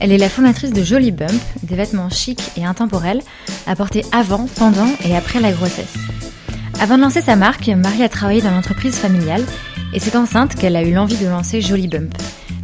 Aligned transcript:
Elle 0.00 0.12
est 0.12 0.18
la 0.18 0.28
fondatrice 0.28 0.72
de 0.72 0.82
Jolie 0.82 1.10
Bump, 1.10 1.40
des 1.62 1.74
vêtements 1.74 2.10
chics 2.10 2.42
et 2.56 2.64
intemporels 2.64 3.22
à 3.66 3.74
porter 3.74 4.04
avant, 4.12 4.46
pendant 4.56 4.88
et 5.04 5.16
après 5.16 5.40
la 5.40 5.52
grossesse. 5.52 5.94
Avant 6.80 6.96
de 6.96 7.02
lancer 7.02 7.20
sa 7.20 7.34
marque, 7.34 7.68
Marie 7.68 8.04
a 8.04 8.08
travaillé 8.08 8.40
dans 8.40 8.52
l'entreprise 8.52 8.96
familiale 8.96 9.44
et 9.92 9.98
c'est 9.98 10.16
enceinte 10.16 10.54
qu'elle 10.54 10.76
a 10.76 10.82
eu 10.82 10.92
l'envie 10.92 11.16
de 11.16 11.26
lancer 11.26 11.60
Jolie 11.60 11.88
Bump. 11.88 12.14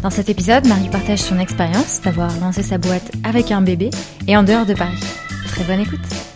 Dans 0.02 0.11
cet 0.11 0.28
épisode, 0.28 0.66
Marie 0.69 0.89
partage 0.89 1.20
son 1.20 1.39
expérience 1.39 2.01
d'avoir 2.02 2.30
lancé 2.39 2.62
sa 2.62 2.78
boîte 2.78 3.11
avec 3.25 3.51
un 3.51 3.62
bébé 3.62 3.91
et 4.28 4.37
en 4.37 4.42
dehors 4.42 4.66
de 4.66 4.75
Paris. 4.75 5.01
Très 5.48 5.64
bonne 5.64 5.80
écoute. 5.80 6.34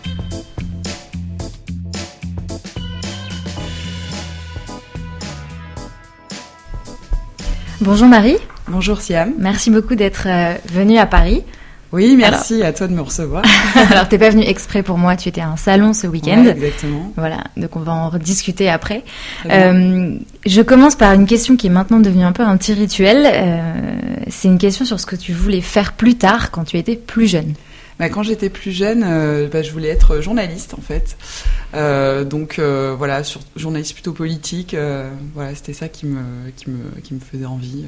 Bonjour 7.81 8.09
Marie. 8.09 8.35
Bonjour 8.67 8.99
Siam. 8.99 9.33
Merci 9.37 9.71
beaucoup 9.71 9.95
d'être 9.95 10.27
euh, 10.27 10.55
venue 10.69 10.97
à 10.97 11.05
Paris. 11.05 11.43
Oui, 11.93 12.15
merci 12.17 12.61
à 12.61 12.73
toi 12.73 12.87
de 12.87 12.93
me 12.93 13.01
recevoir. 13.01 13.43
Alors, 13.89 14.07
t'es 14.09 14.17
pas 14.17 14.29
venue 14.29 14.43
exprès 14.43 14.83
pour 14.83 14.97
moi, 14.97 15.15
tu 15.15 15.29
étais 15.29 15.39
à 15.39 15.47
un 15.47 15.55
salon 15.55 15.93
ce 15.93 16.05
week-end. 16.05 16.43
Ouais, 16.43 16.51
exactement. 16.51 17.11
Voilà, 17.15 17.37
donc 17.55 17.77
on 17.77 17.79
va 17.79 17.93
en 17.93 18.09
rediscuter 18.09 18.69
après. 18.69 19.03
Euh, 19.49 20.13
je 20.45 20.61
commence 20.61 20.95
par 20.95 21.13
une 21.13 21.25
question 21.25 21.55
qui 21.55 21.67
est 21.67 21.71
maintenant 21.71 22.01
devenue 22.01 22.25
un 22.25 22.33
peu 22.33 22.43
un 22.43 22.57
petit 22.57 22.73
rituel. 22.73 23.25
Euh, 23.25 23.95
c'est 24.27 24.49
une 24.49 24.59
question 24.59 24.83
sur 24.83 24.99
ce 24.99 25.05
que 25.05 25.15
tu 25.15 25.31
voulais 25.31 25.61
faire 25.61 25.93
plus 25.93 26.15
tard 26.15 26.51
quand 26.51 26.65
tu 26.65 26.77
étais 26.77 26.97
plus 26.97 27.27
jeune. 27.27 27.53
Bah, 27.99 28.07
quand 28.07 28.23
j'étais 28.23 28.49
plus 28.49 28.71
jeune, 28.71 29.03
euh, 29.05 29.49
bah, 29.49 29.61
je 29.61 29.71
voulais 29.71 29.89
être 29.89 30.21
journaliste 30.21 30.73
en 30.73 30.81
fait. 30.81 31.17
Euh, 31.73 32.23
donc 32.23 32.57
euh, 32.57 32.95
voilà, 32.97 33.25
sur, 33.25 33.41
journaliste 33.57 33.93
plutôt 33.93 34.13
politique. 34.13 34.75
voilà, 35.33 35.53
c'était 35.53 35.73
ça 35.73 35.89
qui 35.89 36.05
me, 36.05 36.49
qui, 36.55 36.69
me, 36.69 37.01
qui 37.01 37.13
me 37.13 37.19
faisait 37.19 37.45
envie. 37.45 37.85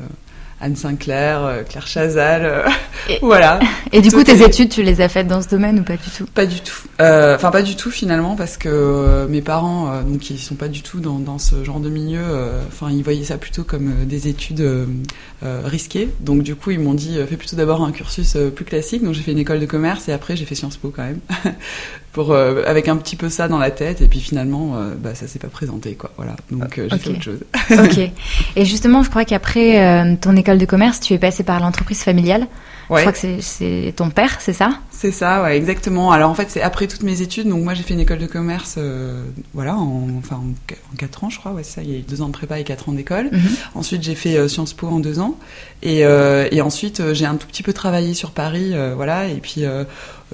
Anne 0.61 0.75
Sinclair, 0.75 1.43
euh, 1.43 1.63
Claire 1.63 1.87
Chazal, 1.87 2.45
euh, 2.45 2.63
Et- 3.09 3.19
voilà. 3.21 3.59
Et 3.91 4.01
du 4.01 4.11
coup, 4.11 4.23
tes 4.23 4.43
études, 4.43 4.69
tu 4.69 4.83
les 4.83 5.01
as 5.01 5.09
faites 5.09 5.27
dans 5.27 5.41
ce 5.41 5.47
domaine 5.49 5.79
ou 5.79 5.83
pas 5.83 5.97
du 5.97 6.09
tout? 6.17 6.25
Pas 6.33 6.45
du 6.45 6.59
tout. 6.61 6.77
Euh, 7.01 7.35
Enfin, 7.35 7.49
pas 7.51 7.61
du 7.63 7.75
tout 7.75 7.89
finalement, 7.91 8.35
parce 8.35 8.57
que 8.57 8.69
euh, 8.69 9.27
mes 9.27 9.41
parents, 9.41 9.91
euh, 9.91 10.01
donc 10.03 10.29
ils 10.29 10.37
sont 10.39 10.55
pas 10.55 10.67
du 10.67 10.81
tout 10.83 10.99
dans, 10.99 11.17
dans 11.19 11.39
ce 11.39 11.63
genre 11.63 11.79
de 11.79 11.89
milieu. 11.89 12.21
Enfin, 12.67 12.89
ils 12.91 13.03
voyaient 13.03 13.23
ça 13.25 13.37
plutôt 13.37 13.63
comme 13.63 14.05
des 14.05 14.27
études 14.27 14.63
risquées. 15.43 16.09
Donc 16.19 16.43
du 16.43 16.55
coup, 16.55 16.71
ils 16.71 16.79
m'ont 16.79 16.93
dit, 16.93 17.17
fais 17.27 17.37
plutôt 17.37 17.55
d'abord 17.55 17.83
un 17.83 17.91
cursus 17.91 18.37
plus 18.55 18.65
classique. 18.65 19.03
Donc 19.03 19.13
j'ai 19.13 19.21
fait 19.23 19.31
une 19.31 19.39
école 19.39 19.59
de 19.59 19.65
commerce 19.65 20.07
et 20.09 20.13
après 20.13 20.35
j'ai 20.35 20.45
fait 20.45 20.55
Sciences 20.55 20.77
Po 20.77 20.93
quand 20.95 21.03
même, 21.03 21.19
pour 22.11 22.31
euh, 22.31 22.63
avec 22.65 22.87
un 22.87 22.97
petit 22.97 23.15
peu 23.15 23.29
ça 23.29 23.47
dans 23.47 23.57
la 23.59 23.71
tête. 23.71 24.01
Et 24.01 24.07
puis 24.07 24.19
finalement, 24.19 24.73
euh, 24.75 24.93
bah 24.97 25.15
ça 25.15 25.27
s'est 25.27 25.39
pas 25.39 25.47
présenté 25.47 25.93
quoi. 25.95 26.11
Voilà. 26.17 26.35
Donc 26.51 26.77
euh, 26.77 26.87
j'ai 26.91 26.97
fait 26.97 27.09
autre 27.11 27.21
chose. 27.23 27.39
Ok. 27.71 27.99
Et 28.55 28.65
justement, 28.65 29.01
je 29.03 29.09
crois 29.09 29.25
qu'après 29.25 29.79
euh, 29.85 30.15
ton 30.19 30.35
école 30.35 30.57
de 30.57 30.65
commerce, 30.65 30.99
tu 30.99 31.13
es 31.13 31.17
passé 31.19 31.43
par 31.43 31.59
l'entreprise 31.59 32.03
familiale. 32.03 32.47
Je 32.89 32.95
Ouais. 32.95 33.01
crois 33.03 33.13
que 33.13 33.39
c'est- 33.39 33.93
ton 33.95 34.09
père, 34.09 34.41
c'est 34.41 34.51
ça? 34.51 34.71
C'est 34.91 35.13
ça, 35.13 35.43
ouais, 35.43 35.55
exactement. 35.55 36.11
Alors 36.11 36.29
en 36.29 36.33
fait, 36.33 36.47
c'est 36.49 36.61
après 36.61 36.87
toutes 36.87 37.03
mes 37.03 37.21
études. 37.21 37.47
Donc 37.47 37.63
moi, 37.63 37.73
j'ai 37.73 37.83
fait 37.83 37.93
une 37.93 38.01
école 38.01 38.17
de 38.17 38.25
commerce, 38.27 38.75
euh, 38.77 39.23
voilà, 39.53 39.75
en, 39.77 40.09
enfin 40.17 40.35
en, 40.35 40.49
en 40.49 40.95
quatre 40.97 41.23
ans, 41.23 41.29
je 41.29 41.39
crois. 41.39 41.53
Ouais, 41.53 41.63
ça. 41.63 41.81
Il 41.83 41.89
y 41.89 41.95
a 41.95 41.99
eu 41.99 42.01
deux 42.01 42.21
ans 42.21 42.27
de 42.27 42.33
prépa 42.33 42.59
et 42.59 42.65
quatre 42.65 42.89
ans 42.89 42.91
d'école. 42.91 43.29
Mhm. 43.31 43.39
Ensuite, 43.75 44.03
j'ai 44.03 44.15
fait 44.15 44.45
Sciences 44.49 44.73
Po 44.73 44.87
en 44.87 44.99
deux 44.99 45.19
ans. 45.19 45.37
Et, 45.83 46.03
euh, 46.05 46.49
et 46.51 46.61
ensuite, 46.61 47.13
j'ai 47.13 47.25
un 47.25 47.35
tout 47.35 47.47
petit 47.47 47.63
peu 47.63 47.71
travaillé 47.71 48.13
sur 48.13 48.31
Paris, 48.31 48.71
euh, 48.73 48.91
voilà. 48.93 49.27
Et 49.29 49.35
puis, 49.35 49.63
euh, 49.63 49.85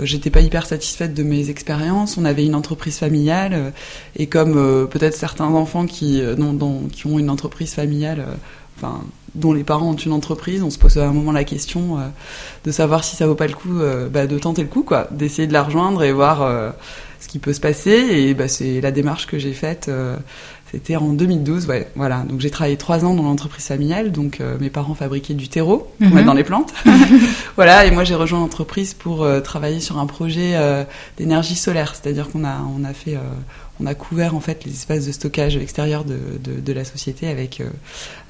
j'étais 0.02 0.30
pas 0.30 0.42
hyper 0.42 0.66
satisfaite 0.66 1.14
de 1.14 1.24
mes 1.24 1.50
expériences. 1.50 2.18
On 2.18 2.26
avait 2.26 2.46
une 2.46 2.56
entreprise 2.56 2.98
familiale. 2.98 3.54
euh, 3.54 3.70
et 4.16 4.28
comme 4.28 4.58
euh, 4.58 4.86
peut-être 4.86 5.16
certains 5.16 5.46
enfants 5.46 5.86
qui, 5.86 6.22
euh, 6.22 6.36
dont- 6.36 6.84
qui 6.92 7.08
ont 7.08 7.20
une 7.20 7.30
entreprise 7.30 7.74
familiale, 7.74 8.20
euh, 8.20 8.34
enfin, 8.78 9.02
dont 9.36 9.54
les 9.54 9.64
parents 9.64 9.90
ont 9.92 9.96
une 9.96 10.12
entreprise, 10.14 10.64
on 10.64 10.70
se 10.70 10.78
pose 10.80 10.98
à 10.98 11.08
un 11.08 11.14
moment 11.14 11.32
la 11.32 11.44
question 11.44 11.98
euh, 12.00 12.08
de 12.66 12.72
savoir 12.72 13.04
si 13.04 13.16
ça 13.16 13.28
vaut 13.28 13.36
pas 13.36 13.48
le 13.48 13.54
coup 13.54 13.80
euh, 13.80 14.08
bah, 14.10 14.26
de 14.28 14.38
tenter 14.40 14.62
le 14.64 14.68
coup, 14.70 14.84
quoi. 14.84 15.08
D'essayer 15.12 15.48
de 15.48 15.54
la 15.54 15.64
rejoindre 15.64 16.04
et 16.04 16.12
voir 16.12 16.42
euh, 16.42 16.72
ce 17.20 17.28
qui 17.28 17.40
peut 17.40 17.54
se 17.54 17.60
passer. 17.60 17.92
Et 17.92 18.34
bah, 18.34 18.48
c'est 18.48 18.82
la 18.82 18.92
démarche 18.92 19.28
que 19.28 19.38
j'ai 19.38 19.54
faite. 19.54 19.90
C'était 20.72 20.96
en 20.98 21.14
2012, 21.14 21.66
ouais, 21.68 21.90
voilà. 21.96 22.24
Donc 22.28 22.42
j'ai 22.42 22.50
travaillé 22.50 22.76
trois 22.78 23.06
ans 23.06 23.14
dans 23.14 23.24
l'entreprise 23.24 23.66
familiale. 23.66 24.12
Donc 24.12 24.42
euh, 24.42 24.58
mes 24.60 24.70
parents 24.70 24.96
fabriquaient 24.96 25.34
du 25.34 25.48
terreau 25.48 25.88
Mhm. 26.00 26.26
dans 26.26 26.34
les 26.34 26.44
plantes. 26.44 26.74
voilà, 27.56 27.86
et 27.86 27.92
moi 27.92 28.04
j'ai 28.04 28.16
rejoint 28.16 28.40
l'entreprise 28.40 28.94
pour 28.94 29.24
euh, 29.24 29.40
travailler 29.40 29.80
sur 29.80 29.98
un 29.98 30.06
projet 30.06 30.52
euh, 30.56 30.84
d'énergie 31.18 31.56
solaire. 31.56 31.96
C'est-à-dire 31.96 32.30
qu'on 32.30 32.44
a, 32.44 32.58
on 32.78 32.84
a 32.84 32.94
fait, 32.94 33.16
euh, 33.16 33.20
on 33.80 33.86
a 33.86 33.94
couvert 33.94 34.36
en 34.36 34.40
fait 34.40 34.66
les 34.66 34.72
espaces 34.72 35.06
de 35.06 35.12
stockage 35.12 35.56
extérieurs 35.58 36.04
de, 36.04 36.18
de, 36.44 36.60
de 36.60 36.74
la 36.74 36.84
société 36.84 37.28
avec, 37.28 37.62
euh, 37.62 37.70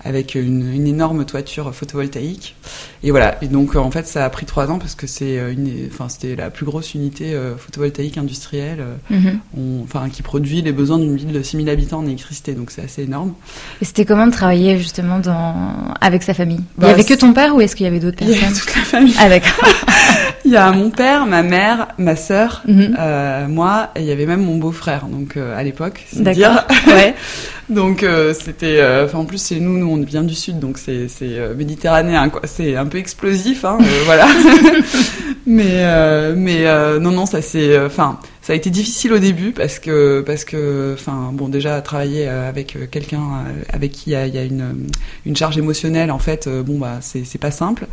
avec 0.08 0.36
une, 0.36 0.74
une 0.74 0.88
énorme 0.88 1.26
toiture 1.26 1.74
photovoltaïque. 1.76 2.56
Et 3.04 3.12
voilà. 3.12 3.38
Et 3.42 3.48
donc 3.48 3.76
euh, 3.76 3.80
en 3.80 3.92
fait 3.92 4.08
ça 4.08 4.26
a 4.26 4.30
pris 4.30 4.46
trois 4.46 4.72
ans 4.72 4.80
parce 4.80 4.96
que 4.96 5.06
c'est 5.08 5.38
euh, 5.38 5.52
une, 5.52 5.70
enfin 5.92 6.10
c'était 6.10 6.36
la 6.36 6.50
plus 6.50 6.66
grosse 6.66 6.94
unité 6.94 7.34
euh, 7.34 7.56
photovoltaïque 7.58 8.18
industrielle. 8.18 8.84
Mhm. 9.10 9.40
on- 9.58 9.84
enfin, 9.84 10.10
qui 10.10 10.22
produit 10.24 10.62
les 10.62 10.72
besoins 10.72 10.98
d'une 11.00 11.16
ville 11.16 11.32
de 11.32 11.42
6000 11.44 11.70
habitants 11.70 12.00
en 12.00 12.06
électricité, 12.06 12.54
donc 12.54 12.72
c'est 12.72 12.84
assez 12.84 13.04
énorme. 13.04 13.34
Et 13.82 13.86
c'était 13.86 14.06
comment 14.06 14.28
de 14.28 14.32
travailler 14.32 14.78
justement 14.78 15.20
dans... 15.20 15.94
avec 16.02 16.24
sa 16.24 16.34
famille? 16.34 16.62
Il 16.78 16.82
Bah, 16.82 16.88
y 16.88 16.92
avait 16.92 17.04
que 17.04 17.14
ton 17.14 17.34
père 17.34 17.56
ou 17.56 17.62
est-ce 17.62 17.76
qu'il 17.76 17.86
y 17.86 17.90
avait 17.90 18.00
d'autres 18.00 18.18
Il 18.22 18.30
y 18.30 18.36
a 18.36 18.40
personnes? 18.40 18.58
toute 18.58 18.76
la 18.76 18.82
famille. 18.84 19.16
Ah 19.20 19.30
d'accord. 19.30 19.68
Il 20.46 20.52
y 20.52 20.56
a 20.58 20.72
mon 20.72 20.90
père, 20.92 21.26
ma 21.26 21.44
mère, 21.44 21.90
ma 21.98 22.16
sœur, 22.16 22.64
Mhm. 22.68 22.96
euh, 22.98 23.48
moi, 23.48 23.90
et 23.96 24.02
il 24.02 24.06
y 24.06 24.12
avait 24.12 24.26
même 24.26 24.42
mon 24.44 24.56
beau-frère, 24.58 25.06
donc 25.08 25.36
euh, 25.36 25.58
à 25.58 25.64
l'époque, 25.64 26.06
c'est 26.12 26.24
D'accord. 26.24 26.64
dire. 26.86 26.94
ouais. 26.96 27.16
Donc 27.70 28.04
euh, 28.04 28.34
c'était, 28.34 28.80
euh, 28.80 29.06
enfin 29.06 29.18
en 29.18 29.26
plus 29.26 29.40
c'est 29.40 29.60
nous, 29.60 29.78
nous 29.78 29.90
on 29.90 30.02
vient 30.02 30.24
du 30.24 30.36
sud, 30.36 30.60
donc 30.60 30.78
c'est 30.78 31.10
euh, 31.22 31.54
méditerranéen 31.54 32.30
quoi. 32.30 32.42
C'est 32.46 32.78
un 32.78 32.86
peu 32.86 32.98
explosif, 32.98 33.66
hein, 33.66 33.78
euh, 33.82 34.02
voilà. 34.06 34.26
mais 35.46 35.84
mais 36.36 37.00
non 37.00 37.12
non 37.12 37.26
ça 37.26 37.42
c'est, 37.42 37.78
enfin 37.86 38.20
ça 38.48 38.54
a 38.54 38.56
été 38.56 38.70
difficile 38.70 39.12
au 39.12 39.20
début 39.20 39.52
parce 39.52 39.78
que 39.78 40.24
parce 40.26 40.46
que 40.46 40.94
enfin 40.94 41.32
bon 41.34 41.50
déjà 41.50 41.82
travailler 41.82 42.30
euh, 42.30 42.48
avec 42.48 42.78
euh, 42.78 42.88
quelqu'un 42.90 43.20
euh, 43.20 43.64
avec 43.74 43.92
qui 43.92 44.12
il 44.12 44.14
y 44.14 44.16
a, 44.16 44.26
il 44.26 44.34
y 44.34 44.38
a 44.38 44.46
une 44.46 44.88
une 45.26 45.36
charge 45.36 45.58
émotionnelle 45.58 46.12
en 46.12 46.18
fait 46.18 46.48
bon 46.48 46.80
bah 46.80 47.00
c'est 47.02 47.26
c'est 47.26 47.40
pas 47.40 47.52
simple. 47.52 47.88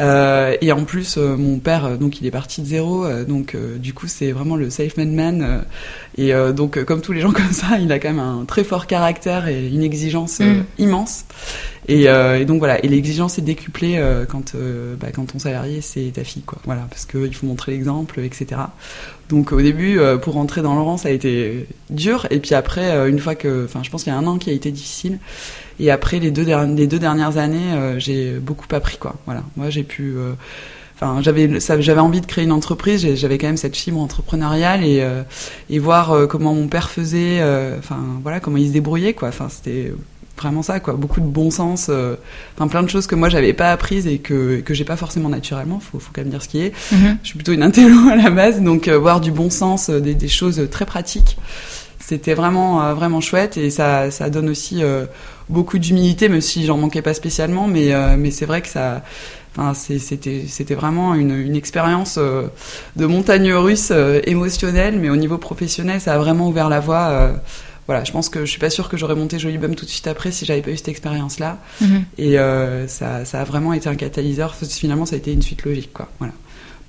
Euh, 0.00 0.58
et 0.60 0.72
en 0.72 0.84
plus 0.84 1.16
mon 1.16 1.58
père 1.58 1.96
donc 1.96 2.20
il 2.20 2.26
est 2.26 2.30
parti 2.30 2.60
de 2.60 2.66
zéro 2.66 3.06
donc 3.26 3.56
du 3.78 3.94
coup 3.94 4.06
c'est 4.06 4.30
vraiment 4.32 4.56
le 4.56 4.68
safe 4.68 4.98
man 4.98 5.14
man 5.14 5.64
et 6.18 6.34
donc 6.54 6.84
comme 6.84 7.00
tous 7.00 7.12
les 7.12 7.22
gens 7.22 7.32
comme 7.32 7.52
ça 7.52 7.78
il 7.80 7.90
a 7.90 7.98
quand 7.98 8.10
même 8.10 8.18
un 8.18 8.44
très 8.44 8.62
fort 8.62 8.86
caractère 8.86 9.48
et 9.48 9.68
une 9.68 9.82
exigence 9.82 10.42
Mm. 10.54 10.64
immense. 10.78 11.24
Et, 11.86 12.08
euh, 12.08 12.40
et 12.40 12.44
donc 12.44 12.58
voilà. 12.58 12.82
Et 12.84 12.88
l'exigence 12.88 13.38
est 13.38 13.42
décuplée 13.42 13.96
euh, 13.98 14.24
quand 14.26 14.54
euh, 14.54 14.96
bah, 14.98 15.08
quand 15.14 15.26
ton 15.26 15.38
salarié 15.38 15.80
c'est 15.80 16.12
ta 16.14 16.24
fille 16.24 16.42
quoi. 16.42 16.58
Voilà 16.64 16.86
parce 16.88 17.04
que 17.04 17.26
il 17.26 17.34
faut 17.34 17.46
montrer 17.46 17.72
l'exemple 17.72 18.20
etc 18.20 18.62
donc 19.28 19.52
au 19.52 19.60
début 19.60 19.98
euh, 19.98 20.16
pour 20.18 20.34
rentrer 20.34 20.62
dans 20.62 20.74
le 20.74 20.98
ça 20.98 21.08
a 21.08 21.12
été 21.12 21.66
dur 21.90 22.26
et 22.30 22.40
puis 22.40 22.54
après 22.54 22.90
euh, 22.90 23.08
une 23.08 23.18
fois 23.18 23.34
que 23.34 23.64
enfin 23.64 23.82
je 23.82 23.90
pense 23.90 24.04
qu'il 24.04 24.12
y 24.12 24.16
a 24.16 24.18
un 24.18 24.26
an 24.26 24.36
qui 24.36 24.50
a 24.50 24.52
été 24.52 24.70
difficile 24.70 25.18
et 25.80 25.90
après 25.90 26.20
les 26.20 26.30
deux, 26.30 26.46
les 26.76 26.86
deux 26.86 27.00
dernières 27.00 27.36
années, 27.36 27.72
euh, 27.72 27.98
j'ai 27.98 28.34
beaucoup 28.34 28.66
appris 28.70 28.96
quoi. 28.96 29.16
Voilà, 29.24 29.42
moi 29.56 29.70
j'ai 29.70 29.82
pu, 29.82 30.14
enfin 30.94 31.20
j'avais, 31.20 31.98
envie 31.98 32.20
de 32.20 32.26
créer 32.26 32.44
une 32.44 32.52
entreprise, 32.52 33.14
j'avais 33.16 33.38
quand 33.38 33.48
même 33.48 33.56
cette 33.56 33.76
fibre 33.76 34.00
entrepreneuriale 34.00 34.84
et 34.84 35.04
et 35.70 35.78
voir 35.80 36.28
comment 36.28 36.54
mon 36.54 36.68
père 36.68 36.90
faisait, 36.90 37.42
enfin 37.78 37.98
voilà 38.22 38.38
comment 38.38 38.58
il 38.58 38.68
se 38.68 38.72
débrouillait 38.72 39.14
quoi. 39.14 39.28
Enfin 39.28 39.48
c'était 39.48 39.92
vraiment 40.36 40.62
ça 40.62 40.80
quoi, 40.80 40.94
beaucoup 40.94 41.20
de 41.20 41.26
bon 41.26 41.50
sens, 41.50 41.86
euh, 41.88 42.16
enfin 42.56 42.66
plein 42.68 42.82
de 42.82 42.88
choses 42.90 43.06
que 43.06 43.14
moi 43.14 43.28
j'avais 43.28 43.52
pas 43.52 43.70
apprises 43.70 44.06
et 44.06 44.18
que 44.18 44.60
que 44.60 44.74
j'ai 44.74 44.84
pas 44.84 44.96
forcément 44.96 45.28
naturellement. 45.28 45.80
Faut 45.80 45.98
faut 45.98 46.10
quand 46.12 46.22
même 46.22 46.30
dire 46.30 46.42
ce 46.42 46.48
qui 46.48 46.60
est. 46.60 46.72
Mhm. 46.92 47.18
Je 47.22 47.28
suis 47.28 47.36
plutôt 47.36 47.52
une 47.52 47.62
intello 47.62 48.08
à 48.10 48.16
la 48.16 48.30
base, 48.30 48.60
donc 48.60 48.88
euh, 48.88 48.98
voir 48.98 49.20
du 49.20 49.30
bon 49.30 49.48
sens, 49.50 49.88
euh, 49.90 50.00
des, 50.00 50.14
des 50.14 50.28
choses 50.28 50.68
très 50.70 50.86
pratiques, 50.86 51.36
c'était 52.00 52.34
vraiment 52.34 52.82
euh, 52.82 52.94
vraiment 52.94 53.20
chouette 53.20 53.56
et 53.56 53.70
ça 53.70 54.10
ça 54.10 54.28
donne 54.28 54.48
aussi 54.48 54.82
euh, 54.82 55.06
beaucoup 55.48 55.78
d'humilité, 55.78 56.28
même 56.28 56.40
si 56.40 56.64
j'en 56.66 56.78
manquais 56.78 57.02
pas 57.02 57.14
spécialement, 57.14 57.66
mais 57.68 57.92
euh, 57.94 58.16
mais 58.18 58.30
c'est 58.30 58.46
vrai 58.46 58.60
que 58.62 58.68
ça. 58.68 59.02
Enfin, 59.56 59.72
c'est- 59.72 60.00
c'était 60.00 60.46
c'était 60.48 60.74
vraiment 60.74 61.14
une, 61.14 61.30
une 61.30 61.54
expérience 61.54 62.16
euh, 62.18 62.48
de 62.96 63.06
montagne 63.06 63.52
russe 63.52 63.90
euh, 63.92 64.20
émotionnelle, 64.24 64.98
mais 65.00 65.10
au 65.10 65.16
niveau 65.16 65.38
professionnel, 65.38 66.00
ça 66.00 66.14
a 66.14 66.18
vraiment 66.18 66.48
ouvert 66.48 66.68
la 66.68 66.80
voie. 66.80 67.30
Voilà, 67.86 68.04
je 68.04 68.12
pense 68.12 68.28
que 68.28 68.40
je 68.40 68.50
suis 68.50 68.58
pas 68.58 68.70
sûre 68.70 68.88
que 68.88 68.96
j'aurais 68.96 69.14
monté 69.14 69.38
Jolie 69.38 69.58
Bum 69.58 69.74
tout 69.74 69.84
de 69.84 69.90
suite 69.90 70.06
après 70.06 70.32
si 70.32 70.44
j'avais 70.44 70.62
pas 70.62 70.70
eu 70.70 70.76
cette 70.76 70.88
expérience-là. 70.88 71.58
Mhm. 71.80 72.04
Et 72.18 72.38
euh, 72.38 72.88
ça, 72.88 73.24
ça 73.24 73.40
a 73.40 73.44
vraiment 73.44 73.72
été 73.72 73.88
un 73.88 73.94
catalyseur. 73.94 74.54
Finalement, 74.54 75.06
ça 75.06 75.16
a 75.16 75.18
été 75.18 75.32
une 75.32 75.42
suite 75.42 75.64
logique, 75.64 75.92
quoi. 75.92 76.08
Voilà. 76.18 76.32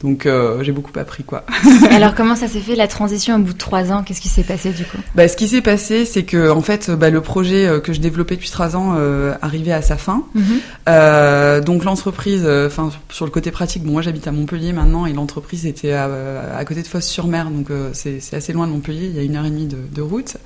Donc 0.05 0.27
euh, 0.27 0.63
j'ai 0.63 0.71
beaucoup 0.71 0.91
appris 0.99 1.23
quoi. 1.23 1.43
Alors 1.89 2.13
comment 2.13 2.35
ça 2.35 2.47
s'est 2.47 2.59
fait 2.59 2.75
la 2.75 2.87
transition 2.87 3.37
au 3.37 3.39
bout 3.39 3.53
de 3.53 3.57
trois 3.57 3.91
ans 3.91 4.03
Qu'est-ce 4.03 4.21
qui 4.21 4.29
s'est 4.29 4.43
passé 4.43 4.69
du 4.69 4.85
coup? 4.85 4.99
Bah, 5.15 5.27
Ce 5.27 5.35
qui 5.35 5.47
s'est 5.47 5.63
passé, 5.63 6.05
c'est 6.05 6.21
que 6.23 6.51
en 6.51 6.61
fait, 6.61 6.91
bah, 6.91 7.09
le 7.09 7.21
projet 7.21 7.65
euh, 7.65 7.79
que 7.79 7.91
je 7.91 7.99
développais 7.99 8.35
depuis 8.35 8.51
trois 8.51 8.75
ans 8.75 8.93
euh, 8.95 9.33
arrivait 9.41 9.71
à 9.71 9.81
sa 9.81 9.97
fin. 9.97 10.23
Mhm. 10.35 10.43
Euh, 10.89 11.59
donc 11.59 11.85
l'entreprise, 11.85 12.47
enfin 12.67 12.91
sur 13.09 13.25
le 13.25 13.31
côté 13.31 13.49
pratique, 13.49 13.83
bon, 13.83 13.93
moi 13.93 14.03
j'habite 14.03 14.27
à 14.27 14.31
Montpellier 14.31 14.73
maintenant 14.73 15.07
et 15.07 15.13
l'entreprise 15.13 15.65
était 15.65 15.93
à, 15.93 16.07
à, 16.55 16.65
côté 16.65 16.83
de 16.83 16.87
Fosse-sur-Mer, 16.87 17.49
donc 17.49 17.69
c'est 17.93 18.19
assez 18.33 18.53
loin 18.53 18.67
de 18.67 18.73
Montpellier, 18.73 19.07
il 19.07 19.15
y 19.15 19.19
a 19.19 19.23
une 19.23 19.35
heure 19.35 19.45
et 19.45 19.49
demie 19.49 19.65
de, 19.65 19.77
de 19.91 20.01
route. 20.03 20.37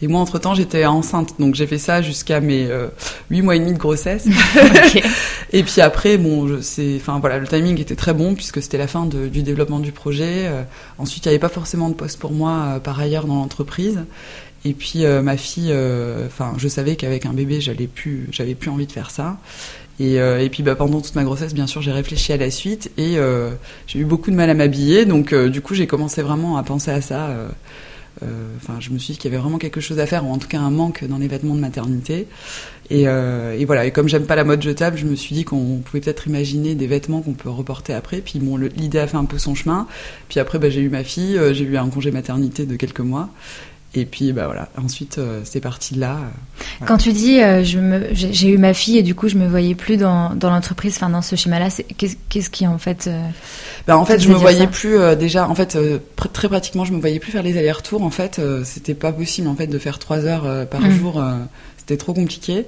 Et 0.00 0.08
moi 0.08 0.20
entre 0.20 0.38
temps 0.38 0.54
j'étais 0.54 0.86
enceinte, 0.86 1.34
donc 1.38 1.54
j'ai 1.54 1.66
fait 1.66 1.78
ça 1.78 2.00
jusqu'à 2.00 2.40
mes 2.40 2.66
huit 3.30 3.42
mois 3.42 3.56
et 3.56 3.58
demi 3.58 3.74
de 3.74 3.78
grossesse. 3.78 4.26
Et 5.52 5.62
puis 5.62 5.82
après, 5.82 6.16
bon, 6.16 6.58
enfin 6.96 7.18
voilà, 7.18 7.38
le 7.38 7.46
timing 7.46 7.78
était 7.78 7.94
très 7.94 8.14
bon 8.14 8.34
puisque 8.34 8.62
c'était 8.62 8.78
la 8.78 8.86
fin 8.86 9.01
du 9.06 9.42
développement 9.42 9.80
du 9.80 9.92
projet. 9.92 10.46
Euh, 10.46 10.62
ensuite, 10.98 11.24
il 11.24 11.28
n'y 11.28 11.34
avait 11.34 11.40
pas 11.40 11.48
forcément 11.48 11.88
de 11.88 11.94
poste 11.94 12.18
pour 12.18 12.32
moi 12.32 12.50
euh, 12.50 12.78
par 12.78 12.98
ailleurs 13.00 13.26
dans 13.26 13.36
l'entreprise. 13.36 14.04
Et 14.64 14.74
puis 14.74 15.04
euh, 15.04 15.22
ma 15.22 15.36
fille, 15.36 15.74
enfin, 16.26 16.54
je 16.56 16.68
savais 16.68 16.96
qu'avec 16.96 17.26
un 17.26 17.32
bébé, 17.32 17.60
j'allais 17.60 17.88
plus, 17.88 18.28
j'avais 18.30 18.54
plus 18.54 18.70
envie 18.70 18.86
de 18.86 18.92
faire 18.92 19.10
ça. 19.10 19.38
Et, 20.00 20.14
et 20.14 20.48
puis 20.50 20.62
bah, 20.62 20.74
pendant 20.74 21.00
toute 21.00 21.14
ma 21.14 21.22
grossesse, 21.22 21.54
bien 21.54 21.66
sûr, 21.66 21.82
j'ai 21.82 21.92
réfléchi 21.92 22.32
à 22.32 22.36
la 22.36 22.50
suite 22.50 22.90
et 22.96 23.18
j'ai 23.86 23.98
eu 23.98 24.04
beaucoup 24.04 24.30
de 24.30 24.36
mal 24.36 24.50
à 24.50 24.54
m'habiller. 24.54 25.04
Donc 25.04 25.34
du 25.34 25.60
coup, 25.60 25.74
j'ai 25.74 25.86
commencé 25.86 26.22
vraiment 26.22 26.56
à 26.56 26.62
penser 26.62 26.90
à 26.90 27.00
ça. 27.00 27.30
Euh, 28.22 28.26
Enfin, 28.56 28.74
je 28.80 28.90
me 28.90 28.98
suis 28.98 29.14
dit 29.14 29.18
qu'il 29.18 29.30
y 29.30 29.34
avait 29.34 29.42
vraiment 29.42 29.58
quelque 29.58 29.80
chose 29.80 29.98
à 29.98 30.06
faire, 30.06 30.26
ou 30.26 30.30
en 30.30 30.38
tout 30.38 30.48
cas 30.48 30.60
un 30.60 30.70
manque 30.70 31.04
dans 31.04 31.18
les 31.18 31.28
vêtements 31.28 31.54
de 31.54 31.60
maternité. 31.60 32.26
Et, 32.90 33.04
euh, 33.06 33.56
et 33.58 33.64
voilà. 33.64 33.86
Et 33.86 33.90
comme 33.90 34.08
j'aime 34.08 34.26
pas 34.26 34.36
la 34.36 34.44
mode 34.44 34.62
jetable, 34.62 34.98
je 34.98 35.06
me 35.06 35.14
suis 35.14 35.34
dit 35.34 35.44
qu'on 35.44 35.80
pouvait 35.84 36.00
peut-être 36.00 36.26
imaginer 36.26 36.74
des 36.74 36.86
vêtements 36.86 37.22
qu'on 37.22 37.32
peut 37.32 37.48
reporter 37.48 37.94
après. 37.94 38.18
Puis 38.18 38.38
bon, 38.38 38.56
l'idée 38.56 38.98
a 38.98 39.06
fait 39.06 39.16
un 39.16 39.24
peu 39.24 39.38
son 39.38 39.54
chemin. 39.54 39.86
Puis 40.28 40.40
après, 40.40 40.58
bah, 40.58 40.70
j'ai 40.70 40.80
eu 40.80 40.88
ma 40.88 41.04
fille, 41.04 41.38
euh, 41.38 41.54
j'ai 41.54 41.64
eu 41.64 41.76
un 41.76 41.88
congé 41.88 42.10
maternité 42.10 42.66
de 42.66 42.76
quelques 42.76 43.00
mois. 43.00 43.30
Et 43.94 44.06
puis 44.06 44.32
bah 44.32 44.46
voilà. 44.46 44.68
Ensuite, 44.82 45.18
euh, 45.18 45.40
c'est 45.44 45.60
parti 45.60 45.94
de 45.94 46.00
là. 46.00 46.16
euh. 46.16 46.84
Quand 46.86 46.96
tu 46.96 47.12
dis 47.12 47.40
euh, 47.42 47.62
j'ai 47.62 48.48
eu 48.48 48.56
ma 48.56 48.72
fille 48.72 48.96
et 48.96 49.02
du 49.02 49.14
coup 49.14 49.28
je 49.28 49.36
me 49.36 49.46
voyais 49.46 49.74
plus 49.74 49.98
dans, 49.98 50.34
dans 50.34 50.48
l'entreprise, 50.50 50.94
enfin 50.96 51.10
dans 51.10 51.20
ce 51.20 51.36
schéma-là, 51.36 51.68
qu'est-ce 51.98 52.48
qui 52.50 52.66
en 52.66 52.78
fait 52.78 53.06
euh, 53.06 53.20
Bah, 53.86 53.98
en 53.98 54.04
fait, 54.06 54.18
je 54.18 54.28
me 54.30 54.34
voyais 54.34 54.66
plus 54.66 54.96
déjà. 55.18 55.48
En 55.48 55.54
fait, 55.54 55.76
pr- 55.76 56.32
très 56.32 56.48
pratiquement, 56.48 56.84
je 56.86 56.92
me 56.92 57.00
voyais 57.00 57.18
plus 57.18 57.32
faire 57.32 57.42
les 57.42 57.58
allers-retours. 57.58 58.02
En 58.02 58.10
fait, 58.10 58.40
c'était 58.64 58.94
pas 58.94 59.12
possible 59.12 59.48
en 59.48 59.54
fait 59.56 59.66
de 59.66 59.78
faire 59.78 59.98
trois 59.98 60.24
heures 60.24 60.66
par 60.68 60.80
Mm. 60.80 60.90
jour. 60.98 61.22
c'était 61.76 61.96
trop 61.96 62.14
compliqué. 62.14 62.64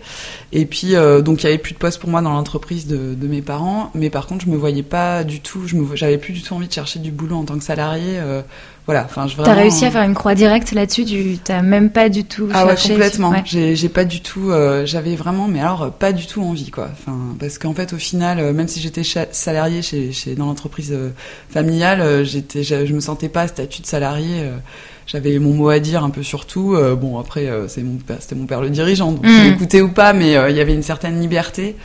Et 0.52 0.66
puis, 0.66 0.96
euh, 0.96 1.22
donc, 1.22 1.42
il 1.42 1.46
y 1.46 1.48
avait 1.48 1.58
plus 1.58 1.72
de 1.72 1.78
poste 1.78 2.00
pour 2.00 2.10
moi 2.10 2.20
dans 2.20 2.32
l'entreprise 2.32 2.86
de, 2.88 3.14
de 3.14 3.26
mes 3.28 3.42
parents. 3.42 3.90
Mais 3.94 4.10
par 4.10 4.26
contre, 4.26 4.44
je 4.44 4.50
me 4.50 4.56
voyais 4.56 4.82
pas 4.82 5.22
du 5.22 5.38
tout. 5.40 5.68
Je 5.68 5.76
j'avais 5.94 6.18
plus 6.18 6.32
du 6.32 6.42
tout 6.42 6.52
envie 6.52 6.66
de 6.66 6.72
chercher 6.72 6.98
du 6.98 7.12
boulot 7.12 7.36
en 7.36 7.44
tant 7.44 7.56
que 7.56 7.62
salarié. 7.64 8.18
euh, 8.18 8.42
voilà. 8.86 9.04
Enfin, 9.04 9.26
je 9.26 9.36
T'as 9.36 9.42
vraiment, 9.44 9.60
réussi 9.62 9.84
à 9.86 9.90
faire 9.90 10.02
une 10.02 10.14
croix 10.14 10.34
directe 10.34 10.72
là-dessus 10.72 11.04
Tu 11.06 11.38
t'as 11.42 11.62
même 11.62 11.90
pas 11.90 12.08
du 12.08 12.24
tout 12.24 12.48
ah 12.52 12.66
ouais, 12.66 12.74
complètement. 12.76 13.30
Ouais. 13.30 13.42
J'ai, 13.46 13.88
pas 13.88 14.04
du 14.04 14.20
tout, 14.20 14.50
euh, 14.50 14.84
j'avais 14.84 15.14
vraiment, 15.16 15.48
mais 15.48 15.60
alors 15.60 15.90
pas 15.92 16.12
du 16.12 16.26
tout 16.26 16.42
envie, 16.42 16.70
quoi. 16.70 16.88
Enfin, 16.92 17.16
parce 17.40 17.58
qu'en 17.58 17.72
fait, 17.74 17.92
au 17.94 17.98
final, 17.98 18.38
euh, 18.38 18.52
même 18.52 18.68
si 18.68 18.80
j'étais 18.80 19.02
salarié 19.32 19.80
chez, 19.82 20.12
chez 20.12 20.34
dans 20.34 20.46
l'entreprise 20.46 20.92
euh, 20.92 21.10
familiale, 21.50 22.00
euh, 22.02 22.24
j'étais, 22.24 22.62
je, 22.62 22.84
je 22.86 22.92
me 22.94 23.00
sentais 23.00 23.28
pas 23.30 23.42
à 23.42 23.48
statut 23.48 23.80
de 23.82 23.86
salarié. 23.86 24.40
euh, 24.40 24.56
j'avais 25.06 25.38
mon 25.38 25.52
mot 25.54 25.68
à 25.68 25.78
dire 25.80 26.02
un 26.02 26.08
peu 26.10 26.22
sur 26.22 26.46
tout. 26.46 26.74
Bon, 26.98 27.18
après, 27.18 27.46
c'est 27.68 27.82
mon, 27.82 27.96
père- 27.96 28.16
c'était 28.20 28.34
mon 28.36 28.46
père 28.46 28.62
le 28.62 28.70
dirigeant, 28.70 29.12
donc 29.12 29.22
Mm. 29.26 29.52
écoutait 29.52 29.82
ou 29.82 29.90
pas, 29.90 30.14
mais 30.14 30.28
il 30.50 30.56
y 30.56 30.60
avait 30.60 30.72
une 30.72 30.82
certaine 30.82 31.20
liberté 31.20 31.76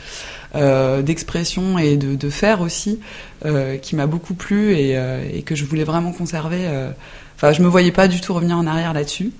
euh, 0.54 1.02
d'expression 1.02 1.78
et 1.78 1.96
de, 1.96 2.14
de 2.14 2.30
faire 2.30 2.60
aussi 2.60 3.00
euh, 3.44 3.76
qui 3.76 3.96
m'a 3.96 4.06
beaucoup 4.06 4.34
plu 4.34 4.72
et, 4.74 4.96
euh, 4.96 5.22
et 5.32 5.42
que 5.42 5.54
je 5.54 5.64
voulais 5.64 5.84
vraiment 5.84 6.12
conserver. 6.12 6.62
euh. 6.62 6.90
Enfin, 7.36 7.52
je 7.52 7.62
me 7.62 7.68
voyais 7.68 7.92
pas 7.92 8.08
du 8.08 8.20
tout 8.20 8.34
revenir 8.34 8.56
en 8.58 8.66
arrière 8.66 8.92
là-dessus. 8.92 9.32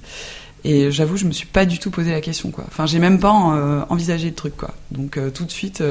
Et 0.64 0.90
j'avoue, 0.90 1.16
je 1.16 1.24
me 1.24 1.32
suis 1.32 1.46
pas 1.46 1.64
du 1.64 1.78
tout 1.78 1.90
posé 1.90 2.10
la 2.12 2.20
question, 2.20 2.50
quoi. 2.50 2.64
Enfin, 2.68 2.84
j'ai 2.86 2.98
même 2.98 3.18
pas 3.18 3.32
euh, 3.56 3.82
envisagé 3.88 4.28
le 4.28 4.34
truc, 4.34 4.56
quoi. 4.56 4.74
Donc 4.90 5.16
euh, 5.16 5.30
tout 5.30 5.44
de 5.44 5.50
suite. 5.50 5.82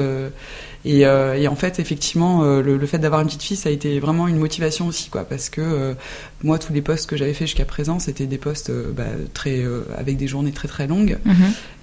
Et, 0.84 1.04
euh, 1.06 1.34
et 1.34 1.46
en 1.48 1.56
fait, 1.56 1.78
effectivement, 1.78 2.42
euh, 2.42 2.62
le, 2.62 2.76
le 2.78 2.86
fait 2.86 2.98
d'avoir 2.98 3.20
une 3.20 3.26
petite 3.26 3.42
fille, 3.42 3.56
ça 3.56 3.68
a 3.68 3.72
été 3.72 4.00
vraiment 4.00 4.28
une 4.28 4.38
motivation 4.38 4.86
aussi, 4.86 5.10
quoi. 5.10 5.24
Parce 5.24 5.50
que 5.50 5.60
euh, 5.60 5.94
moi, 6.42 6.58
tous 6.58 6.72
les 6.72 6.80
postes 6.80 7.08
que 7.08 7.16
j'avais 7.16 7.34
fait 7.34 7.46
jusqu'à 7.46 7.66
présent, 7.66 7.98
c'était 7.98 8.26
des 8.26 8.38
postes 8.38 8.70
euh, 8.70 8.90
bah, 8.96 9.04
très 9.34 9.58
euh, 9.58 9.82
avec 9.98 10.16
des 10.16 10.26
journées 10.26 10.52
très 10.52 10.68
très 10.68 10.86
longues. 10.86 11.18
Mhm. 11.26 11.34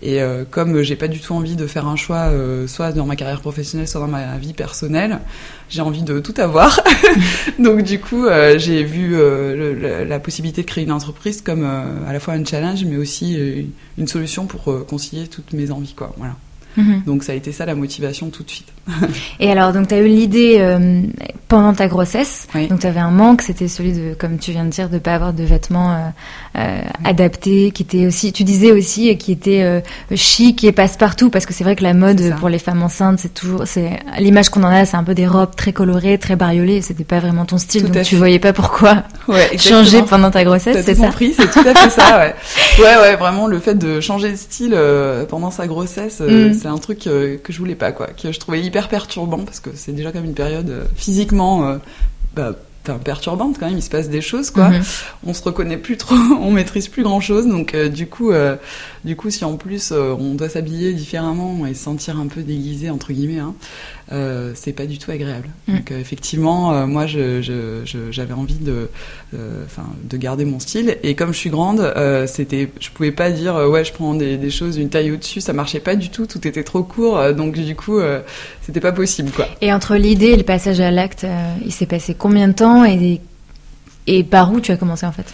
Et 0.02 0.22
euh, 0.22 0.46
comme 0.50 0.82
j'ai 0.82 0.96
pas 0.96 1.08
du 1.08 1.20
tout 1.20 1.34
envie 1.34 1.56
de 1.56 1.68
faire 1.68 1.88
un 1.88 1.96
choix, 1.96 2.30
euh, 2.32 2.66
soit 2.68 2.92
dans 2.92 3.06
ma 3.06 3.16
carrière 3.16 3.42
professionnelle, 3.42 3.88
soit 3.88 4.02
dans 4.02 4.08
ma 4.08 4.38
vie 4.38 4.54
personnelle, 4.54 5.20
j'ai 5.70 5.82
envie 5.82 6.02
de 6.04 6.20
tout 6.20 6.34
avoir. 6.38 6.80
Donc 7.60 7.84
du 7.84 8.00
coup, 8.00 8.26
euh, 8.26 8.58
j'ai 8.58 8.84
vu 8.84 9.16
euh, 9.16 9.56
le- 9.56 9.74
le- 9.74 10.04
la 10.06 10.20
possibilité 10.20 10.62
de 10.64 10.68
créer 10.68 10.84
une 10.84 10.92
entreprise 10.92 11.42
comme 11.42 11.64
euh, 11.64 11.84
à 12.08 12.14
la 12.14 12.20
fois 12.20 12.34
un 12.34 12.44
challenge, 12.44 12.84
mais 12.86 12.98
aussi 12.98 13.38
une 13.98 14.08
solution 14.08 14.46
pour 14.48 14.86
concilier 14.88 15.28
toutes 15.28 15.54
mes 15.54 15.70
envies, 15.72 15.94
quoi. 15.94 16.14
Voilà. 16.18 16.36
Mhm. 16.78 17.04
Donc 17.06 17.24
ça 17.24 17.32
a 17.34 17.36
été 17.36 17.52
ça 17.52 17.66
la 17.66 17.76
motivation 17.76 18.30
tout 18.30 18.44
de 18.44 18.50
suite. 18.50 18.72
Et 19.40 19.52
alors, 19.52 19.74
donc, 19.74 19.90
tu 19.90 19.96
as 19.96 20.00
eu 20.00 20.08
l'idée 20.08 20.58
euh, 20.60 21.02
pendant 21.48 21.74
ta 21.74 21.88
grossesse. 21.88 22.48
Oui. 22.56 22.68
Donc, 22.68 22.80
tu 22.80 22.88
avais 22.88 23.00
un 23.00 23.12
manque, 23.12 23.42
c'était 23.42 23.68
celui 23.68 23.92
de, 23.92 24.14
comme 24.18 24.38
tu 24.38 24.52
viens 24.52 24.64
de 24.64 24.70
dire, 24.70 24.90
de 24.90 24.98
pas 24.98 25.16
avoir 25.16 25.34
de 25.34 25.44
vêtements 25.44 25.92
euh, 25.92 25.98
euh, 26.58 26.82
adaptés, 27.04 27.72
qui 27.72 27.84
étaient 27.84 28.08
aussi, 28.08 28.32
tu 28.32 28.44
disais 28.46 28.72
aussi, 28.72 29.18
qui 29.18 29.32
étaient 29.32 29.84
chic 30.16 30.64
et 30.64 30.72
passe-partout, 30.72 31.30
parce 31.30 31.46
que 31.46 31.54
c'est 31.54 31.64
vrai 31.64 31.76
que 31.76 31.84
la 31.84 31.94
mode 31.94 32.22
ça. 32.22 32.36
pour 32.36 32.50
les 32.50 32.60
femmes 32.60 32.82
enceintes, 32.82 33.20
c'est 33.20 33.34
toujours, 33.34 33.64
c'est 33.66 34.00
l'image 34.20 34.50
qu'on 34.50 34.64
en 34.64 34.68
a, 34.68 34.86
c'est 34.86 34.98
un 34.98 35.04
peu 35.04 35.14
des 35.16 35.28
robes 35.28 35.56
très 35.56 35.74
colorées, 35.74 36.18
très 36.18 36.36
bariolées. 36.36 36.82
C'était 36.82 37.04
pas 37.04 37.20
vraiment 37.20 37.46
ton 37.46 37.58
style, 37.58 37.84
Tout 37.84 37.90
donc 37.90 38.04
tu 38.04 38.16
voyais 38.16 38.40
pas 38.40 38.54
pourquoi 38.54 39.04
Ouais, 39.28 39.58
changer 39.58 40.02
pendant 40.04 40.32
ta 40.32 40.44
grossesse, 40.44 40.86
c'est 40.86 40.96
ça 40.96 41.08
compris, 41.08 41.34
c'est 41.34 41.52
tout 41.52 41.68
à 41.68 41.74
fait 41.74 41.90
ça, 41.90 42.20
ouais. 42.20 42.36
Ouais, 42.80 42.96
ouais, 43.02 43.16
vraiment, 43.16 43.48
le 43.48 43.60
fait 43.60 43.76
de 43.76 44.00
changer 44.00 44.32
de 44.32 44.36
style 44.38 44.78
pendant 45.30 45.52
sa 45.52 45.68
grossesse, 45.68 46.22
Mm. 46.28 46.54
C'est 46.68 46.74
un 46.74 46.78
truc 46.80 47.08
euh, 47.08 47.38
que 47.38 47.54
je 47.54 47.60
voulais 47.60 47.76
pas, 47.76 47.94
quoi. 47.94 48.08
Que 48.08 48.32
je 48.32 48.40
trouvais 48.40 48.62
hyper 48.62 48.90
perturbant, 48.90 49.40
parce 49.46 49.62
que 49.62 49.70
c'est 49.74 49.94
déjà 49.94 50.12
comme 50.12 50.26
une 50.26 50.34
période 50.34 50.70
euh, 50.70 50.84
physiquement, 50.96 51.66
euh, 51.66 51.78
bah, 52.36 52.56
perturbante 52.96 53.58
quand 53.60 53.68
même, 53.68 53.78
il 53.78 53.84
se 53.84 53.90
passe 53.90 54.10
des 54.10 54.22
choses, 54.22 54.52
quoi. 54.52 54.70
Mhm. 54.70 54.84
On 55.26 55.34
se 55.34 55.44
reconnaît 55.44 55.78
plus 55.78 55.98
trop, 55.98 56.16
on 56.42 56.52
maîtrise 56.52 56.88
plus 56.88 57.04
grand 57.04 57.20
chose, 57.20 57.48
donc 57.48 57.74
euh, 57.74 57.90
du 57.90 58.08
coup, 58.08 58.32
euh, 58.32 58.56
du 59.04 59.16
coup, 59.16 59.30
si 59.30 59.44
en 59.44 59.58
plus 59.58 59.92
euh, 59.92 60.16
on 60.18 60.36
doit 60.36 60.50
s'habiller 60.50 60.94
différemment 60.94 61.66
et 61.66 61.74
se 61.74 61.84
sentir 61.84 62.18
un 62.18 62.28
peu 62.28 62.42
déguisé, 62.42 62.90
entre 62.90 63.12
guillemets, 63.12 63.40
hein, 63.40 63.54
euh, 64.12 64.52
c'est 64.56 64.74
pas 64.74 64.86
du 64.86 64.98
tout 64.98 65.12
agréable. 65.12 65.50
Mm. 65.68 65.76
Donc 65.78 65.92
euh, 65.92 66.00
effectivement, 66.00 66.74
euh, 66.74 66.86
moi, 66.88 67.08
je, 67.08 67.42
je, 67.42 67.82
je- 67.86 68.12
j'avais 68.12 68.34
envie 68.34 68.56
de, 68.56 68.90
de 69.34 70.18
garder 70.18 70.46
mon 70.46 70.60
style. 70.60 70.98
Et 71.04 71.16
comme 71.16 71.34
je 71.34 71.38
suis 71.38 71.50
grande, 71.50 71.94
c'était, 72.28 72.70
je 72.80 72.90
pouvais 72.90 73.12
pas 73.12 73.32
dire 73.32 73.56
ouais, 73.56 73.84
je 73.84 73.94
prends 73.94 74.14
des, 74.14 74.38
des 74.38 74.50
choses 74.50 74.78
une 74.78 74.90
taille 74.90 75.12
au-dessus, 75.12 75.42
ça 75.42 75.54
marchait 75.54 75.80
pas 75.80 75.96
du 75.96 76.10
tout, 76.10 76.26
tout 76.26 76.48
était 76.48 76.64
trop 76.64 76.84
court, 76.84 77.34
donc 77.34 77.54
du 77.58 77.76
coup, 77.76 78.00
c'était 78.62 78.80
pas 78.80 78.92
possible, 78.92 79.32
quoi. 79.32 79.48
Et 79.62 79.74
entre 79.74 79.96
l'idée 79.96 80.28
et 80.28 80.36
le 80.38 80.44
passage 80.44 80.80
à 80.80 80.92
l'acte, 80.92 81.26
il 81.66 81.72
s'est 81.72 81.86
passé 81.86 82.16
combien 82.18 82.48
de 82.48 82.54
temps 82.54 82.86
et, 82.86 83.20
et 84.08 84.24
par 84.24 84.52
où 84.54 84.60
tu 84.62 84.72
as 84.72 84.78
commencé 84.78 85.06
en 85.06 85.12
fait? 85.12 85.26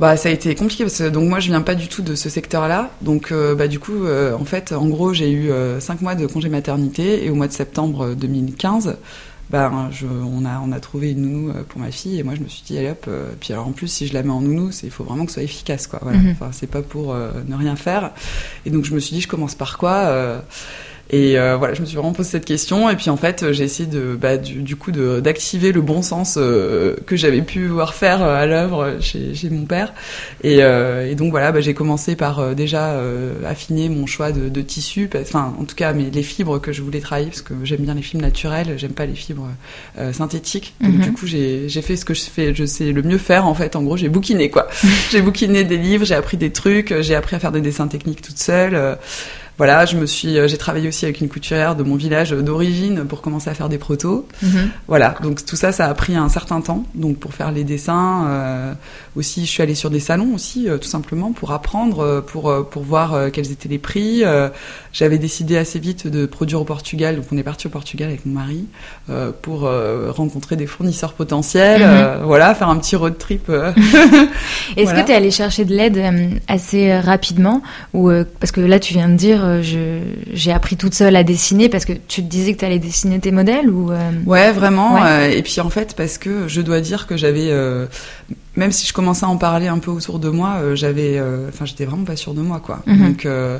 Bah, 0.00 0.16
ça 0.16 0.30
a 0.30 0.32
été 0.32 0.54
compliqué 0.54 0.84
parce 0.84 0.96
que 0.96 1.10
donc 1.10 1.28
moi 1.28 1.40
je 1.40 1.48
viens 1.48 1.60
pas 1.60 1.74
du 1.74 1.86
tout 1.86 2.00
de 2.00 2.14
ce 2.14 2.30
secteur-là, 2.30 2.90
donc 3.02 3.32
euh, 3.32 3.54
bah 3.54 3.68
du 3.68 3.78
coup 3.78 4.04
euh, 4.06 4.34
en 4.34 4.46
fait 4.46 4.72
en 4.72 4.86
gros 4.86 5.12
j'ai 5.12 5.30
eu 5.30 5.50
euh, 5.50 5.78
cinq 5.78 6.00
mois 6.00 6.14
de 6.14 6.26
congé 6.26 6.48
maternité 6.48 7.22
et 7.26 7.28
au 7.28 7.34
mois 7.34 7.48
de 7.48 7.52
septembre 7.52 8.14
2015, 8.14 8.96
bah 9.50 9.70
je, 9.90 10.06
on 10.06 10.44
a 10.44 10.62
on 10.64 10.72
a 10.72 10.80
trouvé 10.80 11.10
une 11.10 11.22
nounou 11.22 11.50
euh, 11.50 11.64
pour 11.68 11.80
ma 11.80 11.90
fille 11.90 12.18
et 12.18 12.22
moi 12.22 12.34
je 12.36 12.40
me 12.40 12.48
suis 12.48 12.62
dit 12.62 12.78
allez 12.78 12.90
hop 12.90 13.04
euh, 13.08 13.30
puis 13.40 13.52
alors 13.52 13.66
en 13.66 13.72
plus 13.72 13.88
si 13.88 14.06
je 14.06 14.14
la 14.14 14.22
mets 14.22 14.30
en 14.30 14.40
nounou 14.40 14.70
c'est 14.70 14.86
il 14.86 14.90
faut 14.90 15.02
vraiment 15.04 15.24
que 15.24 15.32
ce 15.32 15.34
soit 15.34 15.42
efficace 15.42 15.86
quoi. 15.86 15.98
Voilà. 16.02 16.18
Mhm. 16.18 16.30
enfin 16.30 16.50
c'est 16.52 16.68
pas 16.68 16.82
pour 16.82 17.12
euh, 17.12 17.32
ne 17.46 17.56
rien 17.56 17.76
faire. 17.76 18.12
Et 18.64 18.70
donc 18.70 18.84
je 18.84 18.94
me 18.94 19.00
suis 19.00 19.14
dit 19.14 19.20
je 19.20 19.28
commence 19.28 19.54
par 19.54 19.76
quoi 19.76 19.92
euh, 19.92 20.40
et 21.12 21.36
euh, 21.38 21.56
voilà, 21.56 21.74
je 21.74 21.80
me 21.80 21.86
suis 21.86 21.96
vraiment 21.96 22.12
posé 22.12 22.30
cette 22.30 22.44
question. 22.44 22.88
Et 22.88 22.94
puis 22.94 23.10
en 23.10 23.16
fait, 23.16 23.52
j'ai 23.52 23.64
essayé 23.64 23.88
de, 23.88 24.16
bah, 24.20 24.36
du, 24.36 24.62
du 24.62 24.76
coup, 24.76 24.92
d'activer 24.92 25.72
le 25.72 25.80
bon 25.80 26.02
sens 26.02 26.36
euh, 26.40 26.94
que 27.06 27.16
j'avais 27.16 27.42
pu 27.42 27.66
voir 27.66 27.94
faire 27.94 28.22
euh, 28.22 28.36
à 28.36 28.46
l'œuvre 28.46 28.96
chez, 29.00 29.34
chez 29.34 29.50
mon 29.50 29.64
père. 29.64 29.92
Et, 30.44 30.62
euh, 30.62 31.10
et 31.10 31.16
donc 31.16 31.32
voilà, 31.32 31.50
bah, 31.50 31.60
j'ai 31.60 31.74
commencé 31.74 32.14
par 32.14 32.38
euh, 32.38 32.54
déjà 32.54 32.92
euh, 32.92 33.32
affiner 33.44 33.88
mon 33.88 34.06
choix 34.06 34.30
de, 34.30 34.48
de 34.48 34.60
tissu. 34.60 35.10
Enfin, 35.20 35.52
en 35.58 35.64
tout 35.64 35.74
cas, 35.74 35.92
mais 35.92 36.10
les 36.12 36.22
fibres 36.22 36.60
que 36.60 36.72
je 36.72 36.80
voulais 36.82 37.00
travailler, 37.00 37.28
parce 37.28 37.42
que 37.42 37.54
j'aime 37.64 37.80
bien 37.80 37.94
les 37.94 38.02
fibres 38.02 38.22
naturelles, 38.22 38.74
j'aime 38.76 38.92
pas 38.92 39.06
les 39.06 39.14
fibres 39.16 39.48
euh, 39.98 40.12
synthétiques. 40.12 40.74
Donc 40.80 40.94
Mhm. 40.94 41.00
du 41.00 41.12
coup, 41.12 41.26
j'ai 41.26 41.68
j'ai 41.68 41.82
fait 41.82 41.96
ce 41.96 42.04
que 42.04 42.14
je 42.14 42.22
fais, 42.22 42.54
je 42.54 42.64
sais 42.64 42.92
le 42.92 43.02
mieux 43.02 43.18
faire. 43.18 43.46
En 43.48 43.54
fait, 43.54 43.74
en 43.74 43.82
gros, 43.82 43.96
j'ai 43.96 44.08
bouquiné 44.08 44.48
quoi. 44.50 44.68
j'ai 45.10 45.22
bouquiné 45.22 45.64
des 45.64 45.76
livres, 45.76 46.04
j'ai 46.04 46.14
appris 46.14 46.36
des 46.36 46.52
trucs, 46.52 46.94
j'ai 47.00 47.16
appris 47.16 47.34
à 47.34 47.40
faire 47.40 47.52
des 47.52 47.60
dessins 47.60 47.88
techniques 47.88 48.22
toute 48.22 48.38
seule. 48.38 48.96
Voilà, 49.60 49.84
je 49.84 49.94
me 49.94 50.06
suis, 50.06 50.38
euh, 50.38 50.48
j'ai 50.48 50.56
travaillé 50.56 50.88
aussi 50.88 51.04
avec 51.04 51.20
une 51.20 51.28
couturière 51.28 51.76
de 51.76 51.82
mon 51.82 51.96
village 51.96 52.30
d'origine 52.30 53.04
pour 53.04 53.20
commencer 53.20 53.50
à 53.50 53.52
faire 53.52 53.68
des 53.68 53.76
protos. 53.76 54.26
Mhm. 54.40 54.70
Voilà, 54.88 55.14
donc 55.22 55.44
tout 55.44 55.54
ça, 55.54 55.70
ça 55.70 55.84
a 55.84 55.92
pris 55.92 56.16
un 56.16 56.30
certain 56.30 56.62
temps. 56.62 56.86
Donc 56.94 57.18
pour 57.18 57.34
faire 57.34 57.52
les 57.52 57.62
dessins, 57.62 58.24
euh, 58.26 58.72
aussi, 59.16 59.44
je 59.44 59.50
suis 59.50 59.62
allée 59.62 59.74
sur 59.74 59.90
des 59.90 60.00
salons 60.00 60.34
aussi, 60.34 60.66
euh, 60.66 60.78
tout 60.78 60.88
simplement 60.88 61.32
pour 61.32 61.52
apprendre, 61.52 62.00
euh, 62.00 62.20
pour 62.22 62.50
pour 62.70 62.84
voir 62.84 63.30
quels 63.34 63.52
étaient 63.52 63.68
les 63.68 63.78
prix. 63.78 64.22
J'avais 64.92 65.18
décidé 65.18 65.56
assez 65.56 65.78
vite 65.78 66.06
de 66.08 66.26
produire 66.26 66.60
au 66.60 66.64
Portugal, 66.64 67.16
donc 67.16 67.26
on 67.32 67.36
est 67.38 67.42
parti 67.44 67.68
au 67.68 67.70
Portugal 67.70 68.08
avec 68.08 68.26
mon 68.26 68.34
mari 68.40 68.64
euh, 69.08 69.30
pour 69.42 69.66
euh, 69.66 70.10
rencontrer 70.10 70.56
des 70.56 70.66
fournisseurs 70.66 71.12
potentiels. 71.12 71.80
Mhm. 71.82 71.86
euh, 71.88 72.18
voilà, 72.24 72.54
faire 72.56 72.68
un 72.68 72.76
petit 72.76 72.96
road 72.96 73.16
trip. 73.16 73.48
Est-ce 74.76 74.82
Voilà. 74.84 75.00
que 75.02 75.06
tu 75.06 75.12
es 75.12 75.14
allé 75.14 75.30
chercher 75.30 75.64
de 75.64 75.74
l'aide 75.74 76.00
assez 76.48 76.98
rapidement 76.98 77.62
ou 77.94 78.10
parce 78.40 78.50
que 78.52 78.60
là 78.60 78.78
tu 78.80 78.94
viens 78.94 79.08
de 79.08 79.14
dire 79.16 79.62
j'ai 79.62 80.52
appris 80.52 80.76
toute 80.76 80.94
seule 80.94 81.14
à 81.16 81.22
dessiner 81.24 81.68
parce 81.68 81.84
que 81.84 81.92
tu 81.92 82.22
te 82.22 82.28
disais 82.28 82.54
que 82.54 82.58
tu 82.58 82.64
allais 82.64 82.78
dessiner 82.78 83.20
tes 83.20 83.30
modèles 83.30 83.70
ou 83.70 83.90
Ouais, 84.26 84.50
vraiment. 84.52 84.94
Ouais. 85.00 85.38
et 85.38 85.42
puis 85.42 85.60
en 85.60 85.70
fait, 85.70 85.94
parce 85.96 86.18
que 86.18 86.48
je 86.48 86.60
dois 86.60 86.80
dire 86.80 87.06
que 87.06 87.16
j'avais, 87.16 87.50
même 88.56 88.72
si 88.72 88.86
je 88.86 88.92
commençais 88.92 89.24
à 89.24 89.28
en 89.28 89.36
parler 89.36 89.68
un 89.68 89.78
peu 89.78 89.90
autour 89.90 90.18
de 90.18 90.28
moi, 90.28 90.56
euh, 90.60 90.74
j'avais, 90.76 91.18
euh, 91.18 91.48
enfin, 91.48 91.64
j'étais 91.66 91.84
vraiment 91.84 92.04
pas 92.04 92.16
sûre 92.16 92.34
de 92.34 92.40
moi, 92.42 92.60
quoi. 92.60 92.80
Mhm. 92.86 93.08
Donc, 93.08 93.26
euh, 93.26 93.58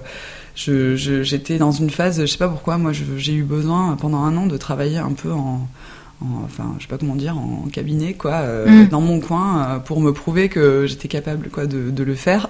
je, 0.57 0.97
je- 0.97 1.23
j'étais 1.23 1.59
dans 1.59 1.71
une 1.73 1.91
phase, 1.91 2.21
je 2.21 2.27
sais 2.27 2.39
pas 2.39 2.49
pourquoi, 2.49 2.77
moi, 2.79 2.93
j'ai 2.93 3.33
eu 3.35 3.43
besoin 3.45 3.97
pendant 4.01 4.19
un 4.25 4.37
an 4.37 4.47
de 4.47 4.57
travailler 4.57 4.99
un 4.99 5.13
peu 5.13 5.33
en, 5.33 5.67
en- 6.23 6.45
enfin, 6.45 6.75
je 6.79 6.83
sais 6.83 6.89
pas 6.89 6.99
comment 6.99 7.15
dire, 7.17 7.39
en 7.39 7.67
cabinet, 7.73 8.15
quoi, 8.15 8.33
euh, 8.35 8.69
Mhm. 8.69 8.89
dans 8.89 9.01
mon 9.01 9.21
coin, 9.21 9.81
pour 9.85 10.01
me 10.01 10.13
prouver 10.13 10.49
que 10.49 10.87
j'étais 10.87 11.09
capable, 11.09 11.49
quoi, 11.51 11.67
de, 11.67 11.91
de 11.91 12.03
le 12.03 12.15
faire. 12.15 12.49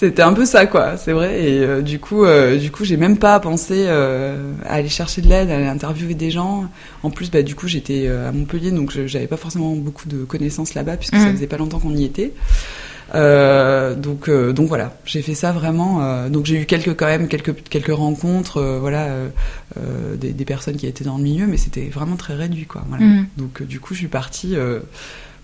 C'était 0.00 0.22
un 0.22 0.32
peu 0.32 0.46
ça, 0.46 0.64
quoi. 0.64 0.96
C'est 0.96 1.12
vrai. 1.12 1.42
Et 1.44 1.58
euh, 1.60 1.82
du 1.82 1.98
coup, 1.98 2.24
euh, 2.24 2.56
du 2.56 2.70
coup, 2.70 2.86
j'ai 2.86 2.96
même 2.96 3.18
pas 3.18 3.38
pensé 3.38 3.84
euh, 3.86 4.54
à 4.64 4.76
aller 4.76 4.88
chercher 4.88 5.20
de 5.20 5.28
l'aide, 5.28 5.50
à 5.50 5.56
aller 5.56 5.66
interviewer 5.66 6.14
des 6.14 6.30
gens. 6.30 6.64
En 7.02 7.10
plus, 7.10 7.30
bah, 7.30 7.42
du 7.42 7.54
coup, 7.54 7.68
j'étais 7.68 8.04
euh, 8.06 8.26
à 8.26 8.32
Montpellier, 8.32 8.70
donc 8.70 8.92
j'avais 9.06 9.26
pas 9.26 9.36
forcément 9.36 9.74
beaucoup 9.76 10.08
de 10.08 10.24
connaissances 10.24 10.72
là-bas, 10.72 10.96
puisque 10.96 11.16
ça 11.16 11.26
Mhm. 11.26 11.32
faisait 11.34 11.46
pas 11.46 11.58
longtemps 11.58 11.80
qu'on 11.80 11.94
y 11.94 12.04
était. 12.04 12.32
Euh, 13.14 13.94
donc, 13.94 14.30
euh, 14.30 14.52
donc 14.54 14.68
voilà, 14.68 14.94
j'ai 15.04 15.20
fait 15.20 15.34
ça 15.34 15.52
vraiment. 15.52 16.02
euh, 16.02 16.28
donc 16.30 16.46
j'ai 16.46 16.62
eu 16.62 16.64
quelques 16.64 16.94
quand 16.96 17.06
même 17.06 17.28
quelques 17.28 17.54
quelques 17.68 17.92
rencontres, 17.92 18.56
euh, 18.58 18.78
voilà, 18.80 19.08
des, 20.16 20.32
des 20.32 20.44
personnes 20.46 20.76
qui 20.76 20.86
étaient 20.86 21.04
dans 21.04 21.18
le 21.18 21.22
milieu, 21.24 21.46
mais 21.46 21.58
c'était 21.58 21.90
vraiment 21.92 22.16
très 22.16 22.34
réduit, 22.34 22.64
quoi. 22.64 22.84
Voilà. 22.88 23.04
Mhm. 23.04 23.26
Donc 23.36 23.62
du 23.64 23.80
coup, 23.80 23.92
je 23.92 23.98
suis 23.98 24.08
partie. 24.08 24.54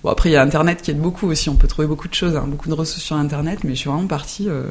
Bon 0.06 0.12
après, 0.12 0.28
il 0.30 0.34
y 0.34 0.36
a 0.36 0.42
Internet 0.42 0.82
qui 0.82 0.92
aide 0.92 1.00
beaucoup 1.00 1.26
aussi. 1.28 1.48
On 1.50 1.56
peut 1.56 1.66
trouver 1.66 1.88
beaucoup 1.88 2.06
de 2.06 2.14
choses, 2.14 2.36
hein, 2.36 2.44
beaucoup 2.46 2.68
de 2.68 2.74
ressources 2.74 3.02
sur 3.02 3.16
Internet, 3.16 3.64
mais 3.64 3.70
je 3.74 3.80
suis 3.80 3.90
vraiment 3.90 4.06
partie. 4.06 4.48
euh, 4.48 4.62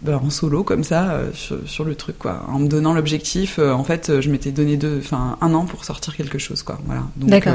ben, 0.00 0.14
en 0.24 0.30
solo 0.30 0.62
comme 0.62 0.84
ça 0.84 1.10
euh, 1.10 1.30
sur, 1.34 1.58
sur 1.66 1.82
le 1.82 1.96
truc 1.96 2.18
quoi 2.20 2.44
en 2.46 2.60
me 2.60 2.68
donnant 2.68 2.94
l'objectif 2.94 3.58
euh, 3.58 3.72
en 3.72 3.82
fait 3.82 4.20
je 4.20 4.30
m'étais 4.30 4.52
donné 4.52 4.76
deux 4.76 5.00
enfin 5.02 5.36
un 5.40 5.52
an 5.54 5.64
pour 5.64 5.84
sortir 5.84 6.14
quelque 6.16 6.38
chose 6.38 6.62
quoi 6.62 6.78
voilà 6.86 7.02
donc 7.16 7.48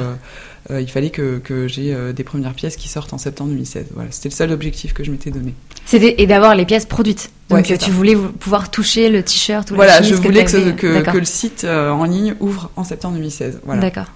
il 0.77 0.87
fallait 0.89 1.09
que, 1.09 1.37
que 1.37 1.69
j'ai 1.69 1.95
des 2.11 2.23
premières 2.25 2.53
pièces 2.53 2.75
qui 2.75 2.89
sortent 2.89 3.13
en 3.13 3.17
septembre 3.17 3.51
2016 3.51 3.85
voilà 3.93 4.11
c'était 4.11 4.27
le 4.27 4.33
seul 4.35 4.51
objectif 4.51 4.93
que 4.93 5.05
je 5.05 5.11
m'étais 5.11 5.31
donné 5.31 5.53
c'était 5.85 6.21
et 6.21 6.27
d'avoir 6.27 6.53
les 6.53 6.65
pièces 6.65 6.85
produites. 6.85 7.31
Donc 7.49 7.59
Ouais, 7.59 7.77
tu 7.77 7.85
ça. 7.85 7.91
voulais 7.91 8.15
vou- 8.15 8.33
pouvoir 8.33 8.69
toucher 8.69 9.07
le 9.07 9.23
t-shirt 9.23 9.71
ou 9.71 9.75
la 9.75 9.77
voilà 9.77 10.01
je 10.01 10.13
voulais 10.13 10.43
que, 10.43 11.17
le 11.17 11.23
site 11.23 11.63
en 11.63 12.03
ligne 12.03 12.35
ouvre 12.41 12.71
en 12.75 12.83
septembre 12.83 13.15
2016 13.15 13.61
voilà 13.63 13.79
D'accord. 13.81 14.07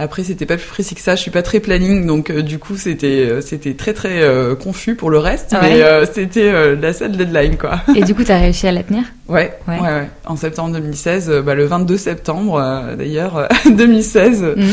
Après, 0.00 0.22
c'était 0.22 0.46
pas 0.46 0.56
plus 0.56 0.66
précis 0.68 0.94
que 0.94 1.00
ça. 1.00 1.16
Je 1.16 1.20
suis 1.22 1.30
pas 1.32 1.42
très 1.42 1.58
planning, 1.58 2.06
donc 2.06 2.30
euh, 2.30 2.40
du 2.42 2.58
coup, 2.60 2.76
c'était 2.76 3.26
euh, 3.28 3.40
c'était 3.40 3.74
très 3.74 3.92
très 3.94 4.22
euh, 4.22 4.54
confus 4.54 4.94
pour 4.94 5.10
le 5.10 5.18
reste, 5.18 5.52
Ouais. 5.52 5.58
mais 5.62 5.82
euh, 5.82 6.06
c'était 6.06 6.76
la 6.76 6.92
seule 6.92 7.16
deadline, 7.16 7.56
quoi. 7.56 7.80
Et 7.96 8.02
du 8.04 8.14
coup, 8.14 8.22
tu 8.22 8.30
as 8.30 8.38
réussi 8.38 8.68
à 8.68 8.72
la 8.72 8.84
tenir? 8.84 9.02
Ouais, 9.26 9.58
Ouais. 9.66 9.74
ouais, 9.80 9.88
ouais. 9.88 10.08
En 10.26 10.36
septembre 10.36 10.72
2016, 10.74 11.28
euh, 11.30 11.42
bah, 11.42 11.54
le 11.56 11.64
22 11.64 11.96
septembre, 11.96 12.62
d'ailleurs, 12.96 13.36
euh, 13.38 13.46
2016, 13.70 14.42
Mhm. 14.56 14.64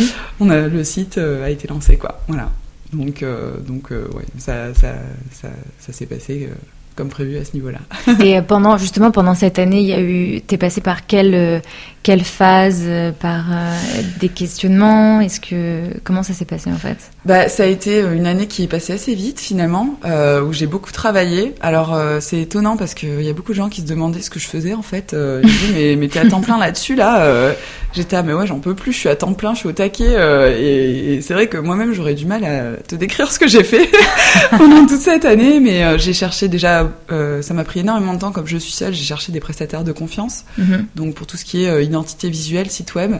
on 0.41 0.49
a 0.51 0.61
le 0.67 0.83
site 0.83 1.17
a 1.17 1.49
été 1.49 1.67
lancé, 1.67 1.97
quoi. 1.97 2.21
Voilà. 2.27 2.49
Donc 2.93 3.25
donc 3.67 3.89
ouais, 3.91 4.23
ça 4.37 4.73
ça 4.73 4.93
ça, 5.31 5.47
ça 5.79 5.91
s'est 5.91 6.05
passé. 6.05 6.49
comme 6.95 7.09
prévu 7.09 7.35
à 7.37 7.43
ce 7.43 7.53
niveau-là. 7.55 7.79
Et 8.23 8.41
pendant 8.41 8.77
justement 8.77 9.11
pendant 9.11 9.33
cette 9.33 9.59
année, 9.59 9.79
il 9.81 9.87
y 9.87 9.91
a 9.93 9.99
eu 9.99 10.39
t'es 10.41 10.55
passé 10.57 10.79
par 10.79 11.05
quelle 11.07 11.33
euh, 11.35 11.59
quelle 12.05 12.23
phase 12.23 12.83
euh, 12.85 13.11
par 13.11 13.45
euh, 13.51 13.73
des 14.19 14.29
questionnements? 14.29 15.21
Est-ce 15.21 15.39
que 15.39 15.85
comment 16.03 16.21
ça 16.21 16.33
s'est 16.33 16.45
passé 16.45 16.69
en 16.69 16.77
fait? 16.77 17.09
Bah, 17.25 17.49
ça 17.49 17.63
a 17.63 17.65
été 17.65 18.03
euh, 18.03 18.13
une 18.13 18.27
année 18.27 18.45
qui 18.45 18.61
est 18.61 18.67
passée 18.67 18.93
assez 18.93 19.15
vite 19.15 19.39
finalement, 19.39 19.99
euh, 20.05 20.43
où 20.43 20.53
j'ai 20.53 20.67
beaucoup 20.67 20.91
travaillé. 20.91 21.55
Alors 21.61 21.95
euh, 21.95 22.19
c'est 22.21 22.39
étonnant 22.39 22.77
parce 22.77 22.93
qu'il 22.93 23.23
y 23.23 23.29
a 23.29 23.33
beaucoup 23.33 23.53
de 23.53 23.57
gens 23.57 23.69
qui 23.69 23.81
se 23.81 23.87
demandaient 23.87 24.21
ce 24.21 24.29
que 24.29 24.39
je 24.39 24.45
faisais 24.45 24.75
en 24.75 24.83
fait. 24.83 25.15
Euh, 25.15 25.41
je 25.43 25.47
dis 25.47 25.73
mais, 25.73 25.95
mais 25.95 26.07
t'es 26.07 26.19
à 26.19 26.27
temps 26.27 26.41
plein 26.41 26.59
là-dessus 26.59 26.93
là. 26.93 27.55
J'étais 27.93 28.17
ah 28.17 28.21
mais 28.21 28.33
ouais 28.33 28.45
j'en 28.45 28.59
peux 28.59 28.75
plus, 28.75 28.91
je 28.91 28.99
suis 28.99 29.09
à 29.09 29.15
temps 29.15 29.33
plein, 29.33 29.55
je 29.55 29.59
suis 29.59 29.69
au 29.69 29.71
taquet. 29.71 30.15
et 30.59 31.15
et 31.15 31.21
c'est 31.21 31.33
vrai 31.33 31.47
que 31.47 31.57
moi-même 31.57 31.93
j'aurais 31.93 32.13
du 32.13 32.27
mal 32.27 32.43
à 32.43 32.77
te 32.87 32.93
décrire 32.93 33.31
ce 33.31 33.39
que 33.39 33.47
j'ai 33.47 33.63
fait 33.63 33.89
pendant 34.51 34.85
toute 34.85 35.01
cette 35.01 35.25
année, 35.25 35.59
mais 35.59 35.97
j'ai 35.97 36.13
cherché 36.13 36.49
déjà, 36.49 36.91
ça 37.09 37.53
m'a 37.55 37.63
pris 37.63 37.79
énormément 37.79 38.13
de 38.13 38.19
temps 38.19 38.31
comme 38.31 38.45
je 38.45 38.57
suis 38.57 38.73
seule, 38.73 38.93
j'ai 38.93 39.05
cherché 39.05 39.31
des 39.31 39.39
prestataires 39.39 39.83
de 39.83 39.91
confiance. 39.91 40.43
Mhm. 40.59 40.85
Donc 40.95 41.15
pour 41.15 41.25
tout 41.25 41.37
ce 41.37 41.45
qui 41.45 41.63
est 41.63 41.83
identité 41.95 42.29
visuelle, 42.29 42.69
site 42.69 42.95
web. 42.95 43.13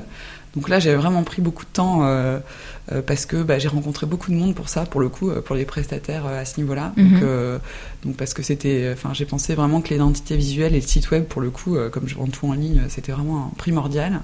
Donc 0.56 0.70
là, 0.70 0.80
j'ai 0.80 0.96
vraiment 0.96 1.24
pris 1.24 1.42
beaucoup 1.42 1.66
de 1.66 1.70
temps 1.70 2.06
euh, 2.06 2.40
euh, 2.92 3.02
parce 3.02 3.26
que 3.26 3.44
bah, 3.44 3.60
j'ai 3.60 3.68
rencontré 3.68 4.06
beaucoup 4.06 4.32
de 4.32 4.36
monde 4.36 4.56
pour 4.56 4.70
ça, 4.70 4.86
pour 4.86 5.02
le 5.02 5.10
coup, 5.10 5.30
euh, 5.30 5.42
pour 5.42 5.56
les 5.56 5.66
prestataires 5.66 6.26
à 6.26 6.46
ce 6.46 6.60
niveau-là. 6.60 6.94
Mhm. 6.96 7.10
Donc, 7.10 7.24
euh, 7.24 7.60
donc 8.04 8.18
parce 8.18 8.34
que 8.34 8.44
c'était, 8.44 8.92
enfin, 8.94 9.14
j'ai 9.14 9.26
pensé 9.26 9.56
vraiment 9.56 9.82
que 9.82 9.90
l'identité 9.90 10.38
visuelle 10.38 10.74
et 10.76 10.80
le 10.80 10.86
site 10.86 11.10
web, 11.12 11.26
pour 11.26 11.42
le 11.42 11.50
coup, 11.50 11.76
euh, 11.76 11.90
comme 11.90 12.08
je 12.08 12.16
vends 12.16 12.28
tout 12.28 12.48
en 12.48 12.54
ligne, 12.54 12.82
euh, 12.86 12.90
c'était 12.90 13.12
vraiment 13.12 13.52
primordial. 13.58 14.22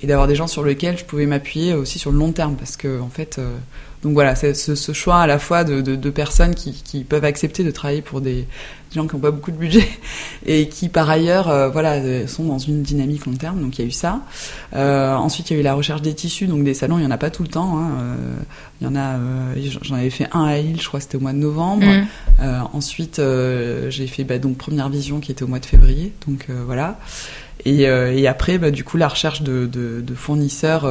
Et 0.00 0.06
d'avoir 0.06 0.28
des 0.28 0.34
gens 0.34 0.46
sur 0.46 0.64
lesquels 0.64 0.96
je 0.96 1.04
pouvais 1.04 1.26
m'appuyer 1.26 1.74
aussi 1.74 1.98
sur 1.98 2.10
le 2.10 2.18
long 2.18 2.32
terme, 2.32 2.56
parce 2.56 2.76
que 2.76 3.00
en 3.00 3.08
fait, 3.08 3.38
euh, 3.38 3.56
donc 4.02 4.12
voilà, 4.12 4.36
c'est 4.36 4.54
ce, 4.54 4.92
choix 4.92 5.16
à 5.18 5.26
la 5.26 5.40
fois 5.40 5.64
de, 5.64 6.10
personnes 6.10 6.54
qui, 6.54 7.04
peuvent 7.04 7.24
accepter 7.24 7.64
de 7.64 7.70
travailler 7.70 8.02
pour 8.02 8.20
des 8.20 8.46
gens 8.94 9.06
qui 9.06 9.16
n'ont 9.16 9.20
pas 9.22 9.32
beaucoup 9.32 9.50
de 9.50 9.56
budget 9.56 9.86
et 10.46 10.68
qui 10.68 10.88
par 10.88 11.10
ailleurs 11.10 11.48
euh, 11.50 11.68
voilà 11.68 11.94
euh, 11.94 12.26
sont 12.26 12.44
dans 12.44 12.58
une 12.58 12.82
dynamique 12.82 13.26
long 13.26 13.34
terme 13.34 13.60
donc 13.60 13.78
il 13.78 13.82
y 13.82 13.84
a 13.84 13.88
eu 13.88 13.92
ça 13.92 14.22
euh, 14.74 15.14
ensuite 15.14 15.50
il 15.50 15.54
y 15.54 15.56
a 15.56 15.60
eu 15.60 15.62
la 15.62 15.74
recherche 15.74 16.00
des 16.00 16.14
tissus 16.14 16.46
donc 16.46 16.64
des 16.64 16.72
salons 16.72 16.98
il 16.98 17.04
y 17.04 17.06
en 17.06 17.10
a 17.10 17.18
pas 17.18 17.28
tout 17.28 17.42
le 17.42 17.50
temps 17.50 17.78
hein, 17.78 17.90
euh, 18.00 18.36
il 18.80 18.84
y 18.84 18.86
en 18.86 18.94
a 18.94 19.16
euh, 19.18 19.54
j'en 19.82 19.96
avais 19.96 20.10
fait 20.10 20.28
un 20.32 20.44
à 20.44 20.58
Lille 20.58 20.80
je 20.80 20.86
crois 20.86 21.00
que 21.00 21.04
c'était 21.04 21.16
au 21.16 21.20
mois 21.20 21.32
de 21.32 21.38
novembre 21.38 21.84
Mhm. 21.86 22.06
euh, 22.40 22.60
ensuite, 22.72 23.18
euh, 23.18 23.90
j'ai 23.90 24.06
fait 24.06 24.24
bah, 24.24 24.38
donc 24.38 24.56
première 24.56 24.88
vision 24.88 25.18
qui 25.20 25.32
était 25.32 25.42
au 25.42 25.48
mois 25.48 25.58
de 25.58 25.66
février, 25.66 26.12
donc 26.26 26.46
voilà. 26.66 26.98
Et, 27.64 27.82
et 27.82 28.28
après, 28.28 28.56
bah, 28.58 28.70
du 28.70 28.84
coup, 28.84 28.96
la 28.96 29.08
recherche 29.08 29.42
de, 29.42 29.66
de, 29.66 30.00
de 30.00 30.14
fournisseurs 30.14 30.84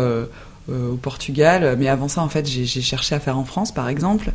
au 0.70 0.96
Portugal. 0.96 1.77
Mais 1.79 1.88
avant 1.88 2.10
ça, 2.10 2.22
en 2.22 2.27
fait, 2.27 2.46
j'ai 2.46 2.65
cherché 2.82 3.15
à 3.15 3.20
faire 3.22 3.38
en 3.38 3.46
France, 3.46 3.74
par 3.74 3.88
exemple. 3.88 4.32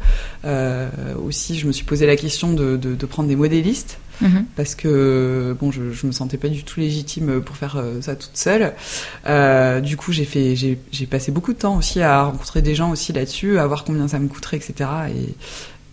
Aussi, 1.24 1.58
je 1.58 1.66
me 1.66 1.72
suis 1.72 1.84
posé 1.84 2.06
la 2.06 2.16
question 2.16 2.54
de, 2.54 2.76
de 2.78 3.06
prendre 3.06 3.28
des 3.28 3.36
modélistes 3.36 3.98
Mhm. 4.22 4.46
parce 4.56 4.74
que 4.74 5.56
bon, 5.60 5.70
je, 5.70 5.92
je 5.92 6.06
me 6.06 6.12
sentais 6.12 6.36
pas 6.36 6.48
du 6.48 6.64
tout 6.64 6.80
légitime 6.80 7.40
pour 7.40 7.56
faire 7.56 7.76
euh, 7.76 8.00
ça 8.00 8.14
toute 8.14 8.36
seule. 8.36 8.72
Euh, 9.26 9.80
du 9.80 9.96
coup, 9.96 10.12
j'ai 10.12 10.24
fait, 10.24 10.54
j'ai 10.56 11.06
passé 11.06 11.32
beaucoup 11.32 11.52
de 11.52 11.58
temps 11.58 11.76
aussi 11.76 12.00
à 12.00 12.24
rencontrer 12.24 12.62
des 12.62 12.74
gens 12.74 12.90
aussi 12.90 13.12
là-dessus, 13.12 13.58
à 13.58 13.66
voir 13.66 13.84
combien 13.84 14.08
ça 14.08 14.18
me 14.18 14.28
coûterait, 14.28 14.56
etc. 14.58 14.88
Et, 15.14 15.34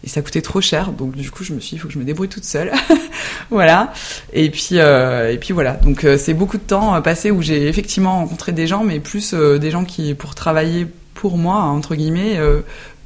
et 0.03 0.09
ça 0.09 0.21
coûtait 0.21 0.41
trop 0.41 0.61
cher, 0.61 0.93
donc 0.93 1.15
du 1.15 1.29
coup, 1.29 1.43
je 1.43 1.53
me 1.53 1.59
suis 1.59 1.71
dit, 1.71 1.75
il 1.75 1.79
faut 1.79 1.87
que 1.87 1.93
je 1.93 1.99
me 1.99 2.05
débrouille 2.05 2.29
toute 2.29 2.45
seule. 2.45 2.71
voilà. 3.49 3.93
Et 4.31 4.49
puis, 4.49 4.73
euh, 4.73 5.33
et 5.33 5.37
puis 5.37 5.53
voilà. 5.53 5.73
Donc, 5.73 6.05
c'est 6.17 6.33
beaucoup 6.33 6.57
de 6.57 6.63
temps 6.63 7.01
passé 7.01 7.31
où 7.31 7.41
j'ai 7.41 7.67
effectivement 7.67 8.19
rencontré 8.19 8.51
des 8.51 8.67
gens, 8.67 8.83
mais 8.83 8.99
plus 8.99 9.33
des 9.33 9.71
gens 9.71 9.83
qui, 9.83 10.13
pour 10.13 10.35
travailler 10.35 10.87
pour 11.15 11.37
moi, 11.37 11.55
entre 11.63 11.95
guillemets, 11.95 12.39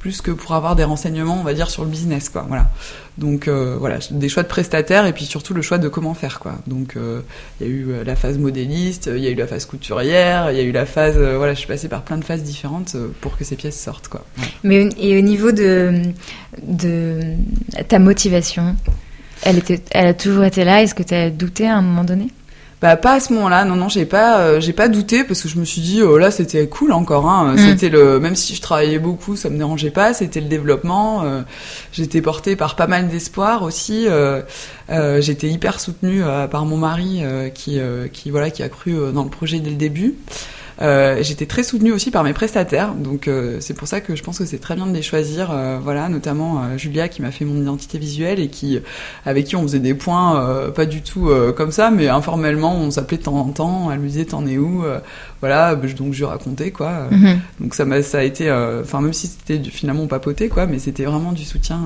plus 0.04 0.20
que 0.20 0.32
pour 0.32 0.52
avoir 0.52 0.76
des 0.76 0.84
renseignements, 0.84 1.38
on 1.40 1.42
va 1.42 1.54
dire, 1.54 1.70
sur 1.70 1.82
le 1.82 1.88
business, 1.88 2.28
quoi. 2.28 2.44
Voilà. 2.46 2.68
Donc 3.16 3.48
euh, 3.48 3.78
voilà, 3.80 4.00
des 4.10 4.28
choix 4.28 4.42
de 4.42 4.48
prestataires 4.48 5.06
et 5.06 5.14
puis 5.14 5.24
surtout 5.24 5.54
le 5.54 5.62
choix 5.62 5.78
de 5.78 5.88
comment 5.88 6.12
faire 6.12 6.40
quoi. 6.40 6.56
Donc 6.66 6.96
euh, 6.96 7.22
il 7.58 7.66
y 7.66 7.70
a 7.70 7.72
eu 7.72 7.86
euh, 7.88 8.04
la 8.04 8.14
phase 8.14 8.36
modéliste, 8.36 9.08
il 9.10 9.22
y 9.22 9.26
a 9.28 9.30
eu 9.30 9.34
la 9.34 9.46
phase 9.46 9.64
couturière, 9.64 10.50
il 10.50 10.58
y 10.58 10.60
a 10.60 10.62
eu 10.62 10.72
la 10.72 10.84
phase 10.84 11.16
voilà, 11.16 11.54
je 11.54 11.60
suis 11.60 11.68
passée 11.68 11.88
par 11.88 12.02
plein 12.02 12.18
de 12.18 12.24
phases 12.24 12.42
différentes 12.42 12.96
pour 13.22 13.38
que 13.38 13.44
ces 13.44 13.56
pièces 13.56 13.80
sortent 13.80 14.08
quoi. 14.08 14.26
Mais 14.62 14.90
et 14.98 15.16
au 15.16 15.22
niveau 15.22 15.52
de 15.52 16.02
de 16.62 17.20
ta 17.88 17.98
motivation, 17.98 18.76
elle 19.42 19.58
était 19.58 19.80
elle 19.92 20.08
a 20.08 20.14
toujours 20.14 20.44
été 20.44 20.64
là. 20.64 20.82
Est-ce 20.82 20.94
que 20.94 21.04
tu 21.04 21.14
as 21.14 21.30
douté 21.30 21.66
à 21.66 21.76
un 21.76 21.82
moment 21.82 22.04
donné? 22.04 22.26
Bah 22.84 22.96
pas 22.96 23.14
à 23.14 23.20
ce 23.20 23.32
moment-là, 23.32 23.64
non 23.64 23.76
non, 23.76 23.88
j'ai 23.88 24.04
pas 24.04 24.40
euh, 24.40 24.60
j'ai 24.60 24.74
pas 24.74 24.88
douté 24.88 25.24
parce 25.24 25.40
que 25.40 25.48
je 25.48 25.58
me 25.58 25.64
suis 25.64 25.80
dit 25.80 26.02
oh 26.02 26.18
là 26.18 26.30
c'était 26.30 26.66
cool 26.66 26.92
encore 26.92 27.26
hein, 27.30 27.54
Mm. 27.54 27.58
c'était 27.58 27.88
le 27.88 28.20
même 28.20 28.36
si 28.36 28.54
je 28.54 28.60
travaillais 28.60 28.98
beaucoup, 28.98 29.36
ça 29.36 29.48
me 29.48 29.56
dérangeait 29.56 29.88
pas, 29.90 30.12
c'était 30.12 30.42
le 30.42 30.48
développement, 30.48 31.22
euh, 31.24 31.40
j'étais 31.92 32.20
portée 32.20 32.56
par 32.56 32.76
pas 32.76 32.86
mal 32.86 33.08
d'espoir 33.08 33.62
aussi 33.62 34.04
euh, 34.06 34.42
euh, 34.90 35.22
j'étais 35.22 35.48
hyper 35.48 35.80
soutenue 35.80 36.22
euh, 36.22 36.46
par 36.46 36.66
mon 36.66 36.76
mari 36.76 37.20
euh, 37.22 37.48
qui 37.48 37.80
euh, 37.80 38.06
qui 38.06 38.30
voilà 38.30 38.50
qui 38.50 38.62
a 38.62 38.68
cru 38.68 38.94
dans 39.14 39.24
le 39.24 39.30
projet 39.30 39.60
dès 39.60 39.70
le 39.70 39.76
début. 39.76 40.16
J'étais 40.80 41.46
très 41.46 41.62
soutenue 41.62 41.92
aussi 41.92 42.10
par 42.10 42.24
mes 42.24 42.32
prestataires, 42.32 42.94
donc 42.94 43.28
c'est 43.60 43.74
pour 43.74 43.88
ça 43.88 44.00
que 44.00 44.16
je 44.16 44.22
pense 44.22 44.38
que 44.38 44.44
c'est 44.44 44.58
très 44.58 44.74
bien 44.74 44.86
de 44.86 44.92
les 44.92 45.02
choisir. 45.02 45.54
voilà, 45.82 46.08
notamment 46.08 46.76
Julia 46.76 47.08
qui 47.08 47.22
m'a 47.22 47.30
fait 47.30 47.44
mon 47.44 47.60
identité 47.60 47.98
visuelle 47.98 48.40
et 48.40 48.48
qui 48.48 48.78
avec 49.24 49.46
qui 49.46 49.56
on 49.56 49.62
faisait 49.62 49.78
des 49.78 49.94
points 49.94 50.70
pas 50.74 50.86
du 50.86 51.02
tout 51.02 51.30
comme 51.56 51.70
ça, 51.70 51.90
mais 51.90 52.08
informellement 52.08 52.76
on 52.76 52.90
s'appelait 52.90 53.18
de 53.18 53.22
temps 53.22 53.36
en 53.36 53.50
temps. 53.50 53.90
Elle 53.92 54.00
me 54.00 54.08
disait 54.08 54.24
t'en 54.24 54.46
es 54.46 54.58
où 54.58 54.84
Voilà, 55.40 55.74
donc 55.76 56.12
je 56.12 56.24
racontais 56.24 56.70
quoi. 56.70 57.08
Mhm. 57.10 57.40
Donc 57.60 57.74
ça 57.74 57.84
m'a 57.84 58.02
ça 58.02 58.18
a 58.18 58.22
été, 58.22 58.50
enfin 58.82 59.00
même 59.00 59.12
si 59.12 59.26
c'était 59.28 59.62
finalement 59.70 60.06
papoté 60.06 60.48
quoi, 60.48 60.66
mais 60.66 60.78
c'était 60.78 61.04
vraiment 61.04 61.32
du 61.32 61.44
soutien. 61.44 61.80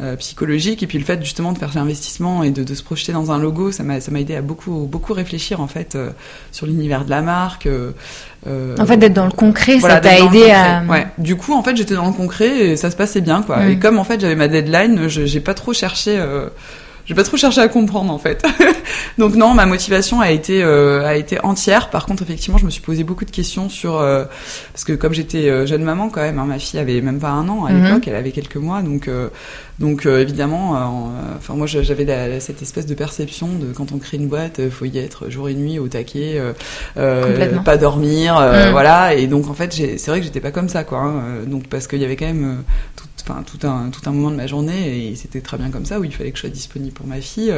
Euh, 0.00 0.14
psychologique. 0.14 0.84
Et 0.84 0.86
puis 0.86 0.96
le 0.96 1.04
fait 1.04 1.20
justement 1.24 1.50
de 1.52 1.58
faire 1.58 1.70
cet 1.70 1.82
investissement 1.82 2.44
et 2.44 2.52
de, 2.52 2.62
de 2.62 2.74
se 2.76 2.84
projeter 2.84 3.10
dans 3.10 3.32
un 3.32 3.38
logo 3.38 3.72
ça 3.72 3.82
m'a 3.82 4.00
ça 4.00 4.12
m'a 4.12 4.20
aidé 4.20 4.36
à 4.36 4.42
beaucoup 4.42 4.86
beaucoup 4.88 5.12
réfléchir 5.12 5.60
en 5.60 5.66
fait 5.66 5.96
euh, 5.96 6.10
sur 6.52 6.66
l'univers 6.66 7.04
de 7.04 7.10
la 7.10 7.20
marque 7.20 7.66
euh, 7.66 7.90
en 8.78 8.86
fait 8.86 8.96
d'être 8.96 9.14
dans 9.14 9.24
le 9.24 9.32
concret 9.32 9.80
ça 9.80 9.98
t'a 9.98 10.20
aidé 10.20 10.52
à 10.52 10.84
ouais. 10.88 11.08
Du 11.18 11.34
coup 11.34 11.52
en 11.52 11.64
fait 11.64 11.76
j'étais 11.76 11.94
dans 11.94 12.06
le 12.06 12.12
concret 12.12 12.60
et 12.60 12.76
ça 12.76 12.92
se 12.92 12.96
passait 12.96 13.20
bien 13.20 13.42
quoi. 13.42 13.56
Mm. 13.56 13.70
et 13.70 13.78
comme 13.80 13.98
en 13.98 14.04
fait 14.04 14.20
j'avais 14.20 14.36
ma 14.36 14.46
deadline 14.46 15.08
j'ai 15.08 15.40
pas 15.40 15.54
trop 15.54 15.72
cherché 15.72 16.16
j'ai 17.08 17.14
pas 17.14 17.24
trop 17.24 17.38
cherché 17.38 17.60
à 17.62 17.68
comprendre 17.68 18.12
en 18.12 18.18
fait. 18.18 18.44
Donc 19.18 19.34
non, 19.34 19.54
ma 19.54 19.64
motivation 19.64 20.20
a 20.20 20.30
été 20.30 20.62
euh, 20.62 21.06
a 21.06 21.16
été 21.16 21.42
entière. 21.42 21.88
Par 21.88 22.04
contre, 22.04 22.22
effectivement, 22.22 22.58
je 22.58 22.66
me 22.66 22.70
suis 22.70 22.82
posé 22.82 23.02
beaucoup 23.02 23.24
de 23.24 23.30
questions 23.30 23.70
sur 23.70 23.98
euh, 23.98 24.24
parce 24.72 24.84
que 24.84 24.92
comme 24.92 25.14
j'étais 25.14 25.48
euh, 25.48 25.64
jeune 25.64 25.82
maman 25.82 26.10
quand 26.10 26.20
même, 26.20 26.38
hein, 26.38 26.44
ma 26.44 26.58
fille 26.58 26.78
avait 26.78 27.00
même 27.00 27.18
pas 27.18 27.30
un 27.30 27.48
an 27.48 27.64
à 27.64 27.72
mhm. 27.72 27.82
l'époque, 27.82 28.08
elle 28.08 28.14
avait 28.14 28.30
quelques 28.30 28.56
mois, 28.56 28.82
donc 28.82 29.08
donc 29.78 30.06
évidemment, 30.06 30.76
enfin 31.36 31.54
moi 31.54 31.66
j'avais 31.66 32.40
cette 32.40 32.62
espèce 32.62 32.84
de 32.84 32.94
perception 32.94 33.48
de 33.48 33.72
quand 33.72 33.92
on 33.92 33.98
crée 33.98 34.16
une 34.18 34.26
boîte, 34.26 34.68
faut 34.68 34.84
y 34.84 34.98
être 34.98 35.30
jour 35.30 35.48
et 35.48 35.54
nuit 35.54 35.78
au 35.78 35.88
taquet, 35.88 36.42
pas 36.94 37.76
dormir, 37.78 38.38
mhm. 38.38 38.70
voilà. 38.72 39.14
Et 39.14 39.26
donc 39.26 39.48
en 39.48 39.54
fait, 39.54 39.72
c'est 39.72 40.08
vrai 40.08 40.18
que 40.18 40.26
j'étais 40.26 40.40
pas 40.40 40.50
comme 40.50 40.68
ça 40.68 40.84
quoi. 40.84 40.98
Hein, 40.98 41.22
donc 41.46 41.68
parce 41.68 41.86
qu'il 41.86 42.00
y 42.00 42.04
avait 42.04 42.16
quand 42.16 42.26
même 42.26 42.64
tout 42.96 43.17
enfin 43.28 43.42
tout 43.42 43.66
un 43.66 43.90
tout 43.90 44.00
un 44.06 44.12
moment 44.12 44.30
de 44.30 44.36
ma 44.36 44.46
journée 44.46 45.08
et 45.10 45.16
c'était 45.16 45.40
très 45.40 45.58
bien 45.58 45.70
comme 45.70 45.84
ça 45.84 46.00
où 46.00 46.04
il 46.04 46.12
fallait 46.12 46.30
que 46.30 46.36
je 46.36 46.42
sois 46.42 46.50
disponible 46.50 46.92
pour 46.92 47.06
ma 47.06 47.20
fille 47.20 47.52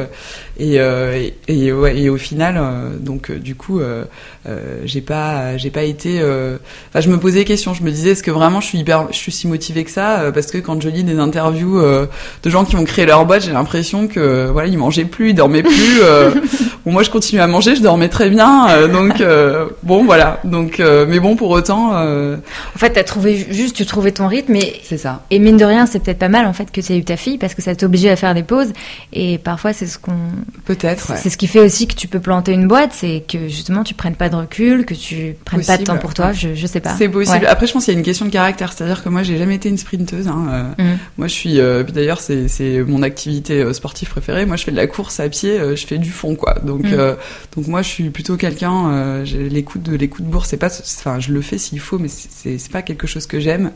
et 0.57 0.79
euh, 0.79 1.29
et, 1.47 1.71
ouais, 1.71 1.97
et, 1.97 2.09
au 2.09 2.17
final 2.17 2.57
euh, 2.57 2.97
donc 2.97 3.29
euh, 3.29 3.39
du 3.39 3.55
coup 3.55 3.79
j'ai 4.85 5.01
pas 5.01 5.57
j'ai 5.57 5.69
pas 5.69 5.83
été 5.83 6.19
enfin 6.19 7.01
je 7.01 7.09
me 7.09 7.17
posais 7.17 7.39
des 7.39 7.45
questions 7.45 7.73
je 7.73 7.83
me 7.83 7.91
disais 7.91 8.11
est-ce 8.11 8.23
que 8.23 8.31
vraiment 8.31 8.59
je 8.61 8.67
suis 8.67 8.79
hyper 8.79 9.07
je 9.11 9.17
suis 9.17 9.31
si 9.31 9.47
motivée 9.47 9.83
que 9.83 9.91
ça 9.91 10.31
parce 10.33 10.47
que 10.47 10.57
quand 10.57 10.81
je 10.81 10.89
lis 10.89 11.03
des 11.03 11.19
interviews 11.19 11.79
de 11.81 12.49
gens 12.49 12.65
qui 12.65 12.75
ont 12.75 12.83
créé 12.83 13.05
leur 13.05 13.25
boîte 13.25 13.43
j'ai 13.43 13.53
l'impression 13.53 14.07
que 14.07 14.49
voilà 14.51 14.67
ils 14.67 14.77
mangeaient 14.77 15.05
plus 15.05 15.29
ils 15.29 15.35
dormaient 15.35 15.63
plus 15.63 16.01
bon 16.85 16.91
moi 16.91 17.03
je 17.03 17.09
continue 17.09 17.41
à 17.41 17.47
manger 17.47 17.75
je 17.75 17.81
dormais 17.81 18.09
très 18.09 18.29
bien 18.29 18.87
donc 18.87 19.23
bon 19.83 20.03
voilà 20.03 20.39
donc 20.43 20.79
mais 20.79 21.19
bon 21.19 21.35
pour 21.35 21.49
autant 21.49 21.93
en 21.93 22.77
fait 22.77 22.91
t'as 22.91 23.03
trouvé 23.03 23.47
juste 23.49 23.75
tu 23.75 23.85
trouvais 23.85 24.11
ton 24.11 24.27
rythme 24.27 24.55
et 24.55 24.81
c'est 24.83 24.97
ça. 24.97 25.23
et 25.29 25.39
mine 25.39 25.57
de 25.61 25.65
rien, 25.65 25.85
c'est 25.85 25.99
peut-être 25.99 26.19
pas 26.19 26.29
mal 26.29 26.45
en 26.45 26.53
fait 26.53 26.71
que 26.71 26.81
tu 26.81 26.93
aies 26.93 26.97
eu 26.97 27.03
ta 27.03 27.17
fille 27.17 27.37
parce 27.37 27.55
que 27.55 27.61
ça 27.61 27.75
t'oblige 27.75 28.05
à 28.05 28.15
faire 28.15 28.33
des 28.33 28.43
pauses. 28.43 28.73
Et 29.13 29.37
parfois, 29.37 29.73
c'est 29.73 29.87
ce 29.87 29.97
qu'on. 29.97 30.17
Peut-être. 30.65 31.13
C'est 31.17 31.29
ce 31.29 31.37
qui 31.37 31.47
fait 31.47 31.59
aussi 31.59 31.87
que 31.87 31.95
tu 31.95 32.07
peux 32.07 32.19
planter 32.19 32.53
une 32.53 32.67
boîte, 32.67 32.91
c'est 32.93 33.23
que 33.27 33.47
justement 33.47 33.83
tu 33.83 33.93
prennes 33.93 34.15
pas 34.15 34.29
de 34.29 34.35
recul, 34.35 34.85
que 34.85 34.93
tu 34.93 35.35
prennes 35.45 35.65
pas 35.65 35.77
de 35.77 35.83
temps 35.83 35.97
pour 35.97 36.13
toi. 36.13 36.31
Je, 36.33 36.55
je 36.55 36.67
sais 36.67 36.79
pas. 36.79 36.95
C'est 36.97 37.09
possible. 37.09 37.45
Après, 37.47 37.67
je 37.67 37.73
pense 37.73 37.85
qu'il 37.85 37.93
y 37.93 37.97
a 37.97 37.99
une 37.99 38.05
question 38.05 38.25
de 38.25 38.31
caractère, 38.31 38.73
c'est-à-dire 38.73 39.03
que 39.03 39.09
moi, 39.09 39.23
j'ai 39.23 39.37
jamais 39.37 39.55
été 39.55 39.69
une 39.69 39.77
sprinteuse. 39.77 40.27
Hein. 40.27 40.73
Euh, 40.79 40.83
mhm. 40.83 40.97
Moi, 41.17 41.27
je 41.27 41.33
suis. 41.33 41.59
Euh, 41.59 41.83
d'ailleurs, 41.83 42.19
c'est 42.21 42.83
mon 42.87 43.03
activité 43.03 43.61
euh, 43.61 43.73
sportive 43.73 44.09
préférée. 44.09 44.45
Moi, 44.45 44.55
je 44.55 44.63
fais 44.63 44.71
de 44.71 44.77
la 44.77 44.87
course 44.87 45.19
à 45.19 45.29
pied, 45.29 45.57
je 45.75 45.85
fais 45.85 45.97
du 45.97 46.11
fond, 46.11 46.35
quoi. 46.35 46.55
Donc, 46.63 46.83
mhm. 46.83 47.15
donc 47.55 47.67
moi, 47.67 47.81
je 47.81 47.89
suis 47.89 48.09
plutôt 48.09 48.37
quelqu'un. 48.37 49.23
l'écoute 49.23 49.83
de 49.83 49.95
l'écoute 49.95 50.25
de 50.25 50.31
bourse, 50.31 50.49
c'est 50.49 50.57
pas. 50.57 50.69
Enfin, 50.97 51.19
je 51.19 51.31
le 51.31 51.41
fais 51.41 51.57
s'il 51.57 51.79
faut, 51.79 51.99
mais 51.99 52.07
c'est 52.09 52.71
pas 52.71 52.81
quelque 52.81 53.07
chose 53.07 53.27
que 53.27 53.39
j'aime. 53.39 53.71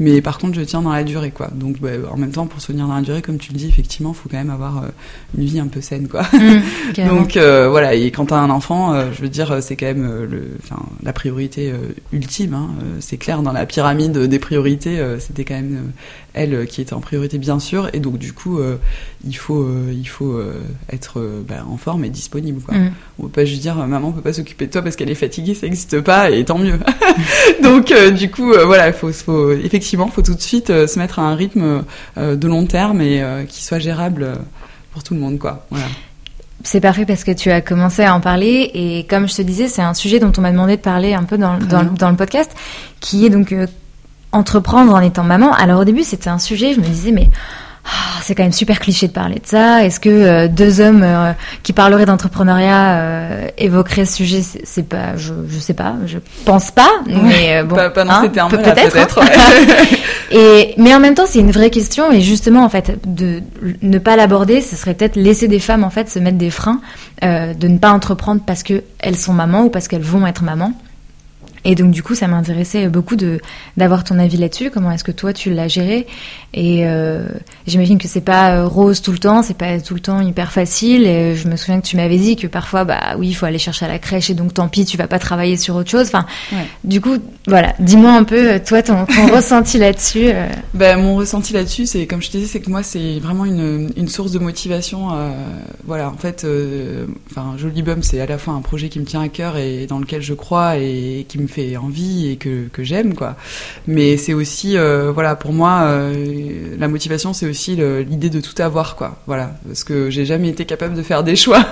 Mais 0.00 0.20
par 0.20 0.38
contre, 0.38 0.54
je 0.54 0.60
tiens 0.60 0.82
dans 0.82 0.92
la 0.92 1.02
durée, 1.02 1.17
quoi. 1.34 1.48
Donc, 1.54 1.80
bah, 1.80 1.90
en 2.10 2.16
même 2.16 2.30
temps, 2.30 2.46
pour 2.46 2.60
se 2.60 2.68
tenir 2.68 2.86
dans 2.86 2.94
la 2.94 3.02
durée, 3.02 3.22
comme 3.22 3.38
tu 3.38 3.52
le 3.52 3.58
dis, 3.58 3.68
effectivement, 3.68 4.12
il 4.14 4.16
faut 4.16 4.28
quand 4.28 4.36
même 4.36 4.50
avoir 4.50 4.78
euh, 4.78 4.88
une 5.36 5.44
vie 5.44 5.60
un 5.60 5.66
peu 5.66 5.80
saine, 5.80 6.08
quoi. 6.08 6.22
Mmh, 6.38 7.08
Donc, 7.08 7.36
euh, 7.36 7.68
voilà. 7.68 7.94
Et 7.94 8.10
quand 8.10 8.26
t'as 8.26 8.38
un 8.38 8.50
enfant, 8.50 8.92
euh, 8.92 9.10
je 9.12 9.22
veux 9.22 9.28
dire, 9.28 9.58
c'est 9.60 9.76
quand 9.76 9.86
même 9.86 10.24
le, 10.24 10.56
enfin, 10.62 10.80
la 11.02 11.12
priorité 11.12 11.72
ultime. 12.12 12.54
Hein. 12.54 12.70
c'est 13.00 13.16
clair, 13.16 13.42
dans 13.42 13.52
la 13.52 13.66
pyramide 13.66 14.16
des 14.16 14.38
priorités, 14.38 14.98
c'était 15.18 15.44
quand 15.44 15.54
même 15.54 15.92
elle 16.38 16.66
qui 16.66 16.80
était 16.80 16.94
en 16.94 17.00
priorité, 17.00 17.38
bien 17.38 17.58
sûr. 17.58 17.90
Et 17.92 18.00
donc, 18.00 18.18
du 18.18 18.32
coup, 18.32 18.60
il 19.26 19.36
faut, 19.36 19.68
il 19.90 20.08
faut 20.08 20.40
être 20.92 21.20
bah, 21.46 21.64
en 21.68 21.76
forme 21.76 22.04
et 22.04 22.10
disponible, 22.10 22.60
quoi. 22.60 22.74
Mmh. 22.76 22.92
On 23.18 23.22
peut 23.24 23.28
pas 23.28 23.44
juste 23.44 23.62
dire, 23.62 23.74
maman 23.74 24.12
peut 24.12 24.20
pas 24.20 24.32
s'occuper 24.32 24.66
de 24.66 24.72
toi 24.72 24.82
parce 24.82 24.96
qu'elle 24.96 25.10
est 25.10 25.14
fatiguée, 25.14 25.54
ça 25.54 25.66
n'existe 25.66 26.00
pas, 26.00 26.30
et 26.30 26.44
tant 26.44 26.58
mieux. 26.58 26.78
Donc, 27.62 27.92
du 28.14 28.30
coup, 28.30 28.52
voilà, 28.66 28.88
il 28.88 28.94
faut, 28.94 29.12
faut 29.12 29.52
effectivement 29.52 30.08
faut 30.08 30.22
tout 30.22 30.34
de 30.34 30.40
suite 30.40 30.70
euh, 30.70 30.86
se 30.86 30.98
mettre 30.98 31.18
à 31.18 31.22
un 31.22 31.34
rythme 31.34 31.84
euh, 32.16 32.36
de 32.36 32.48
long 32.48 32.66
terme 32.66 33.00
et 33.00 33.22
euh, 33.22 33.44
qui 33.44 33.64
soit 33.64 33.78
gérable 33.78 34.38
pour 34.92 35.02
tout 35.02 35.14
le 35.14 35.20
monde, 35.20 35.38
quoi. 35.38 35.66
C'est 36.64 36.80
parfait 36.80 37.06
parce 37.06 37.22
que 37.22 37.30
tu 37.30 37.50
as 37.50 37.60
commencé 37.60 38.02
à 38.02 38.14
en 38.14 38.20
parler 38.20 38.70
et 38.74 39.06
comme 39.08 39.28
je 39.28 39.36
te 39.36 39.42
disais, 39.42 39.68
c'est 39.68 39.82
un 39.82 39.94
sujet 39.94 40.18
dont 40.18 40.32
on 40.36 40.40
m'a 40.40 40.50
demandé 40.50 40.76
de 40.76 40.82
parler 40.82 41.14
un 41.14 41.22
peu 41.22 41.38
dans, 41.38 41.54
le 41.56 42.16
podcast, 42.16 42.50
qui 43.00 43.24
est 43.24 43.30
donc 43.30 43.54
entreprendre 44.32 44.94
en 44.94 45.00
étant 45.00 45.24
maman. 45.24 45.52
Alors 45.52 45.80
au 45.80 45.84
début, 45.84 46.02
c'était 46.02 46.30
un 46.30 46.38
sujet, 46.38 46.74
je 46.74 46.80
me 46.80 46.86
disais 46.86 47.12
mais 47.12 47.30
ah, 47.90 48.20
c'est 48.20 48.34
quand 48.34 48.42
même 48.42 48.52
super 48.52 48.80
cliché 48.80 49.08
de 49.08 49.12
parler 49.12 49.36
de 49.36 49.46
ça. 49.46 49.82
Est-ce 49.84 49.98
que 49.98 50.10
euh, 50.10 50.48
deux 50.48 50.80
hommes 50.80 51.02
euh, 51.02 51.32
qui 51.62 51.72
parleraient 51.72 52.04
d'entrepreneuriat 52.04 52.98
euh, 52.98 53.48
évoqueraient 53.56 54.04
ce 54.04 54.16
sujet? 54.16 54.42
C'est 54.42 54.86
pas, 54.86 55.16
je, 55.16 55.32
je 55.48 55.58
sais 55.58 55.72
pas, 55.72 55.94
je 56.04 56.18
pense 56.44 56.70
pas. 56.70 56.90
Mais 57.06 57.62
bon, 57.62 57.76
pas, 57.76 57.88
dans 57.88 58.10
hein, 58.10 58.28
termes 58.28 58.50
peut-être. 58.50 59.14
Peut 59.14 59.20
et 60.36 60.74
mais 60.76 60.94
en 60.94 61.00
même 61.00 61.14
temps, 61.14 61.24
c'est 61.26 61.38
une 61.38 61.50
vraie 61.50 61.70
question. 61.70 62.12
Et 62.12 62.20
justement, 62.20 62.62
en 62.62 62.68
fait, 62.68 62.98
de 63.06 63.40
ne 63.80 63.98
pas 63.98 64.16
l'aborder, 64.16 64.60
ce 64.60 64.76
serait 64.76 64.94
peut-être 64.94 65.16
laisser 65.16 65.48
des 65.48 65.60
femmes 65.60 65.84
en 65.84 65.90
fait 65.90 66.10
se 66.10 66.18
mettre 66.18 66.36
des 66.36 66.50
freins, 66.50 66.80
de 67.22 67.68
ne 67.68 67.78
pas 67.78 67.90
entreprendre 67.90 68.42
parce 68.46 68.62
que 68.62 68.82
elles 68.98 69.16
sont 69.16 69.32
mamans 69.32 69.62
ou 69.62 69.70
parce 69.70 69.88
qu'elles 69.88 70.02
vont 70.02 70.26
être 70.26 70.42
mamans. 70.42 70.72
Et 71.68 71.74
donc 71.74 71.90
du 71.90 72.02
coup, 72.02 72.14
ça 72.14 72.28
m'intéressait 72.28 72.88
beaucoup 72.88 73.14
de 73.14 73.40
d'avoir 73.76 74.02
ton 74.02 74.18
avis 74.18 74.38
là-dessus. 74.38 74.70
Comment 74.70 74.90
est-ce 74.90 75.04
que 75.04 75.12
toi 75.12 75.34
tu 75.34 75.52
l'as 75.52 75.68
géré? 75.68 76.06
Et 76.54 76.86
euh, 76.86 77.26
j'imagine 77.66 77.98
que 77.98 78.08
c'est 78.08 78.22
pas 78.22 78.52
euh, 78.54 78.66
rose 78.66 79.02
tout 79.02 79.12
le 79.12 79.18
temps, 79.18 79.42
c'est 79.42 79.56
pas 79.56 79.78
tout 79.78 79.92
le 79.92 80.00
temps 80.00 80.22
hyper 80.22 80.50
facile. 80.50 81.06
Et 81.06 81.36
je 81.36 81.46
me 81.46 81.56
souviens 81.56 81.78
que 81.78 81.86
tu 81.86 81.96
m'avais 81.96 82.16
dit 82.16 82.36
que 82.36 82.46
parfois, 82.46 82.84
bah 82.84 83.16
oui, 83.18 83.28
il 83.28 83.34
faut 83.34 83.44
aller 83.44 83.58
chercher 83.58 83.84
à 83.84 83.88
la 83.88 83.98
crèche 83.98 84.30
et 84.30 84.34
donc 84.34 84.54
tant 84.54 84.66
pis, 84.68 84.86
tu 84.86 84.96
vas 84.96 85.08
pas 85.08 85.18
travailler 85.18 85.58
sur 85.58 85.76
autre 85.76 85.90
chose. 85.90 86.06
Enfin, 86.06 86.24
du 86.84 87.02
coup, 87.02 87.18
voilà. 87.46 87.74
Dis-moi 87.80 88.12
un 88.12 88.24
peu 88.24 88.52
euh, 88.52 88.58
toi 88.66 88.82
ton, 88.82 89.04
ton 89.04 89.26
ressenti 89.36 89.76
là-dessus. 89.76 90.30
Ben 90.72 90.98
mon 90.98 91.16
ressenti 91.16 91.52
là-dessus, 91.52 91.84
c'est 91.84 92.06
comme 92.06 92.22
je 92.22 92.30
te 92.30 92.38
disais, 92.38 92.48
c'est 92.48 92.60
que 92.60 92.70
moi 92.70 92.82
c'est 92.82 93.18
vraiment 93.18 93.44
une, 93.44 93.90
une 93.94 94.08
source 94.08 94.32
de 94.32 94.38
motivation. 94.38 95.08
voilà, 95.84 96.08
en 96.08 96.16
fait, 96.16 96.46
enfin, 97.30 97.56
Jolie 97.58 97.82
Bum, 97.82 98.02
c'est 98.02 98.22
à 98.22 98.26
la 98.26 98.38
fois 98.38 98.54
un 98.54 98.62
projet 98.62 98.88
qui 98.88 99.00
me 99.00 99.04
tient 99.04 99.20
à 99.20 99.28
cœur 99.28 99.58
et 99.58 99.86
dans 99.86 99.98
lequel 99.98 100.22
je 100.22 100.32
crois 100.32 100.78
et 100.78 101.26
qui 101.28 101.38
me 101.38 101.46
envie 101.76 102.30
et 102.30 102.36
que, 102.36 102.68
que 102.68 102.82
j'aime 102.82 103.14
quoi. 103.14 103.36
Mais 103.86 104.16
c'est 104.16 104.34
aussi 104.34 104.76
euh, 104.76 105.10
voilà 105.12 105.36
pour 105.36 105.52
moi 105.52 105.82
euh, 105.82 106.76
la 106.78 106.88
motivation 106.88 107.32
c'est 107.32 107.46
aussi 107.46 107.76
l'idée 107.76 108.30
de 108.30 108.40
tout 108.40 108.60
avoir 108.60 108.96
quoi. 108.96 109.18
Voilà. 109.26 109.54
Parce 109.66 109.84
que 109.84 110.10
j'ai 110.10 110.24
jamais 110.24 110.48
été 110.48 110.64
capable 110.64 110.94
de 110.94 111.02
faire 111.02 111.24
des 111.24 111.36
choix 111.44 111.64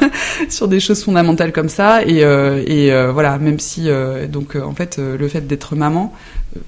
sur 0.49 0.69
des 0.69 0.81
choses 0.81 1.03
fondamentales 1.03 1.53
comme 1.53 1.69
ça. 1.69 2.03
Et, 2.03 2.25
euh, 2.25 2.63
et 2.67 2.91
voilà 3.13 3.39
même 3.39 3.59
si 3.59 3.89
donc 4.29 4.57
en 4.57 4.75
fait 4.75 4.99
le 4.99 5.29
fait 5.29 5.47
d'être 5.47 5.77
maman 5.77 6.13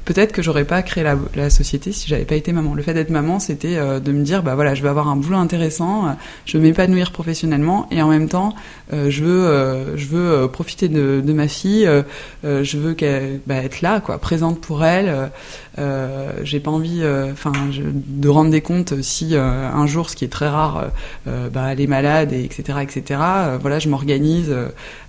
peut-être 0.04 0.32
que 0.32 0.42
j'aurais 0.42 0.64
pas 0.64 0.82
créé 0.82 1.04
la, 1.04 1.16
la, 1.34 1.50
société 1.50 1.92
si 1.92 2.08
j'avais 2.08 2.24
pas 2.24 2.34
été 2.34 2.52
maman. 2.52 2.74
Le 2.74 2.82
fait 2.82 2.94
d'être 2.94 3.10
maman, 3.10 3.38
c'était 3.40 3.76
euh, 3.76 4.00
de 4.00 4.12
me 4.12 4.22
dire 4.22 4.42
bah 4.42 4.54
voilà, 4.54 4.74
je 4.74 4.82
vais 4.82 4.88
avoir 4.88 5.08
un 5.08 5.16
boulot 5.16 5.38
intéressant, 5.38 6.16
je 6.44 6.56
veux 6.56 6.62
m'épanouir 6.62 7.12
professionnellement 7.12 7.88
et 7.90 8.02
en 8.02 8.08
même 8.08 8.28
temps, 8.28 8.54
euh, 8.92 9.10
je 9.10 9.24
veux 9.24 9.46
euh, 9.46 9.96
je 9.96 10.06
veux 10.06 10.48
profiter 10.48 10.88
de, 10.88 11.22
de, 11.24 11.32
ma 11.32 11.48
fille, 11.48 11.88
je 12.42 12.78
veux 12.78 12.94
qu'elle 12.94 13.40
bah, 13.46 13.56
être 13.56 13.80
là 13.80 14.00
quoi, 14.00 14.18
présente 14.18 14.60
pour 14.60 14.84
elle. 14.84 15.30
j'ai 16.42 16.60
pas 16.60 16.70
envie 16.70 17.02
enfin 17.32 17.52
de 17.72 18.28
rendre 18.28 18.50
des 18.50 18.60
comptes 18.60 19.00
si 19.02 19.36
un 19.36 19.86
jour, 19.86 20.10
ce 20.10 20.16
qui 20.16 20.24
est 20.24 20.28
très 20.28 20.48
rare, 20.48 20.90
bah, 21.26 21.68
elle 21.70 21.80
est 21.80 21.86
malade 21.86 22.32
et 22.32 22.44
etc 22.44 22.78
etc. 22.82 23.20
voilà, 23.60 23.78
je 23.78 23.88
m'organise. 23.88 24.54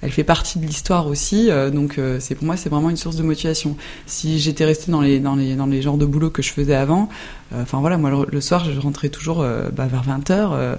elle 0.01 0.11
fait 0.11 0.23
partie 0.23 0.59
de 0.59 0.65
l'histoire 0.65 1.07
aussi, 1.07 1.49
donc 1.73 1.99
c'est 2.19 2.35
pour 2.35 2.45
moi 2.45 2.57
c'est 2.57 2.69
vraiment 2.69 2.89
une 2.89 2.97
source 2.97 3.15
de 3.15 3.23
motivation. 3.23 3.75
Si 4.05 4.39
j'étais 4.39 4.65
rester 4.69 4.91
dans 4.91 5.01
les, 5.01 5.19
dans 5.19 5.35
les, 5.35 5.55
dans 5.55 5.65
les 5.65 5.81
genres 5.81 5.97
de 5.97 6.05
boulot 6.05 6.29
que 6.29 6.41
je 6.41 6.51
faisais 6.51 6.75
avant, 6.75 7.09
Enfin 7.55 7.79
voilà, 7.79 7.97
moi 7.97 8.25
le, 8.29 8.41
soir, 8.41 8.65
je 8.65 8.79
rentrais 8.79 9.09
toujours 9.09 9.45
bah, 9.73 9.87
vers 9.87 10.03
20h 10.03 10.77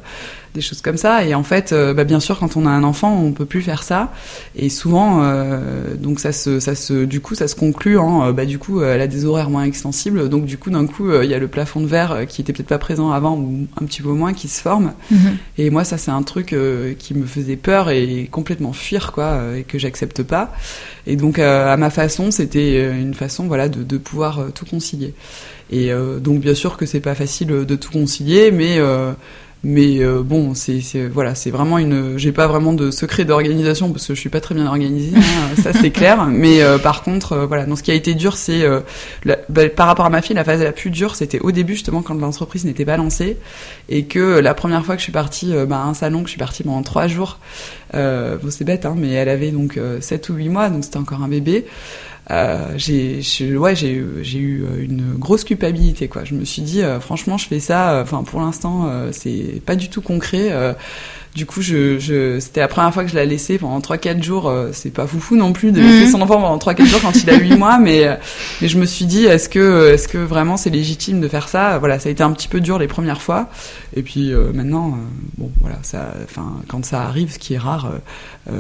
des 0.55 0.61
choses 0.61 0.81
comme 0.81 0.97
ça. 0.97 1.25
Et 1.25 1.35
en 1.35 1.43
fait, 1.43 1.73
euh, 1.73 1.95
bah, 1.95 2.05
bien 2.05 2.21
sûr, 2.21 2.39
quand 2.39 2.57
on 2.57 2.67
a 2.67 2.71
un 2.71 2.83
enfant, 2.83 3.21
on 3.23 3.33
peut 3.33 3.45
plus 3.45 3.63
faire 3.63 3.83
ça. 3.83 4.13
Et 4.57 4.69
souvent, 4.69 5.21
euh, 5.23 5.95
donc 5.97 6.21
ça 6.21 6.33
se, 6.33 6.61
ça 6.61 6.75
se, 6.75 7.05
du 7.05 7.21
coup, 7.21 7.35
ça 7.35 7.49
se 7.49 7.55
conclut 7.55 7.99
en, 7.99 8.27
euh, 8.27 8.33
bah, 8.33 8.47
du 8.47 8.59
coup, 8.59 8.83
elle 8.83 9.01
a 9.01 9.07
des 9.07 9.25
horaires 9.25 9.51
moins 9.51 9.65
extensibles. 9.65 10.29
Donc 10.29 10.45
du 10.45 10.59
coup, 10.59 10.71
d'un 10.71 10.87
coup, 10.87 11.13
il 11.13 11.29
y 11.29 11.35
a 11.35 11.39
le 11.39 11.49
plafond 11.49 11.81
de 11.81 11.87
verre 11.87 12.27
qui 12.29 12.41
était 12.41 12.53
peut-être 12.53 12.69
pas 12.69 12.79
présent 12.79 13.11
avant 13.13 13.37
ou 13.37 13.67
un 13.81 13.85
petit 13.85 14.03
peu 14.03 14.11
moins 14.11 14.33
qui 14.33 14.49
se 14.49 14.61
forme. 14.61 14.93
Mhm. 15.11 15.37
Et 15.59 15.71
moi, 15.71 15.85
ça, 15.85 15.99
c'est 15.99 16.11
un 16.11 16.23
truc 16.23 16.55
qui 16.99 17.15
me 17.15 17.27
faisait 17.27 17.57
peur 17.57 17.91
et 17.91 18.29
complètement 18.31 18.73
fuir, 18.73 19.13
quoi, 19.13 19.41
et 19.57 19.63
que 19.63 19.79
j'accepte 19.79 20.23
pas. 20.23 20.53
Et 21.07 21.17
donc, 21.17 21.39
à 21.39 21.77
ma 21.77 21.91
façon, 21.91 22.31
c'était 22.31 22.91
une 22.91 23.15
façon, 23.15 23.47
voilà, 23.47 23.69
de, 23.69 23.83
de 23.83 23.99
pouvoir 23.99 24.47
tout 24.55 24.67
concilier. 24.67 25.15
Et 25.71 25.93
donc, 26.21 26.41
bien 26.41 26.55
sûr 26.55 26.77
que 26.77 26.85
c'est 26.85 27.01
pas 27.01 27.15
facile 27.15 27.49
de 27.49 27.77
tout 27.77 27.93
concilier, 27.93 28.51
mais 28.51 28.81
mais 29.63 29.99
euh, 29.99 30.23
bon, 30.23 30.55
c'est 30.55 30.81
voilà, 31.13 31.35
c'est 31.35 31.51
vraiment 31.51 31.77
une. 31.77 32.17
J'ai 32.17 32.33
pas 32.33 32.47
vraiment 32.47 32.73
de 32.73 32.91
secret 32.91 33.27
d'organisation 33.27 33.93
parce 33.93 34.07
que 34.07 34.15
je 34.15 34.21
suis 34.21 34.31
pas 34.31 34.41
très 34.41 34.55
bien 34.55 34.67
organisée, 34.67 35.15
hein, 35.15 35.55
ça 35.63 35.75
c'est 35.75 35.91
clair. 35.91 36.25
Mais 36.27 36.63
euh, 36.63 36.79
par 36.79 37.03
contre, 37.03 37.33
euh, 37.33 37.47
voilà, 37.47 37.67
donc 37.67 37.77
ce 37.77 37.83
qui 37.83 37.91
a 37.91 37.95
été 37.95 38.15
dur, 38.15 38.39
c'est 38.39 38.65
bah, 39.27 39.69
par 39.69 39.87
rapport 39.87 40.07
à 40.07 40.11
ma 40.11 40.23
fille, 40.23 40.35
la 40.35 40.45
phase 40.45 40.63
la 40.63 40.73
plus 40.73 40.91
dure, 40.91 41.15
c'était 41.15 41.41
au 41.41 41.53
début 41.53 41.75
justement 41.75 42.01
quand 42.01 42.15
l'entreprise 42.15 42.65
n'était 42.65 42.87
pas 42.87 42.97
lancée 42.97 43.37
et 43.91 44.05
que 44.05 44.39
la 44.39 44.55
première 44.55 44.85
fois 44.85 44.95
que 44.95 45.01
je 45.01 45.05
suis 45.05 45.13
partie 45.13 45.53
bah, 45.69 45.77
à 45.77 45.85
un 45.85 45.95
salon, 45.95 46.21
que 46.21 46.27
je 46.27 46.33
suis 46.33 46.39
partie 46.39 46.63
pendant 46.63 46.83
trois 46.83 47.07
jours. 47.07 47.39
bon, 47.93 48.39
c'est 48.49 48.65
bête, 48.65 48.87
hein, 48.87 48.95
mais 48.97 49.11
elle 49.11 49.29
avait 49.29 49.51
donc 49.51 49.79
7 50.01 50.31
ou 50.31 50.35
8 50.35 50.49
mois, 50.49 50.71
donc 50.71 50.85
c'était 50.85 50.97
encore 50.97 51.23
un 51.23 51.29
bébé. 51.29 51.67
Euh, 52.31 52.75
j'ai 52.77 53.23
ouais 53.57 53.75
j'ai 53.75 53.91
eu 53.91 54.65
euh, 54.65 54.85
une 54.85 55.15
grosse 55.19 55.43
culpabilité 55.43 56.07
quoi. 56.07 56.25
Je 56.25 56.35
me 56.35 56.45
suis 56.45 56.63
dit 56.63 56.83
euh, 56.83 57.01
franchement 57.01 57.37
je 57.37 57.49
fais 57.49 57.59
ça 57.59 58.01
enfin 58.03 58.23
pour 58.23 58.41
l'instant 58.41 58.89
c'est 59.13 59.61
pas 59.67 59.75
du 59.75 59.89
tout 59.89 60.01
concret 60.01 60.77
du 61.35 61.47
coup, 61.47 61.63
je, 61.63 61.99
je 62.01 62.41
c'était 62.41 62.61
la 62.61 62.67
première 62.67 62.93
fois 62.93 63.05
que 63.05 63.11
je 63.11 63.15
l'ai 63.15 63.25
laissé 63.25 63.57
pendant 63.57 63.79
3-4 63.79 64.21
jours. 64.21 64.49
Euh, 64.49 64.71
c'est 64.73 64.91
pas 64.91 65.07
foufou 65.07 65.37
non 65.37 65.53
plus 65.53 65.71
de 65.71 65.81
laisser 65.81 66.07
mhm. 66.07 66.11
son 66.11 66.23
enfant 66.23 66.41
pendant 66.41 66.59
3-4 66.59 66.85
jours 66.87 67.01
quand 67.03 67.15
il 67.23 67.31
a 67.31 67.37
8 67.37 67.57
mois, 67.57 67.79
mais, 67.79 68.05
euh, 68.05 68.17
mais 68.61 68.67
je 68.67 68.77
me 68.79 68.85
suis 68.85 69.05
dit, 69.05 69.27
est-ce 69.27 69.49
que, 69.49 69.93
est-ce 69.93 70.09
que 70.09 70.19
vraiment 70.19 70.57
c'est 70.57 70.71
légitime 70.71 71.21
de 71.21 71.29
faire 71.29 71.49
ça? 71.49 71.79
Voilà, 71.79 72.01
ça 72.01 72.09
a 72.09 72.13
été 72.13 72.25
un 72.25 72.33
petit 72.33 72.49
peu 72.49 72.61
dur 72.61 72.81
les 72.81 72.89
premières 72.89 73.23
fois. 73.23 73.49
Et 73.95 74.03
puis 74.03 74.33
euh, 74.33 74.53
maintenant, 74.53 74.99
bon, 75.39 75.53
voilà, 75.61 75.79
ça, 75.83 76.15
enfin, 76.25 76.53
quand 76.67 76.85
ça 76.85 77.03
arrive, 77.03 77.33
ce 77.33 77.39
qui 77.39 77.55
est 77.55 77.59
rare, 77.59 77.93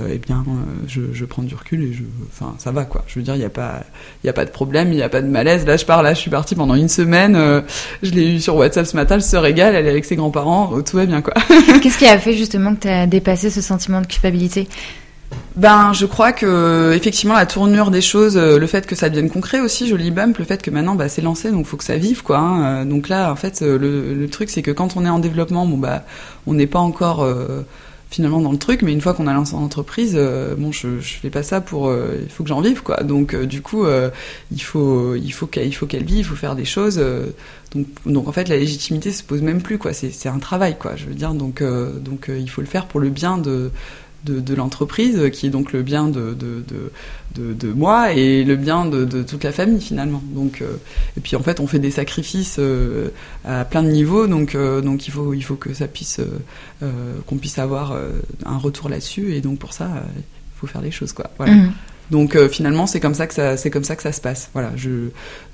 eh 0.09 0.18
bien, 0.18 0.44
je, 0.87 1.00
je, 1.12 1.24
prends 1.24 1.42
du 1.42 1.56
recul 1.56 1.83
et 1.83 1.92
je, 1.92 2.02
enfin, 2.33 2.54
ça 2.59 2.70
va 2.70 2.85
quoi. 2.85 3.02
Je 3.09 3.18
veux 3.18 3.24
dire, 3.24 3.35
il 3.35 3.40
n'y 3.40 3.44
a 3.44 3.50
pas, 3.50 3.83
il 4.22 4.28
y 4.28 4.30
a 4.30 4.33
pas 4.33 4.44
de 4.44 4.50
problème, 4.50 4.92
il 4.92 4.96
n'y 4.96 5.02
a 5.02 5.09
pas 5.09 5.22
de 5.22 5.26
malaise. 5.26 5.66
Là, 5.66 5.76
je 5.76 5.85
pars, 5.85 6.04
là, 6.04 6.14
je 6.14 6.20
suis 6.20 6.30
partie 6.30 6.54
pendant 6.54 6.76
une 6.76 6.88
semaine. 6.88 7.37
je 8.04 8.11
l'ai 8.12 8.37
eu 8.37 8.40
sur 8.40 8.54
WhatsApp 8.54 8.87
ce 8.87 8.94
matin, 8.94 9.16
elle 9.16 9.22
se 9.22 9.37
régale, 9.37 9.74
elle 9.74 9.87
est 9.87 9.90
avec 9.90 10.04
ses 10.04 10.14
grands-parents, 10.14 10.80
tout 10.83 10.96
va 10.96 11.06
bien 11.06 11.22
quoi. 11.22 11.35
Qu'est-ce 11.83 11.98
qui 11.98 12.06
a 12.06 12.18
fait 12.18 12.35
justement 12.35 12.60
que 12.75 12.83
tu 12.83 12.88
as 12.88 13.07
dépassé 13.07 13.51
ce 13.51 13.61
sentiment 13.61 14.01
de 14.01 14.07
culpabilité 14.07 14.68
ben, 15.57 15.92
je 15.92 16.07
crois 16.07 16.33
que 16.33 16.92
effectivement 16.94 17.35
la 17.35 17.46
tournure 17.46 17.90
des 17.90 18.01
choses, 18.01 18.37
euh, 18.37 18.59
le 18.59 18.66
fait 18.66 18.87
que 18.87 18.94
ça 18.94 19.09
devienne 19.09 19.31
concret 19.31 19.61
aussi, 19.61 19.88
joli 19.88 20.11
bump, 20.11 20.38
le 20.38 20.44
fait 20.44 20.62
que 20.62 20.70
maintenant 20.70 20.94
bah, 20.94 21.09
c'est 21.09 21.23
lancé, 21.23 21.51
donc 21.51 21.66
faut 21.66 21.77
que 21.77 21.85
ça 21.85 21.96
vive 21.96 22.23
quoi. 22.23 22.38
Hein. 22.38 22.85
Donc 22.87 23.09
là, 23.09 23.31
en 23.33 23.37
fait, 23.37 23.62
euh, 23.62 23.79
le, 23.79 24.29
truc 24.29 24.49
c'est 24.49 24.62
que 24.62 24.70
quand 24.70 24.96
on 24.96 25.05
est 25.05 25.09
en 25.09 25.18
développement, 25.18 25.66
bon 25.66 25.77
bah, 25.77 26.05
on 26.46 26.55
n'est 26.55 26.66
pas 26.66 26.79
encore 26.79 27.23
euh, 27.23 27.62
finalement 28.11 28.40
dans 28.40 28.53
le 28.53 28.59
truc, 28.59 28.83
mais 28.83 28.92
une 28.92 29.01
fois 29.01 29.14
qu'on 29.14 29.27
a 29.27 29.33
lancé 29.33 29.53
l'entreprise, 29.53 30.18
bon, 30.59 30.73
je, 30.73 31.01
je 31.01 31.14
fais 31.14 31.31
pas 31.31 31.42
ça 31.42 31.61
pour, 31.61 31.92
il 31.92 32.29
faut 32.29 32.42
que 32.42 32.49
j'en 32.49 32.61
vive 32.61 32.83
quoi. 32.83 33.03
Donc 33.03 33.37
du 33.37 33.62
coup, 33.62 33.85
il 34.51 34.62
faut, 34.62 35.14
il 35.14 35.31
faut 35.31 35.46
qu'elle, 35.46 35.68
il 35.68 35.73
faut 35.73 35.87
qu'elle 35.87 36.05
vive, 36.05 36.18
il 36.18 36.25
faut 36.25 36.37
faire 36.37 36.57
des 36.57 36.64
choses. 36.64 37.01
Donc, 37.75 37.87
donc 38.07 38.29
en 38.29 38.33
fait, 38.33 38.49
la 38.49 38.57
légitimité 38.57 39.12
se 39.12 39.23
pose 39.23 39.42
même 39.42 39.62
plus, 39.62 39.79
quoi. 39.79 39.92
C'est 39.92 40.29
un 40.29 40.38
travail, 40.38 40.77
quoi. 40.79 40.96
Je 40.96 41.07
veux 41.07 41.14
dire, 41.14 41.35
donc, 41.35 41.61
euh, 41.61 41.99
donc 41.99 42.29
euh, 42.29 42.38
il 42.38 42.51
faut 42.51 42.61
le 42.61 42.66
faire 42.66 42.87
pour 42.87 43.01
le 43.01 43.11
bien 43.11 43.38
de, 43.38 43.70
de, 44.24 44.40
de 44.40 44.54
l'entreprise, 44.54 45.30
qui 45.33 45.46
est 45.46 45.50
donc 45.50 45.72
le 45.72 45.83
bien 45.83 46.09
de, 46.09 46.35
de, 46.35 46.64
de, 47.35 47.72
moi 47.72 48.12
et 48.12 48.44
le 48.44 48.56
bien 48.56 48.87
de, 48.87 49.22
toute 49.22 49.44
la 49.44 49.52
famille 49.52 49.80
finalement. 49.80 50.22
Donc, 50.35 50.62
euh, 50.62 50.76
et 51.16 51.20
puis 51.20 51.37
en 51.37 51.42
fait, 51.42 51.61
on 51.61 51.66
fait 51.66 51.78
des 51.78 51.90
sacrifices 51.90 52.61
à 53.44 53.64
plein 53.64 53.83
de 53.83 53.90
niveaux, 53.90 54.26
donc, 54.26 54.56
donc 54.56 55.06
il, 55.06 55.11
faut, 55.11 55.35
il 55.35 55.42
faut 55.42 55.56
que 55.56 55.74
ça 55.74 55.87
puisse, 55.87 56.20
qu'on 57.26 57.37
puisse 57.37 57.59
avoir 57.59 57.96
un 58.44 58.59
retour 58.59 58.88
là-dessus, 58.88 59.35
et 59.35 59.40
donc 59.40 59.59
pour 59.59 59.72
ça, 59.72 59.88
il 60.16 60.59
faut 60.59 60.66
faire 60.66 60.83
des 60.83 60.90
choses, 60.90 61.12
quoi. 61.12 61.30
Voilà. 61.38 61.54
Mmh. 61.54 61.72
Donc 62.11 62.37
finalement, 62.48 62.87
c'est 62.87 62.98
comme 62.98 63.14
ça 63.14 63.26
que 63.26 63.35
ça, 63.35 63.56
c'est 63.56 63.70
comme 63.70 63.85
ça 63.85 63.94
que 63.94 64.02
ça 64.02 64.12
se 64.12 64.20
passe. 64.20 64.50
Voilà, 64.52 64.72
je, 64.76 65.11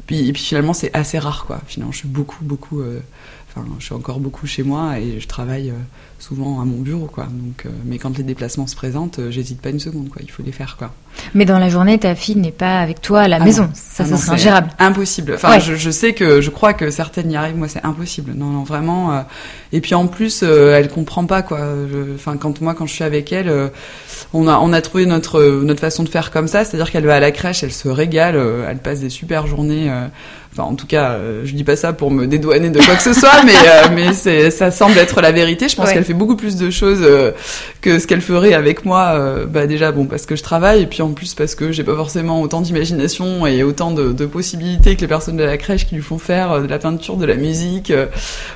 puis, 0.07 0.29
et 0.29 0.33
puis 0.33 0.43
finalement, 0.43 0.73
c'est 0.73 0.95
assez 0.95 1.19
rare, 1.19 1.45
quoi. 1.47 1.61
Finalement, 1.67 1.93
je 1.93 1.99
suis 1.99 2.09
beaucoup, 2.09 2.45
beaucoup. 2.45 2.81
Euh, 2.81 3.01
enfin, 3.49 3.67
je 3.79 3.85
suis 3.85 3.95
encore 3.95 4.21
beaucoup 4.21 4.47
chez 4.47 4.63
moi 4.63 4.99
et 5.01 5.21
je 5.21 5.27
travaille 5.27 5.71
euh, 5.71 5.79
souvent 6.27 6.61
à 6.61 6.65
mon 6.65 6.79
bureau, 6.79 7.07
quoi. 7.07 7.25
Donc, 7.25 7.67
euh, 7.67 7.69
mais 7.85 7.99
quand 7.99 8.17
les 8.17 8.25
déplacements 8.25 8.67
se 8.67 8.77
présentent, 8.77 9.21
j'hésite 9.31 9.61
pas 9.61 9.71
une 9.71 9.81
seconde, 9.81 10.09
quoi. 10.09 10.23
Il 10.23 10.31
faut 10.31 10.43
les 10.43 10.53
faire, 10.53 10.77
quoi. 10.77 10.93
Mais 11.35 11.45
dans 11.45 11.59
la 11.59 11.69
journée, 11.69 11.99
ta 11.99 12.15
fille 12.15 12.37
n'est 12.37 12.51
pas 12.51 12.81
avec 12.81 13.01
toi 13.01 13.23
à 13.23 13.29
la 13.29 13.37
ah 13.37 13.45
maison. 13.45 13.71
Ça, 13.75 14.05
ah 14.05 14.07
ça 14.07 14.17
serait 14.17 14.35
ingérable. 14.35 14.69
Impossible. 14.79 15.35
Enfin, 15.35 15.59
je, 15.59 15.75
je, 15.75 15.91
sais 15.91 16.13
que 16.13 16.41
je 16.41 16.51
crois 16.51 16.75
que 16.75 16.91
certaines 16.91 17.31
y 17.31 17.37
arrivent. 17.37 17.57
Moi, 17.57 17.69
c'est 17.69 17.85
impossible. 17.85 18.33
Non, 18.35 18.47
non, 18.47 18.65
vraiment. 18.65 19.25
et 19.73 19.81
puis 19.81 19.95
en 19.95 20.07
plus, 20.07 20.43
elle 20.43 20.89
comprend 20.89 21.25
pas, 21.25 21.43
quoi. 21.43 21.61
Enfin, 22.15 22.37
quand 22.37 22.61
moi, 22.61 22.75
quand 22.75 22.87
je 22.87 22.93
suis 22.93 23.05
avec 23.05 23.33
elle 23.33 23.71
on 24.33 24.49
a 24.49 24.59
on 24.59 24.73
a 24.73 24.81
trouvé 24.81 25.07
notre 25.07 25.43
notre 25.63 25.81
façon 25.81 26.03
de 26.03 26.09
faire 26.09 26.31
comme 26.31 26.49
ça, 26.49 26.65
c'est-à-dire 26.65 26.91
qu'elle 26.91 27.07
va 27.07 27.17
à 27.17 27.21
la 27.21 27.31
crèche, 27.31 27.63
elle 27.63 27.73
se 27.73 27.89
régale, 27.89 28.37
euh, 28.37 28.67
elle 28.69 28.79
passe 28.79 29.01
des 29.01 29.11
super 29.11 29.47
journées. 29.47 29.91
Euh, 29.91 30.07
enfin, 30.53 30.65
en 30.65 30.75
tout 30.75 30.87
cas, 30.87 31.13
euh, 31.13 31.43
je 31.45 31.55
dis 31.55 31.65
pas 31.65 31.77
ça 31.77 31.93
pour 31.93 32.11
me 32.11 32.27
dédouaner 32.27 32.71
de 32.71 32.79
quoi 32.81 32.97
que 32.97 33.03
ce 33.03 33.13
soit, 33.13 33.43
mais 33.45 33.55
mais 33.95 34.13
c'est 34.13 34.51
ça 34.51 34.71
semble 34.71 34.99
être 34.99 35.21
la 35.21 35.33
vérité. 35.33 35.69
Je 35.69 35.77
pense 35.77 35.93
qu'elle 35.93 36.05
fait 36.05 36.15
beaucoup 36.17 36.37
plus 36.37 36.57
de 36.57 36.71
choses 36.71 37.05
que 37.81 37.99
ce 37.99 38.07
qu'elle 38.07 38.21
ferait 38.21 38.53
avec 38.53 38.85
moi. 38.85 39.47
bah 39.49 39.67
déjà 39.67 39.93
bon 39.93 40.07
parce 40.07 40.27
que 40.27 40.37
je 40.37 40.43
travaille 40.43 40.83
et 40.83 40.87
puis 40.87 41.03
en 41.03 41.13
plus 41.13 41.35
parce 41.35 41.55
que 41.55 41.73
j'ai 41.73 41.85
pas 41.85 41.95
forcément 41.95 42.43
autant 42.43 42.61
d'imagination 42.61 43.47
et 43.47 43.63
autant 43.63 43.93
de, 43.93 44.13
de, 44.13 44.27
possibilités 44.27 44.97
que 44.97 45.01
les 45.01 45.07
personnes 45.07 45.37
de 45.37 45.45
la 45.45 45.57
crèche 45.57 45.87
qui 45.87 45.95
lui 45.95 46.03
font 46.03 46.19
faire 46.19 46.61
de 46.61 46.67
la 46.67 46.79
peinture, 46.79 47.17
de 47.17 47.27
la 47.27 47.37
musique, 47.37 47.93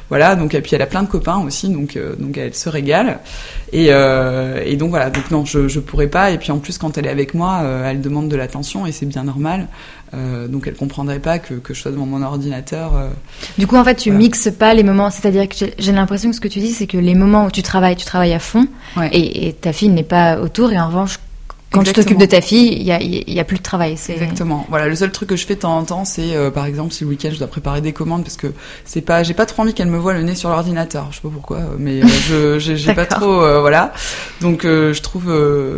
voilà. 0.09 0.35
Donc 0.35 0.55
et 0.55 0.61
puis 0.61 0.75
elle 0.75 0.83
a 0.83 0.87
plein 0.87 1.03
de 1.03 1.09
copains 1.09 1.39
aussi, 1.39 1.69
donc 1.69 1.99
donc 2.19 2.37
elle 2.37 2.55
se 2.55 2.69
régale. 2.69 3.21
Et, 3.73 3.87
et 3.87 4.77
donc 4.77 4.91
voilà. 4.91 5.11
Donc 5.11 5.31
non, 5.31 5.45
je 5.45 5.61
je, 5.69 5.81
pourrais 5.81 6.09
pas. 6.09 6.31
Et 6.31 6.39
puis 6.39 6.53
en 6.53 6.59
plus, 6.59 6.79
quand 6.79 6.99
elle 6.99 7.07
est 7.07 7.11
avec 7.11 7.35
moi, 7.35 7.61
euh, 7.63 7.91
elle 7.91 8.01
demande 8.01 8.29
de 8.29 8.37
l'attention 8.37 8.87
et 8.87 8.93
c'est 8.93 9.07
bien 9.07 9.25
normal. 9.25 9.69
Euh, 10.13 10.49
donc 10.49 10.67
elle 10.67 10.75
comprendrait 10.75 11.21
pas 11.21 11.39
que, 11.39 11.55
que, 11.55 11.73
je 11.73 11.81
sois 11.81 11.93
devant 11.93 12.07
mon 12.07 12.23
ordinateur. 12.23 12.97
Euh. 12.97 13.09
du 13.59 13.67
coup, 13.67 13.77
en 13.77 13.85
fait, 13.85 13.95
tu 13.95 14.11
mixes 14.11 14.51
pas 14.51 14.75
les 14.75 14.83
moments. 14.83 15.11
C'est-à-dire 15.11 15.49
que 15.49 15.55
j'ai 15.79 15.93
l'impression 15.93 16.31
que 16.31 16.37
ce 16.37 16.41
que 16.41 16.49
tu 16.49 16.59
dis, 16.59 16.73
c'est 16.73 16.87
que 16.87 16.99
les 16.99 17.15
moments 17.15 17.47
où 17.47 17.51
tu 17.51 17.63
travailles, 17.63 17.97
tu 17.97 18.05
travailles 18.05 18.35
à 18.35 18.41
fond, 18.41 18.67
et, 19.13 19.49
et, 19.49 19.53
ta 19.53 19.73
fille 19.73 19.89
n'est 19.89 20.03
pas 20.03 20.41
autour. 20.41 20.73
Et 20.73 20.81
en 20.81 20.89
revanche, 20.89 21.19
quand 21.71 21.85
tu 21.85 21.93
t'occupes 21.93 22.19
de 22.19 22.27
ta 22.27 22.41
fille, 22.41 22.73
il 22.73 22.83
y 22.83 22.91
a, 22.91 23.01
y 23.01 23.39
a, 23.39 23.45
plus 23.45 23.59
de 23.59 23.63
travail. 23.63 23.93
Exactement. 23.93 24.67
Voilà, 24.69 24.89
le 24.89 24.97
seul 24.97 25.13
truc 25.13 25.29
que 25.29 25.37
je 25.37 25.47
fais 25.47 25.55
de 25.55 25.61
temps 25.61 25.77
en 25.77 25.85
temps, 25.85 26.05
c'est 26.05 26.35
euh, 26.35 26.51
par 26.51 26.67
exemple 26.67 26.93
si 26.93 27.05
le 27.05 27.11
week-end 27.11 27.31
je 27.33 27.39
dois 27.39 27.47
préparer 27.47 27.81
des 27.81 27.93
commandes 27.93 28.25
parce 28.25 28.37
que 28.37 28.49
c'est 28.85 29.01
pas, 29.01 29.23
j'ai 29.23 29.35
pas 29.35 29.47
trop 29.47 29.63
envie 29.63 29.73
qu'elle 29.73 29.89
me 29.89 29.99
voit 29.99 30.13
le 30.13 30.23
nez 30.23 30.35
sur 30.35 30.51
l'ordinateur. 30.51 31.09
Je 31.11 31.17
sais 31.17 31.23
pas 31.23 31.29
pourquoi, 31.29 31.61
mais 31.79 32.03
euh, 32.03 32.59
je 32.59 32.75
j'ai 32.75 32.95
pas 32.95 33.07
trop, 33.07 33.43
euh, 33.43 33.61
voilà. 33.61 33.93
Donc 34.41 34.63
je 34.65 35.01
trouve, 35.01 35.33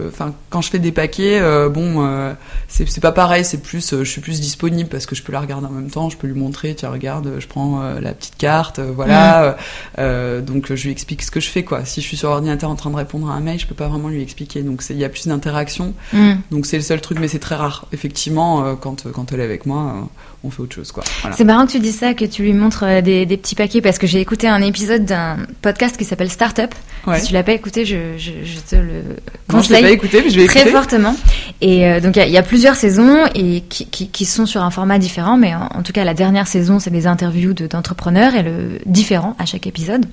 enfin 0.09 0.35
quand 0.49 0.63
je 0.63 0.71
fais 0.71 0.79
des 0.79 0.93
paquets, 0.93 1.41
bon, 1.69 2.35
c'est 2.69 2.89
c'est 2.89 3.01
pas 3.01 3.13
pareil. 3.13 3.45
C'est 3.45 3.63
plus, 3.63 3.95
je 3.99 4.05
suis 4.05 4.23
plus 4.23 4.41
disponible 4.41 4.89
parce 4.89 5.05
que 5.05 5.15
je 5.15 5.23
peux 5.23 5.33
la 5.33 5.41
regarder 5.41 5.67
en 5.67 5.73
même 5.73 5.91
temps. 5.91 6.09
Je 6.09 6.17
peux 6.17 6.27
lui 6.27 6.39
montrer, 6.39 6.75
tiens 6.75 6.91
regarde, 6.91 7.35
je 7.39 7.47
prends 7.47 7.83
la 8.01 8.13
petite 8.15 8.37
carte, 8.39 8.81
voilà. 8.81 9.57
Mm. 9.99 10.41
donc 10.41 10.73
je 10.75 10.85
lui 10.85 10.91
explique 10.91 11.23
ce 11.23 11.31
que 11.31 11.41
je 11.41 11.49
fais 11.49 11.65
quoi. 11.65 11.85
Si 11.85 12.01
je 12.01 12.07
suis 12.07 12.17
sur 12.17 12.31
l'ordinateur 12.31 12.71
en 12.71 12.77
train 12.77 12.91
de 12.91 12.97
répondre 12.97 13.31
à 13.31 13.35
un 13.35 13.41
mail, 13.41 13.59
je 13.59 13.67
peux 13.67 13.75
pas 13.75 13.89
vraiment 13.89 14.09
lui 14.09 14.23
expliquer. 14.23 14.63
Donc 14.63 14.83
il 14.89 14.97
y 14.97 15.05
a 15.05 15.09
plus 15.11 15.27
d'interaction 15.27 15.82
Mm. 16.13 16.33
Donc 16.51 16.67
c'est 16.67 16.77
le 16.77 16.83
seul 16.83 17.01
truc, 17.01 17.19
mais 17.21 17.29
c'est 17.29 17.39
très 17.39 17.55
rare. 17.55 17.87
Effectivement, 17.93 18.65
euh, 18.65 18.75
quand, 18.75 19.11
quand 19.13 19.33
elle 19.33 19.41
est 19.41 19.45
avec 19.45 19.67
moi, 19.67 19.95
euh, 19.97 20.05
on 20.45 20.51
fait 20.51 20.63
autre 20.63 20.75
chose. 20.75 20.93
quoi. 20.93 21.05
C'est 21.33 21.45
marrant 21.45 21.67
que 21.67 21.73
tu 21.73 21.81
dis 21.81 21.93
ça, 21.93 22.15
que 22.15 22.25
tu 22.25 22.43
lui 22.43 22.53
montres 22.53 22.85
euh, 22.85 23.01
des, 23.01 23.27
des 23.27 23.37
petits 23.37 23.55
paquets, 23.55 23.81
parce 23.81 23.99
que 23.99 24.07
j'ai 24.07 24.21
écouté 24.21 24.49
un 24.49 24.63
épisode 24.63 25.05
d'un 25.05 25.39
podcast 25.61 25.97
qui 25.97 26.05
s'appelle 26.05 26.31
Startup. 26.31 26.73
Si 27.17 27.27
tu 27.27 27.35
l'as 27.35 27.43
pas 27.43 27.53
écouté, 27.53 27.85
je, 27.85 28.17
je, 28.17 28.31
te 28.61 28.77
le 28.77 29.03
conseille. 29.49 29.83
Non, 29.83 29.89
pas 29.89 29.93
écouté, 29.93 30.23
mais 30.23 30.31
je 30.31 30.39
vais 30.39 30.47
Très 30.47 30.67
fortement. 30.67 31.17
Et 31.61 32.01
donc 32.01 32.17
il 32.17 32.31
y, 32.31 32.37
a 32.37 32.43
plusieurs 32.43 32.77
saisons 32.77 33.27
et 33.35 33.63
qui, 33.69 33.87
qui, 33.87 34.09
qui, 34.09 34.25
sont 34.25 34.47
sur 34.47 34.63
un 34.63 34.71
format 34.71 35.01
différent, 35.01 35.37
mais 35.37 35.53
en, 35.55 35.83
tout 35.83 35.93
cas 35.93 36.05
la 36.05 36.15
dernière 36.15 36.47
saison, 36.47 36.79
c'est 36.79 36.91
des 36.91 37.09
interviews 37.09 37.55
d'entrepreneurs 37.55 38.37
et 38.37 38.45
le 38.45 38.79
différent 38.87 39.35
à 39.41 39.47
chaque 39.47 39.67
épisode. 39.67 40.07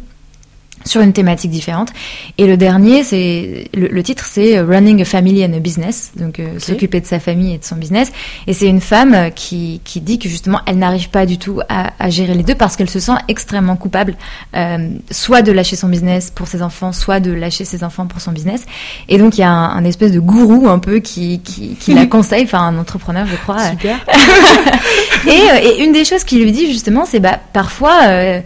Sur 0.85 1.01
une 1.01 1.13
thématique 1.13 1.51
différente. 1.51 1.89
Et 2.37 2.47
le 2.47 2.57
dernier, 2.57 3.03
c'est 3.03 3.69
le, 3.73 4.03
titre, 4.03 4.25
c'est 4.25 4.59
Running 4.59 5.01
a 5.01 5.05
Family 5.05 5.45
and 5.45 5.53
a 5.53 5.59
Business, 5.59 6.11
donc 6.15 6.39
euh, 6.39 6.57
s'occuper 6.59 7.01
de 7.01 7.05
sa 7.05 7.19
famille 7.19 7.55
et 7.55 7.57
de 7.57 7.63
son 7.63 7.75
business. 7.75 8.11
Et 8.47 8.53
c'est 8.53 8.67
une 8.67 8.81
femme 8.81 9.13
euh, 9.13 9.29
qui, 9.29 9.81
qui 9.83 9.99
dit 10.01 10.19
que 10.19 10.29
justement, 10.29 10.61
elle 10.65 10.77
n'arrive 10.77 11.09
pas 11.09 11.25
du 11.25 11.37
tout 11.37 11.59
à, 11.67 11.91
à, 11.99 12.09
gérer 12.09 12.33
les 12.33 12.43
deux 12.43 12.55
parce 12.55 12.75
qu'elle 12.75 12.89
se 12.89 12.99
sent 12.99 13.13
extrêmement 13.27 13.75
coupable, 13.75 14.15
euh, 14.55 14.89
soit 15.11 15.41
de 15.41 15.51
lâcher 15.51 15.75
son 15.75 15.89
business 15.89 16.31
pour 16.31 16.47
ses 16.47 16.61
enfants, 16.61 16.91
soit 16.91 17.19
de 17.19 17.31
lâcher 17.31 17.65
ses 17.65 17.83
enfants 17.83 18.07
pour 18.07 18.21
son 18.21 18.31
business. 18.31 18.65
Et 19.09 19.17
donc 19.17 19.37
il 19.37 19.41
y 19.41 19.43
a 19.43 19.51
un, 19.51 19.83
espèce 19.83 20.11
de 20.11 20.19
gourou 20.19 20.67
un 20.69 20.79
peu 20.79 20.99
qui, 20.99 21.39
qui, 21.41 21.75
qui 21.75 21.93
la 21.93 22.05
conseille, 22.07 22.43
enfin 22.43 22.61
un 22.61 22.77
entrepreneur, 22.77 23.25
je 23.25 23.35
crois. 23.35 23.69
Super. 23.71 23.97
et, 25.27 25.67
et, 25.67 25.83
une 25.83 25.91
des 25.91 26.05
choses 26.05 26.23
qu'il 26.23 26.41
lui 26.41 26.51
dit 26.51 26.71
justement, 26.71 27.05
c'est 27.05 27.19
bah 27.19 27.39
parfois 27.53 28.41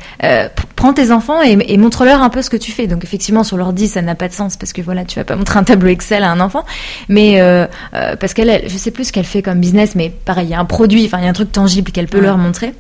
prends 0.84 0.92
tes 0.92 1.14
enfants 1.14 1.42
et, 1.42 1.58
et 1.70 1.78
montre-leur 1.78 2.22
un 2.22 2.30
peu 2.30 2.42
ce 2.42 2.50
que 2.50 2.58
tu 2.58 2.74
fais. 2.74 2.88
Donc 2.88 3.06
effectivement 3.06 3.46
sur 3.46 3.56
l'ordi 3.56 3.88
ça 3.88 4.02
n'a 4.02 4.16
pas 4.16 4.28
de 4.28 4.34
sens 4.34 4.58
parce 4.58 4.74
que 4.74 4.82
voilà 4.82 5.06
tu 5.06 5.18
vas 5.18 5.24
pas 5.24 5.38
montrer 5.38 5.58
un 5.58 5.64
tableau 5.64 5.88
Excel 5.88 6.24
à 6.24 6.30
un 6.30 6.42
enfant, 6.42 6.66
mais 7.08 7.40
euh, 7.40 7.66
euh, 7.94 8.18
parce 8.18 8.34
qu'elle, 8.34 8.64
je 8.68 8.78
sais 8.78 8.92
plus 8.92 9.06
ce 9.06 9.14
qu'elle 9.14 9.24
fait 9.24 9.42
comme 9.42 9.62
business, 9.62 9.96
mais 9.96 10.10
pareil 10.10 10.48
il 10.48 10.50
y 10.52 10.54
a 10.54 10.60
un 10.60 10.66
produit, 10.66 11.06
enfin 11.06 11.20
il 11.20 11.24
y 11.24 11.28
a 11.28 11.30
un 11.30 11.34
truc 11.34 11.54
tangible 11.54 11.94
qu'elle 11.94 12.08
peut 12.08 12.20
leur 12.20 12.38
montrer. 12.38 12.74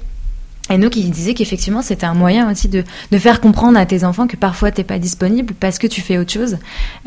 Et 0.70 0.78
donc, 0.78 0.96
il 0.96 1.12
disait 1.12 1.34
qu'effectivement, 1.34 1.82
c'était 1.82 2.06
un 2.06 2.14
moyen 2.14 2.50
aussi 2.50 2.70
de, 2.70 2.86
de, 3.12 3.18
faire 3.18 3.42
comprendre 3.42 3.78
à 3.78 3.86
tes 3.86 4.06
enfants 4.06 4.28
que 4.28 4.38
parfois 4.38 4.72
t'es 4.72 4.86
pas 4.86 4.98
disponible 4.98 5.54
parce 5.60 5.78
que 5.78 5.88
tu 5.88 6.00
fais 6.00 6.18
autre 6.18 6.32
chose 6.32 6.58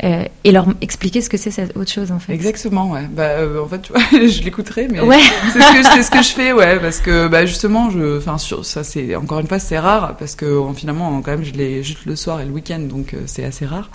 euh, 0.03 0.25
et 0.43 0.51
leur 0.51 0.67
expliquer 0.81 1.21
ce 1.21 1.29
que 1.29 1.37
c'est 1.37 1.49
cette 1.49 1.75
autre 1.75 1.91
chose 1.91 2.11
en 2.11 2.19
fait. 2.19 2.33
Exactement, 2.33 2.91
ouais. 2.91 3.07
Bah, 3.11 3.23
euh, 3.23 3.63
en 3.63 3.67
fait, 3.67 3.81
tu 3.81 3.93
vois, 3.93 4.01
je 4.11 4.43
l'écouterai, 4.43 4.87
mais 4.91 5.01
ouais. 5.01 5.17
c'est 5.53 5.59
ce, 5.59 5.97
que, 5.97 6.03
ce 6.03 6.11
que 6.11 6.21
je 6.21 6.29
fais, 6.29 6.53
ouais, 6.53 6.79
parce 6.79 6.99
que 6.99 7.27
bah, 7.27 7.47
justement, 7.47 7.89
je, 7.89 8.21
sur 8.37 8.63
ça, 8.63 8.83
c'est 8.83 9.15
encore 9.15 9.39
une 9.39 9.47
fois, 9.47 9.57
c'est 9.57 9.79
rare 9.79 10.15
parce 10.17 10.35
que 10.35 10.61
finalement, 10.75 11.19
quand 11.21 11.31
même, 11.31 11.43
je 11.43 11.53
l'ai 11.53 11.81
juste 11.81 12.05
le 12.05 12.15
soir 12.15 12.39
et 12.41 12.45
le 12.45 12.51
week-end, 12.51 12.79
donc 12.79 13.15
euh, 13.15 13.23
c'est 13.25 13.43
assez 13.43 13.65
rare. 13.65 13.89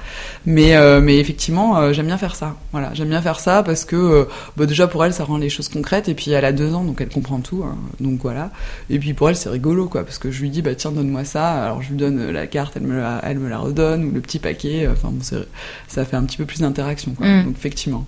Mais, 0.45 0.75
mais 1.01 1.19
effectivement, 1.19 1.93
j'aime 1.93 2.07
bien 2.07 2.19
faire 2.19 2.35
ça. 2.35 2.57
Voilà, 2.73 2.91
j'aime 2.95 3.09
bien 3.09 3.23
faire 3.23 3.39
ça 3.39 3.63
parce 3.63 3.85
que 3.85 4.27
bah, 4.57 4.67
déjà 4.67 4.89
pour 4.89 5.05
elle, 5.05 5.15
ça 5.15 5.23
rend 5.23 5.37
les 5.37 5.49
choses 5.51 5.69
concrètes 5.69 6.09
et 6.09 6.15
puis 6.15 6.33
elle 6.33 6.45
a 6.45 6.53
deux 6.53 6.75
ans, 6.75 6.83
donc 6.83 7.01
elle 7.01 7.09
comprend 7.09 7.39
tout, 7.41 7.63
hein, 7.65 7.77
donc 8.01 8.21
voilà. 8.23 8.51
Et 8.91 8.99
puis 8.99 9.15
pour 9.15 9.29
elle, 9.29 9.37
c'est 9.37 9.52
rigolo 9.53 9.89
quoi 9.89 10.05
parce 10.05 10.19
que 10.19 10.31
je 10.31 10.43
lui 10.43 10.51
dis 10.51 10.63
bah 10.63 10.75
tiens 10.75 10.91
donne-moi 10.91 11.25
ça. 11.25 11.65
Alors 11.65 11.83
je 11.83 11.91
lui 11.91 11.97
donne 11.97 12.31
la 12.31 12.47
carte 12.47 12.75
elle 12.77 12.83
me 12.83 12.99
la, 12.99 13.21
elle 13.25 13.39
me 13.39 13.49
la 13.49 13.59
redonne 13.59 14.05
ou 14.05 14.11
le 14.11 14.21
petit 14.21 14.39
paquet. 14.39 14.89
Enfin 14.91 15.11
bon 15.13 15.23
ça 15.23 16.05
fait 16.05 16.17
un 16.17 16.25
petit 16.25 16.37
peu 16.37 16.45
plus 16.45 16.61
d'interaction 16.61 17.13
quoi. 17.13 17.27
Mm. 17.27 17.45
donc 17.45 17.57
effectivement. 17.57 18.07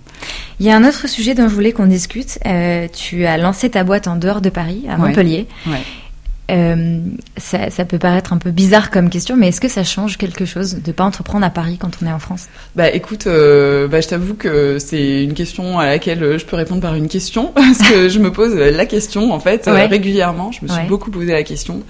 Il 0.61 0.67
y 0.67 0.71
a 0.71 0.77
un 0.77 0.85
autre 0.87 1.09
sujet 1.09 1.35
dont 1.35 1.49
je 1.49 1.55
voulais 1.55 1.73
qu'on 1.73 1.87
discute. 1.87 2.39
Euh, 2.47 2.89
tu 2.93 3.27
as 3.27 3.39
lancé 3.39 3.71
ta 3.71 3.85
boîte 3.85 4.09
en 4.09 4.17
dehors 4.17 4.41
de 4.41 4.51
Paris 4.51 4.85
à 4.89 4.97
Montpellier. 4.97 5.47
Ouais. 5.67 5.83
Euh, 6.51 7.01
ça, 7.39 7.71
ça, 7.71 7.85
peut 7.87 7.99
paraître 7.99 8.35
un 8.35 8.39
peu 8.39 8.51
bizarre 8.51 8.91
comme 8.91 9.09
question, 9.09 9.35
mais 9.35 9.49
est-ce 9.49 9.63
que 9.63 9.69
ça 9.69 9.83
change 9.83 10.19
quelque 10.19 10.45
chose 10.45 10.83
de 10.83 10.93
pas 10.93 11.05
entreprendre 11.05 11.47
à 11.47 11.51
Paris 11.51 11.79
quand 11.79 11.91
on 12.03 12.07
est 12.07 12.13
en 12.13 12.19
France? 12.19 12.49
Bah 12.77 12.91
écoute, 12.91 13.27
euh, 13.27 13.89
bah, 13.89 14.03
je 14.03 14.09
t'avoue 14.09 14.35
que 14.35 14.79
c'est 14.79 15.23
une 15.23 15.33
question 15.33 15.79
à 15.79 15.87
laquelle 15.87 16.39
je 16.39 16.45
peux 16.45 16.57
répondre 16.57 16.83
par 16.83 16.97
une 16.97 17.09
question, 17.09 17.51
parce 17.55 17.79
que 17.79 18.11
je 18.11 18.19
me 18.19 18.31
pose 18.31 18.55
la 18.55 18.85
question 18.85 19.33
en 19.33 19.41
fait 19.41 19.67
régulièrement. 19.67 20.53
Je 20.53 20.61
me 20.63 20.69
suis 20.69 20.87
beaucoup 20.87 21.11
posé 21.11 21.33
la 21.33 21.45
question, 21.45 21.83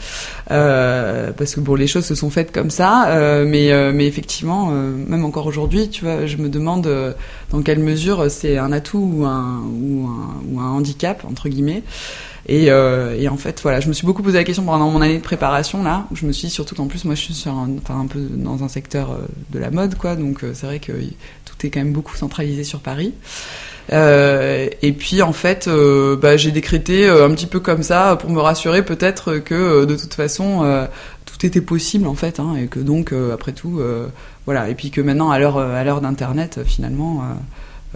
euh, 0.51 1.33
parce 1.37 1.55
que 1.57 1.61
bon, 1.61 1.75
les 1.75 1.89
choses 1.89 2.05
se 2.05 2.15
sont 2.15 2.31
faites 2.31 2.53
comme 2.53 2.71
ça, 2.71 3.09
euh, 3.09 3.45
mais, 3.47 3.73
euh, 3.73 3.93
mais 3.93 4.07
effectivement, 4.07 4.67
même 4.67 5.25
encore 5.25 5.47
aujourd'hui, 5.47 5.89
tu 5.89 6.05
vois, 6.05 6.27
je 6.27 6.37
me 6.37 6.49
demande 6.49 6.89
dans 7.51 7.63
quelle 7.63 7.81
mesure 7.81 8.31
c'est 8.31 8.57
un 8.57 8.71
atout 8.73 9.11
ou 9.17 9.25
un, 9.25 9.63
ou 9.65 10.07
un, 10.07 10.43
ou 10.49 10.61
un 10.61 10.71
handicap 10.71 11.25
entre 11.29 11.49
guillemets. 11.49 11.83
Et, 12.47 12.71
euh, 12.71 13.17
et, 13.19 13.29
en 13.29 13.37
fait, 13.37 13.61
voilà, 13.63 13.81
je 13.81 13.89
me 13.89 13.95
suis 13.95 14.07
beaucoup 14.07 14.23
posé 14.23 14.37
la 14.37 14.45
question 14.45 14.65
pendant 14.65 14.91
mon 14.91 15.01
année 15.01 15.17
de 15.17 15.23
préparation 15.23 15.83
là, 15.83 16.07
je 16.13 16.27
me 16.27 16.33
suis 16.33 16.51
surtout 16.51 16.75
qu'en 16.75 16.87
plus 16.87 17.05
moi 17.07 17.15
je 17.15 17.21
suis 17.21 17.35
sur 17.35 17.53
un, 17.53 17.71
enfin, 17.83 17.99
un 17.99 18.07
peu 18.07 18.21
dans 18.21 18.63
un 18.63 18.69
secteur 18.69 19.13
euh, 19.13 19.27
de 19.51 19.59
la 19.59 19.71
mode 19.71 19.95
quoi, 19.95 20.15
donc 20.15 20.45
euh, 20.45 20.53
c'est 20.55 20.67
vrai 20.67 20.79
que 20.79 20.93
tout 20.93 21.67
est 21.67 21.71
quand 21.71 21.81
même 21.81 21.93
beaucoup 21.93 22.17
centralisé 22.17 22.63
sur 22.65 22.81
Paris. 22.81 23.15
Euh, 23.93 24.69
et 24.83 24.93
puis 24.93 25.23
en 25.23 25.33
fait, 25.33 25.69
euh, 25.69 26.17
bah, 26.17 26.37
j'ai 26.37 26.51
décrété 26.51 27.09
un 27.09 27.31
petit 27.31 27.47
peu 27.47 27.61
comme 27.61 27.83
ça 27.83 28.17
pour 28.17 28.31
me 28.31 28.41
rassurer 28.41 28.85
peut-être 28.85 29.37
que 29.37 29.87
de 29.87 29.97
toute 29.97 30.15
façon 30.15 30.87
tout 31.25 31.47
était 31.47 31.61
possible 31.63 32.07
en 32.07 32.15
fait, 32.15 32.41
hein, 32.41 32.57
et 32.61 32.67
que 32.67 32.79
donc 32.79 33.15
après 33.33 33.53
tout, 33.53 33.81
voilà, 34.45 34.69
et 34.69 34.75
puis 34.75 34.91
que 34.91 35.01
maintenant 35.01 35.31
à 35.31 35.39
l'heure 35.39 35.59
à 35.59 35.83
l'heure 35.85 36.01
d'internet 36.01 36.61
finalement 36.65 37.23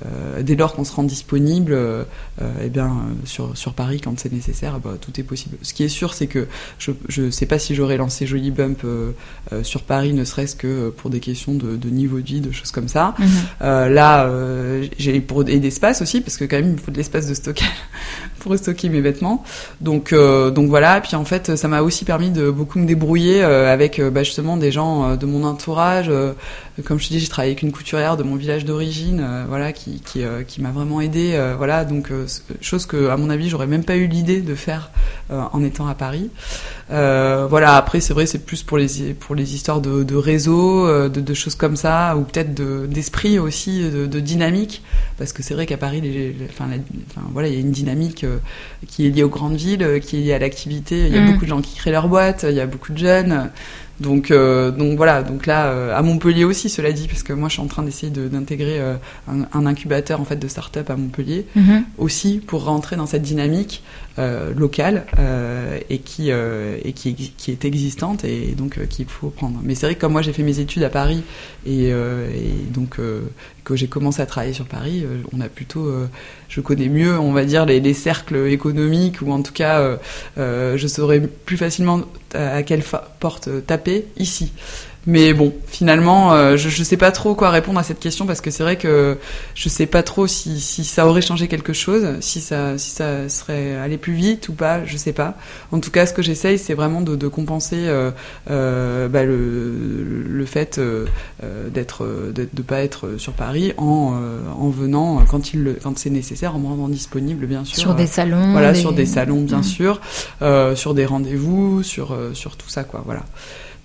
euh, 0.07 0.43
dès 0.43 0.57
lors 0.57 0.75
qu'on 0.75 0.85
se 0.85 0.93
rend 0.93 1.03
disponible, 1.03 1.73
euh, 1.73 2.05
eh 2.63 2.69
bien, 2.69 2.97
sur, 3.25 3.57
sur 3.57 3.75
Paris, 3.75 4.01
quand 4.03 4.19
c'est 4.19 4.33
nécessaire, 4.33 4.79
bah, 4.81 4.95
tout 5.01 5.19
est 5.19 5.25
possible. 5.25 5.57
Ce 5.63 5.73
qui 5.73 5.85
est 5.85 5.89
sûr, 5.89 6.15
c'est 6.15 6.27
que 6.27 6.47
je 6.79 7.23
ne 7.23 7.31
sais 7.31 7.47
pas 7.47 7.59
si 7.59 7.75
j'aurais 7.75 7.97
lancé 7.97 8.27
Joli 8.27 8.51
Bump 8.51 8.81
euh, 8.85 9.13
sur 9.63 9.83
Paris, 9.83 10.13
ne 10.13 10.25
serait-ce 10.25 10.57
que 10.57 10.91
pour 10.91 11.11
des 11.11 11.21
questions 11.21 11.55
de, 11.55 11.77
de, 11.77 11.89
niveau 11.89 12.21
de 12.21 12.27
vie, 12.27 12.41
de 12.41 12.53
choses 12.53 12.71
comme 12.71 12.89
ça. 12.89 13.15
Mhm. 13.19 13.29
là, 13.93 14.31
j'ai 14.99 15.21
pour 15.21 15.49
et 15.49 15.61
d'espace 15.61 16.03
aussi, 16.03 16.21
parce 16.21 16.37
que 16.37 16.45
quand 16.45 16.57
même, 16.57 16.73
il 16.73 16.79
faut 16.79 16.91
de 16.91 16.97
l'espace 16.97 17.27
de 17.27 17.35
stockage 17.35 17.69
pour 18.39 18.57
stocker 18.57 18.89
mes 18.89 19.01
vêtements. 19.01 19.45
Donc, 19.81 20.15
donc 20.15 20.69
voilà. 20.69 21.01
Puis 21.01 21.17
en 21.17 21.25
fait, 21.25 21.57
ça 21.57 21.69
m'a 21.69 21.83
aussi 21.83 22.05
permis 22.05 22.31
de 22.31 22.51
beaucoup 22.51 22.79
me 22.79 22.87
débrouiller 22.87 23.43
avec 23.43 24.01
bah, 24.01 24.23
justement 24.23 24.57
des 24.57 24.73
gens 24.73 25.17
de 25.17 25.27
mon 25.27 25.45
entourage. 25.45 26.11
comme 26.85 26.99
je 26.99 27.09
te 27.09 27.13
dis, 27.13 27.21
j'ai 27.21 27.29
travaillé 27.29 27.53
avec 27.53 27.63
une 27.63 27.73
couturière 27.73 28.17
de 28.17 28.23
mon 28.23 28.37
village 28.37 28.65
d'origine, 28.65 29.27
voilà, 29.49 29.73
qui 29.73 29.89
qui, 30.05 30.25
euh, 30.25 30.43
qui, 30.43 30.61
m'a 30.61 30.71
vraiment 30.71 31.01
aidé. 31.01 31.33
Euh, 31.35 31.55
voilà, 31.57 31.85
donc 31.85 32.11
euh, 32.11 32.27
chose 32.61 32.87
que 32.87 33.09
à 33.09 33.17
mon 33.17 33.31
avis 33.31 33.49
j'aurais 33.49 33.67
même 33.67 33.85
pas 33.85 33.97
eu 33.97 34.07
l'idée 34.07 34.41
de 34.41 34.55
faire 34.55 34.91
en 35.31 35.63
étant 35.63 35.87
à 35.87 35.95
Paris. 35.95 36.31
voilà, 36.89 37.77
après 37.77 38.01
c'est 38.01 38.15
vrai 38.15 38.27
c'est 38.27 38.39
plus 38.39 38.63
pour 38.63 38.79
les 38.79 39.15
pour 39.15 39.35
les 39.35 39.55
histoires 39.55 39.81
de, 39.81 40.03
de 40.03 40.17
réseau, 40.17 40.87
de, 41.09 41.21
de, 41.21 41.35
choses 41.35 41.55
comme 41.55 41.77
ça, 41.77 42.17
ou 42.17 42.23
peut-être 42.23 42.55
d'esprit 42.87 43.39
aussi, 43.39 43.83
de, 43.83 44.21
dynamique, 44.21 44.83
parce 45.19 45.33
que 45.33 45.43
c'est 45.43 45.55
vrai 45.55 45.67
qu'à 45.67 45.77
Paris, 45.77 46.01
les, 46.01 46.35
enfin, 46.49 46.67
enfin, 47.11 47.27
voilà, 47.33 47.49
il 47.49 47.55
y 47.55 47.57
a 47.57 47.61
une 47.61 47.73
dynamique 47.73 48.25
qui 48.87 49.07
est 49.07 49.11
liée 49.11 49.23
aux 49.23 49.29
grandes 49.29 49.57
villes, 49.57 50.01
qui 50.03 50.17
est 50.17 50.21
liée 50.21 50.33
à 50.33 50.39
l'activité. 50.39 51.07
Il 51.07 51.15
y 51.15 51.19
a 51.19 51.21
mmh. 51.21 51.33
beaucoup 51.33 51.45
de 51.45 51.51
gens 51.51 51.61
qui 51.61 51.77
créent 51.77 51.93
leur 51.93 52.09
boîte, 52.09 52.47
il 52.49 52.55
y 52.55 52.61
a 52.61 52.67
beaucoup 52.67 52.93
de 52.93 52.99
jeunes. 52.99 53.51
Donc, 54.01 54.31
euh, 54.31 54.71
donc 54.71 54.97
voilà, 54.97 55.23
donc 55.23 55.47
là 55.47 55.67
euh, 55.67 55.97
à 55.97 56.03
Montpellier 56.03 56.45
aussi, 56.45 56.69
cela 56.69 56.93
dit, 56.93 57.09
parce 57.09 57.25
que 57.25 57.33
moi 57.33 57.49
je 57.49 57.55
suis 57.55 57.63
en 57.63 57.67
train 57.67 57.83
d'essayer 57.83 58.11
d'intégrer 58.11 58.79
euh, 58.79 58.95
un, 59.29 59.43
un, 59.53 59.67
incubateur 59.67 60.21
en 60.21 60.25
fait 60.25 60.37
de 60.37 60.47
start-up 60.47 60.89
à 60.89 60.97
Montpellier 60.97 61.47
mhm. 61.57 61.85
aussi 61.99 62.41
pour 62.47 62.65
rentrer 62.65 62.95
dans 62.95 63.07
cette 63.07 63.23
dynamique 63.23 63.83
euh, 63.83 64.08
locale 64.57 65.07
euh, 65.19 65.79
et 65.91 65.99
qui 65.99 66.31
et 66.31 66.93
qui, 66.93 67.15
qui, 67.15 67.51
est 67.51 67.65
existante 67.65 68.25
et 68.25 68.55
donc 68.57 68.87
qu'il 68.89 69.07
faut 69.07 69.31
prendre. 69.31 69.61
Mais 69.63 69.75
c'est 69.75 69.87
vrai 69.87 69.95
que 69.95 70.01
comme 70.01 70.13
moi 70.13 70.23
j'ai 70.23 70.33
fait 70.33 70.43
mes 70.43 70.59
études 70.59 70.83
à 70.83 70.91
Paris 70.91 71.23
et, 71.67 71.89
et 71.89 72.53
donc 72.73 72.99
que 73.65 73.77
j'ai 73.77 73.87
commencé 73.87 74.21
à 74.23 74.27
travailler 74.27 74.55
sur 74.55 74.67
Paris, 74.67 75.05
on 75.33 75.41
a 75.41 75.49
plutôt, 75.49 75.93
je 76.49 76.61
connais 76.61 76.89
mieux, 76.89 77.19
on 77.19 77.33
va 77.33 77.45
dire 77.45 77.67
les, 77.67 77.81
les 77.81 77.95
cercles 77.95 78.49
économiques 78.49 79.21
ou 79.23 79.33
en 79.33 79.43
tout 79.43 79.53
cas 79.53 79.99
je 80.37 80.87
saurais 80.87 81.21
plus 81.21 81.57
facilement 81.57 82.03
à 82.35 82.63
quelle 82.63 82.83
porte 83.21 83.49
taper 83.67 84.07
ici. 84.17 84.53
Mais 85.07 85.33
bon, 85.33 85.55
finalement, 85.67 86.35
euh, 86.35 86.57
je, 86.59 86.69
je 86.69 86.83
sais 86.83 86.99
pas 86.99 87.11
trop 87.13 87.35
quoi 87.35 87.51
répondre 87.51 87.79
à 87.79 87.83
cette 87.83 88.01
question 88.01 88.27
parce 88.27 88.43
que 88.43 88.51
c'est 88.51 88.63
vrai 88.63 88.77
que 88.77 89.17
je 89.55 89.69
sais 89.71 89.87
pas 89.87 90.03
trop 90.03 90.27
si, 90.27 90.61
si 90.61 90.85
ça 90.85 91.07
aurait 91.07 91.23
changé 91.23 91.49
quelque 91.49 91.73
chose, 91.73 92.17
si 92.21 92.43
ça, 92.43 92.77
si 92.77 92.91
ça 92.91 93.27
serait 93.31 93.77
allé 93.77 93.97
plus 93.97 94.13
vite 94.13 94.51
ou 94.51 94.53
pas, 94.53 94.85
je 94.85 94.97
sais 94.99 95.15
pas. 95.15 95.39
En 95.73 95.81
tout 95.81 95.91
cas, 95.91 96.05
ce 96.05 96.13
que 96.13 96.21
j'essaye, 96.21 96.59
c'est 96.59 96.75
vraiment 96.75 97.01
de, 97.01 97.17
de 97.17 97.29
compenser 97.29 97.77
euh, 97.79 98.11
euh, 98.51 99.09
bah, 99.09 99.25
le, 99.25 100.25
le 100.29 100.45
fait 100.45 100.77
euh, 100.77 101.07
euh, 101.43 101.71
d'être, 101.71 102.05
de, 102.35 102.47
de 102.53 102.63
pas 102.63 102.83
être 102.83 103.15
sur 103.17 103.33
Paris 103.33 103.73
en, 103.79 104.13
en 104.59 104.69
venant 104.69 105.25
quand 105.31 105.55
il, 105.55 105.77
quand 105.83 105.97
c'est 105.99 106.11
nécessaire, 106.11 106.55
en 106.55 106.59
me 106.59 106.67
rendant 106.67 106.89
disponible, 106.89 107.47
bien 107.47 107.65
sûr. 107.65 107.79
Sur 107.79 107.95
des 107.95 108.07
salons. 108.07 108.53
Voilà, 108.53 108.75
sur 108.75 108.93
des 108.93 109.07
salons, 109.07 109.41
bien 109.41 109.63
sûr, 109.63 110.03
sur 110.75 110.93
des 110.93 111.07
rendez-vous, 111.07 111.83
sur, 111.83 112.15
sur 112.35 112.57
tout 112.57 112.69
ça, 112.69 112.85
quoi. 112.85 113.03
Voilà. 113.07 113.23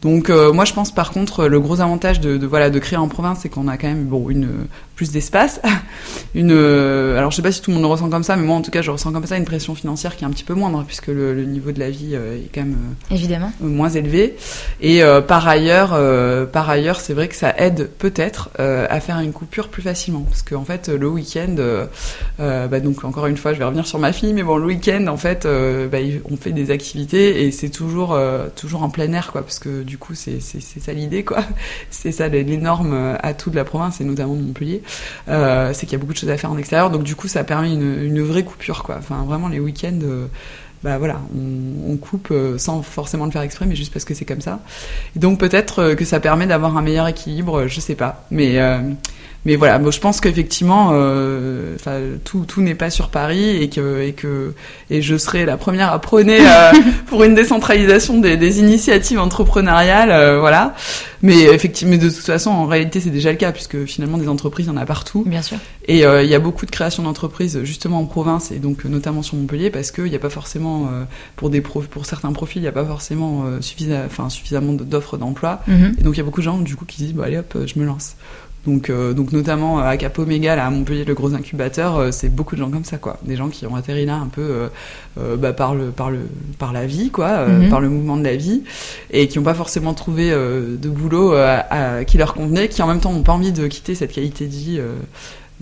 Donc 0.03 0.29
euh, 0.29 0.51
moi 0.51 0.65
je 0.65 0.73
pense 0.73 0.93
par 0.93 1.11
contre 1.11 1.47
le 1.47 1.59
gros 1.59 1.79
avantage 1.79 2.19
de, 2.19 2.37
de 2.37 2.45
voilà 2.45 2.69
de 2.69 2.77
créer 2.77 2.97
en 2.97 3.07
province 3.07 3.39
c'est 3.41 3.49
qu'on 3.49 3.67
a 3.69 3.77
quand 3.77 3.87
même 3.87 4.03
bon 4.03 4.29
une 4.29 4.49
plus 4.95 5.11
d'espace, 5.11 5.59
une 6.35 6.51
euh, 6.51 7.17
alors 7.17 7.31
je 7.31 7.37
sais 7.37 7.41
pas 7.41 7.51
si 7.51 7.61
tout 7.61 7.71
le 7.71 7.75
monde 7.75 7.83
le 7.83 7.89
ressent 7.89 8.09
comme 8.09 8.23
ça 8.23 8.35
mais 8.35 8.43
moi 8.43 8.55
en 8.55 8.61
tout 8.61 8.69
cas 8.69 8.81
je 8.81 8.91
ressens 8.91 9.11
comme 9.11 9.25
ça 9.25 9.37
une 9.37 9.45
pression 9.45 9.73
financière 9.75 10.15
qui 10.15 10.23
est 10.23 10.27
un 10.27 10.29
petit 10.29 10.43
peu 10.43 10.53
moindre 10.53 10.83
puisque 10.85 11.07
le, 11.07 11.33
le 11.33 11.45
niveau 11.45 11.71
de 11.71 11.79
la 11.79 11.89
vie 11.89 12.11
euh, 12.13 12.35
est 12.35 12.49
quand 12.53 12.61
même 12.61 12.77
évidemment. 13.09 13.51
moins 13.61 13.89
élevé. 13.89 14.35
Et 14.81 15.01
par 15.27 15.47
ailleurs 15.47 15.97
par 16.51 16.69
ailleurs 16.69 16.99
c'est 16.99 17.13
vrai 17.13 17.27
que 17.27 17.35
ça 17.35 17.53
aide 17.57 17.89
peut-être 17.97 18.49
à 18.57 18.99
faire 18.99 19.19
une 19.19 19.31
coupure 19.31 19.69
plus 19.69 19.81
facilement. 19.81 20.21
Parce 20.21 20.41
qu'en 20.41 20.61
en 20.61 20.65
fait 20.65 20.89
le 20.89 21.07
week-end 21.07 21.55
bah, 22.37 22.79
donc 22.79 23.03
encore 23.03 23.27
une 23.27 23.37
fois 23.37 23.53
je 23.53 23.59
vais 23.59 23.65
revenir 23.65 23.87
sur 23.87 23.99
ma 23.99 24.11
fille 24.11 24.33
mais 24.33 24.43
bon 24.43 24.57
le 24.57 24.65
week-end 24.65 25.07
en 25.07 25.17
fait 25.17 25.47
bah, 25.91 25.99
on 26.29 26.35
fait 26.35 26.51
des 26.51 26.71
activités 26.71 27.45
et 27.45 27.51
c'est 27.51 27.69
toujours 27.69 28.17
toujours 28.55 28.83
en 28.83 28.89
plein 28.89 29.11
air 29.13 29.31
quoi. 29.31 29.41
Parce 29.41 29.59
que 29.59 29.83
du 29.83 29.92
coup, 29.97 30.15
c'est 30.15 30.39
ça 30.39 30.93
l'idée, 30.93 31.23
quoi. 31.23 31.43
C'est 31.89 32.11
ça 32.11 32.27
l'énorme 32.27 32.93
euh, 32.93 33.15
atout 33.21 33.49
de 33.49 33.55
la 33.55 33.63
province, 33.63 34.01
et 34.01 34.03
notamment 34.03 34.35
de 34.35 34.41
Montpellier. 34.41 34.81
Euh, 35.29 35.71
c'est 35.73 35.85
qu'il 35.85 35.93
y 35.93 35.95
a 35.95 35.99
beaucoup 35.99 36.13
de 36.13 36.17
choses 36.17 36.29
à 36.29 36.37
faire 36.37 36.51
en 36.51 36.57
extérieur, 36.57 36.89
donc 36.89 37.03
du 37.03 37.15
coup, 37.15 37.27
ça 37.27 37.43
permet 37.43 37.73
une, 37.73 38.03
une 38.03 38.21
vraie 38.21 38.43
coupure, 38.43 38.83
quoi. 38.83 38.95
Enfin, 38.97 39.23
vraiment, 39.25 39.47
les 39.47 39.59
week-ends, 39.59 39.99
euh, 40.03 40.27
bah 40.83 40.97
voilà, 40.97 41.21
on, 41.35 41.95
coupe 41.95 42.33
sans 42.57 42.81
forcément 42.81 43.25
le 43.25 43.31
faire 43.31 43.41
exprès, 43.41 43.65
mais 43.65 43.75
juste 43.75 43.93
parce 43.93 44.03
que 44.03 44.13
c'est 44.13 44.25
comme 44.25 44.41
ça. 44.41 44.59
Donc 45.15 45.39
peut-être 45.39 45.93
que 45.93 46.03
ça 46.03 46.19
permet 46.19 46.45
d'avoir 46.45 46.75
un 46.75 46.81
meilleur 46.81 47.07
équilibre, 47.07 47.67
je 47.67 47.79
sais 47.79 47.95
pas. 47.95 48.25
Mais 48.31 48.59
mais 49.45 49.57
voilà, 49.57 49.81
je 49.89 49.99
pense 49.99 50.21
qu'effectivement, 50.21 50.91
euh, 50.93 51.75
tout, 52.23 52.45
tout 52.45 52.61
n'est 52.61 52.75
pas 52.75 52.89
sur 52.89 53.09
Paris 53.09 53.61
et 53.61 53.69
que 53.69 54.01
et 54.01 54.13
que 54.13 54.53
et 54.89 55.01
je 55.01 55.17
serai 55.17 55.45
la 55.45 55.57
première 55.57 55.91
à 55.91 55.99
prôner 55.99 56.39
euh, 56.39 56.71
pour 57.07 57.23
une 57.25 57.35
décentralisation 57.35 58.19
des, 58.19 58.37
des 58.37 58.59
initiatives 58.59 59.19
entrepreneuriales, 59.19 60.11
euh, 60.11 60.39
voilà. 60.39 60.75
Mais 61.21 61.43
effectivement, 61.43 61.95
de 61.95 62.09
toute 62.09 62.25
façon, 62.25 62.51
en 62.51 62.65
réalité, 62.65 62.99
c'est 62.99 63.09
déjà 63.09 63.31
le 63.31 63.37
cas 63.37 63.51
puisque 63.51 63.85
finalement 63.85 64.17
des 64.17 64.27
entreprises, 64.27 64.65
il 64.65 64.69
y 64.69 64.71
en 64.71 64.77
a 64.77 64.85
partout. 64.85 65.23
Bien 65.25 65.41
sûr. 65.41 65.57
Et 65.87 66.05
euh, 66.05 66.23
il 66.23 66.29
y 66.29 66.35
a 66.35 66.39
beaucoup 66.39 66.65
de 66.65 66.71
création 66.71 67.03
d'entreprises 67.03 67.63
justement 67.63 67.99
en 67.99 68.05
province 68.05 68.51
et 68.51 68.59
donc 68.59 68.85
notamment 68.85 69.21
sur 69.21 69.35
Montpellier 69.35 69.69
parce 69.69 69.91
qu'il 69.91 70.05
n'y 70.05 70.15
a 70.15 70.19
pas 70.19 70.29
forcément 70.29 70.89
pour 71.35 71.49
des 71.49 71.59
pour 71.59 72.05
certains 72.05 72.31
profils, 72.31 72.61
il 72.61 72.63
n'y 72.63 72.69
a 72.69 72.73
pas 72.73 72.85
forcément 72.85 73.45
suffisamment, 73.59 74.03
enfin 74.05 74.29
suffisamment 74.29 74.73
d'offres 74.73 75.17
d'emploi. 75.17 75.61
Mhm. 75.67 75.95
Et 75.99 76.03
donc 76.03 76.15
il 76.15 76.17
y 76.17 76.21
a 76.21 76.23
beaucoup 76.23 76.39
de 76.39 76.45
gens 76.45 76.57
du 76.57 76.77
coup 76.77 76.85
qui 76.85 76.97
disent 76.97 77.13
bah 77.13 77.25
allez 77.25 77.37
hop, 77.37 77.57
je 77.65 77.79
me 77.79 77.85
lance. 77.85 78.15
Donc, 78.65 78.89
euh, 78.89 79.13
donc 79.13 79.33
notamment 79.33 79.79
à 79.79 79.97
Cap 79.97 80.17
Omega, 80.19 80.53
à 80.53 80.69
Montpellier, 80.69 81.03
le 81.03 81.13
gros 81.13 81.33
incubateur, 81.33 81.97
euh, 81.97 82.11
c'est 82.11 82.29
beaucoup 82.29 82.55
de 82.55 82.61
gens 82.61 82.69
comme 82.69 82.85
ça, 82.85 82.97
quoi. 82.97 83.17
Des 83.23 83.35
gens 83.35 83.49
qui 83.49 83.65
ont 83.65 83.75
atterri 83.75 84.05
là 84.05 84.15
un 84.15 84.27
peu 84.27 84.69
euh, 85.17 85.37
bah, 85.37 85.51
par 85.51 85.75
le, 85.75 85.87
par 85.87 86.09
le, 86.09 86.19
par 86.59 86.71
la 86.71 86.85
vie, 86.85 87.09
quoi, 87.09 87.45
mhm. 87.45 87.69
par 87.69 87.81
le 87.81 87.89
mouvement 87.89 88.15
de 88.15 88.23
la 88.23 88.37
vie, 88.37 88.63
et 89.11 89.27
qui 89.27 89.37
n'ont 89.37 89.43
pas 89.43 89.53
forcément 89.53 89.93
trouvé 89.93 90.31
de 90.31 90.89
boulot 90.89 91.33
qui 92.07 92.17
leur 92.17 92.33
convenait, 92.33 92.69
qui 92.69 92.81
en 92.81 92.87
même 92.87 92.99
temps 92.99 93.11
n'ont 93.11 93.23
pas 93.23 93.33
envie 93.33 93.51
de 93.51 93.67
quitter 93.67 93.95
cette 93.95 94.13
qualité 94.13 94.45
de 94.45 94.53
vie 94.53 94.81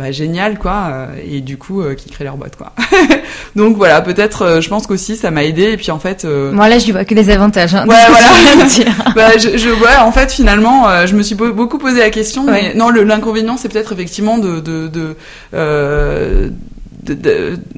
bah, 0.02 0.12
génial 0.12 0.58
quoi 0.58 0.90
euh, 0.92 1.08
et 1.24 1.42
du 1.42 1.58
coup 1.58 1.82
euh, 1.82 1.94
qui 1.94 2.10
créent 2.10 2.24
leur 2.24 2.38
boîte 2.38 2.56
quoi. 2.56 2.74
Donc 3.56 3.78
voilà 3.78 4.02
peut-être 4.02 4.42
euh, 4.42 4.62
je 4.62 4.68
pense 4.68 4.88
qu'aussi 4.88 5.16
ça 5.16 5.30
m'a 5.30 5.44
aidé 5.44 5.74
et 5.74 5.78
puis 5.78 5.92
en 5.92 6.00
fait 6.00 6.26
moi 6.26 6.70
là 6.70 6.80
je 6.80 6.92
vois 6.92 7.06
que 7.06 7.14
des 7.14 7.30
avantages 7.30 7.76
hein, 7.76 7.86
ouais 7.88 7.96
voilà. 8.10 9.12
bah, 9.16 9.38
je, 9.38 9.58
je 9.58 9.70
ouais, 9.70 9.98
en 10.02 10.12
fait 10.12 10.32
finalement 10.32 10.88
je 11.06 11.16
me 11.16 11.22
suis 11.22 11.36
beaucoup 11.36 11.78
posé 11.78 12.00
la 12.00 12.10
question 12.10 12.44
mais 12.44 12.74
non 12.74 12.90
l'inconvénient 12.90 13.58
c'est 13.58 13.70
peut-être 13.70 13.94
effectivement 13.94 14.38
de 14.38 14.60
de, 14.60 14.88
de 14.88 15.16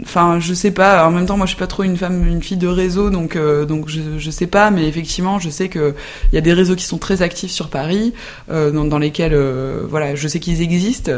enfin 0.02 0.40
je 0.40 0.54
sais 0.54 0.72
pas 0.72 1.08
en 1.08 1.12
même 1.12 1.26
temps 1.26 1.38
moi 1.38 1.46
je 1.46 1.52
suis 1.52 1.60
pas 1.60 1.68
trop 1.68 1.84
une 1.84 1.96
femme 1.96 2.28
une 2.28 2.42
fille 2.42 2.58
de 2.58 2.68
réseau 2.68 3.10
donc 3.10 3.36
euh, 3.36 3.66
donc 3.66 3.88
je, 3.88 4.02
je 4.18 4.32
sais 4.32 4.48
pas 4.48 4.70
mais 4.70 4.88
effectivement 4.88 5.40
je 5.40 5.50
sais 5.50 5.70
que 5.70 5.96
il 6.32 6.36
y 6.36 6.38
a 6.38 6.42
des 6.42 6.54
réseaux 6.54 6.76
qui 6.76 6.84
sont 6.84 6.98
très 6.98 7.22
actifs 7.22 7.52
sur 7.52 7.70
Paris 7.70 8.14
euh, 8.52 8.72
dans, 8.72 8.84
dans, 8.86 8.98
lesquels 8.98 9.34
euh, 9.34 9.82
voilà 9.90 10.16
je 10.16 10.28
sais 10.28 10.40
qu'ils 10.40 10.62
existent 10.62 11.12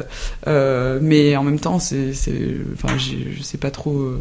mais 1.02 1.36
en 1.36 1.44
même 1.44 1.60
temps 1.60 1.80
c'est 1.80 2.14
c'est 2.14 2.58
enfin 2.74 2.96
je 2.98 3.42
sais 3.42 3.58
pas 3.58 3.72
trop 3.72 4.14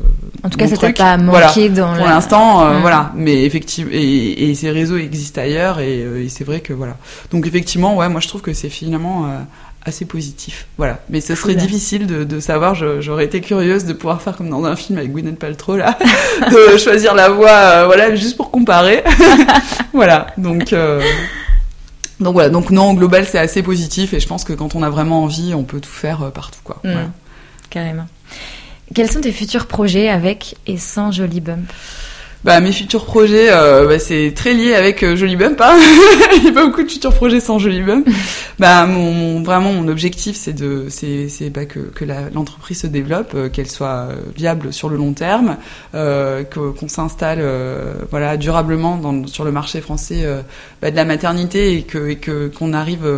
en 0.43 0.49
tout 0.49 0.59
cas 0.59 0.67
ça 0.67 0.77
t'a 0.77 0.93
pas 0.93 1.17
manqué 1.19 1.69
dans 1.69 1.95
pour 1.95 2.07
l'instant 2.07 2.81
voilà. 2.81 3.13
Mais 3.15 3.45
effectivement 3.45 3.91
et, 3.93 4.51
et, 4.51 4.55
ces 4.55 4.71
réseaux 4.71 4.97
existent 4.97 5.41
ailleurs 5.41 5.81
et, 5.81 6.01
et 6.25 6.29
c'est 6.29 6.45
vrai 6.45 6.61
que 6.61 6.73
voilà. 6.73 6.97
Donc 7.31 7.47
effectivement 7.47 7.97
ouais 7.97 8.09
moi 8.09 8.21
je 8.21 8.29
trouve 8.29 8.41
que 8.41 8.53
c'est 8.53 8.69
finalement 8.69 9.27
assez 9.85 10.05
positif. 10.05 10.67
Voilà. 10.79 11.01
Mais 11.09 11.21
ce 11.21 11.35
serait 11.35 11.55
difficile 11.55 12.07
de, 12.07 12.25
de 12.25 12.41
savoir. 12.41 12.75
J'aurais 12.75 13.25
été 13.25 13.41
curieuse 13.41 13.85
de 13.85 13.93
pouvoir 13.93 14.23
faire 14.23 14.37
comme 14.37 14.49
dans 14.49 14.65
un 14.65 14.77
film 14.77 14.99
avec 14.99 15.13
Gwyneth 15.13 15.39
Paltrow 15.39 15.77
là, 15.77 15.99
de 16.51 16.77
choisir 16.79 17.15
la 17.15 17.29
voix, 17.29 17.51
euh, 17.51 17.87
voilà, 17.87 18.15
juste 18.15 18.37
pour 18.37 18.51
comparer. 18.51 19.05
voilà. 19.93 20.29
Donc. 20.37 20.73
Euh, 20.73 21.03
donc 22.21 22.35
voilà, 22.35 22.49
donc 22.49 22.71
non, 22.71 22.91
au 22.91 22.95
global 22.95 23.27
c'est 23.27 23.41
assez 23.41 23.61
positif 23.63 24.15
et 24.15 24.21
je 24.21 24.29
pense 24.29 24.45
que 24.45 24.53
quand 24.53 24.77
on 24.77 24.85
a 24.85 24.89
vraiment 24.89 25.25
envie, 25.25 25.53
on 25.53 25.65
peut 25.65 25.81
tout 25.81 25.91
faire 25.91 26.23
euh, 26.23 26.31
partout 26.31 26.61
quoi. 26.63 26.77
Mm. 26.85 26.93
Voilà. 26.93 27.11
Carrément. 27.71 28.07
Quels 28.95 29.11
sont 29.11 29.21
tes 29.21 29.33
futurs 29.33 29.67
projets 29.67 30.09
avec 30.09 30.55
et 30.69 30.77
sans 30.77 31.11
Jolie 31.11 31.41
Bump 31.41 31.73
bah, 32.45 32.61
mes 32.61 32.73
futurs 32.73 33.07
projets, 33.07 33.49
euh, 33.51 33.87
bah, 33.87 33.99
c'est 33.99 34.33
très 34.37 34.53
lié 34.53 34.75
avec 34.75 35.03
euh, 35.03 35.17
Jolie 35.17 35.37
Bump. 35.37 35.59
Hein 35.63 35.79
Il 36.37 36.43
n'y 36.43 36.49
a 36.51 36.53
pas 36.53 36.67
beaucoup 36.67 36.83
de 36.83 36.91
futurs 36.91 37.15
projets 37.15 37.41
sans 37.41 37.59
Jolie 37.59 37.81
Bump. 37.81 38.07
bah, 38.59 38.85
mon, 38.87 39.43
vraiment, 39.43 39.73
mon 39.73 39.89
objectif, 39.89 40.37
c'est 40.37 40.53
de, 40.53 40.87
c'est, 40.91 41.31
c'est 41.31 41.49
bah, 41.49 41.65
que, 41.65 41.79
que 41.79 42.05
l'entreprise 42.35 42.81
se 42.81 42.87
développe, 42.87 43.33
euh, 43.35 43.49
qu'elle 43.49 43.71
soit 43.71 44.09
euh, 44.11 44.17
viable 44.37 44.75
sur 44.75 44.91
le 44.91 44.97
long 44.97 45.15
terme, 45.15 45.57
euh, 45.95 46.45
qu'on 46.45 46.89
s'installe, 46.89 47.43
voilà, 48.11 48.37
durablement 48.37 48.97
dans, 48.97 49.27
sur 49.27 49.45
le 49.45 49.53
marché 49.53 49.81
français 49.81 50.25
bah, 50.83 50.91
de 50.91 50.97
la 50.97 51.05
maternité 51.05 51.79
et 51.79 51.83
que, 51.83 52.11
et 52.11 52.17
que 52.17 52.49
qu'on 52.49 52.73
arrive, 52.75 53.09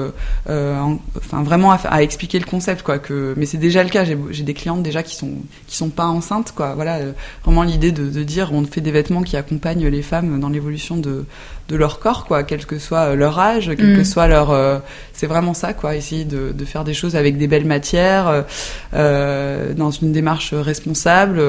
enfin, 0.46 1.42
vraiment 1.42 1.72
à, 1.72 1.76
à, 1.88 2.02
expliquer 2.02 2.38
le 2.38 2.44
concept, 2.44 2.82
quoi. 2.82 2.98
Que, 2.98 3.34
mais 3.36 3.46
c'est 3.46 3.58
déjà 3.58 3.82
le 3.82 3.90
cas. 3.90 4.04
J'ai, 4.04 4.16
j'ai 4.30 4.42
des 4.42 4.54
clientes 4.54 4.82
déjà 4.82 5.02
qui 5.02 5.16
sont, 5.16 5.32
qui 5.66 5.76
sont 5.76 5.88
pas 5.88 6.06
enceintes, 6.06 6.52
quoi. 6.54 6.74
Voilà, 6.74 7.00
vraiment 7.44 7.62
l'idée 7.62 7.92
de, 7.92 8.08
de 8.08 8.22
dire, 8.22 8.50
on 8.52 8.64
fait 8.64 8.80
des 8.80 8.92
vêtements 8.92 9.15
qui 9.22 9.36
accompagnent 9.36 9.86
les 9.86 10.02
femmes 10.02 10.40
dans 10.40 10.48
l'évolution 10.48 10.96
de, 10.96 11.24
de 11.68 11.76
leur 11.76 11.98
corps, 11.98 12.24
quoi, 12.26 12.42
quel 12.42 12.66
que 12.66 12.78
soit 12.78 13.14
leur 13.14 13.38
âge, 13.38 13.66
quel 13.76 13.96
que 13.96 14.00
mm. 14.00 14.04
soit 14.04 14.28
leur. 14.28 14.50
Euh, 14.50 14.78
c'est 15.12 15.26
vraiment 15.26 15.54
ça, 15.54 15.72
quoi, 15.72 15.96
essayer 15.96 16.24
de, 16.24 16.52
de, 16.52 16.64
faire 16.64 16.84
des 16.84 16.94
choses 16.94 17.16
avec 17.16 17.38
des 17.38 17.46
belles 17.46 17.64
matières, 17.64 18.44
euh, 18.94 19.72
dans 19.74 19.90
une 19.90 20.12
démarche 20.12 20.54
responsable. 20.54 21.40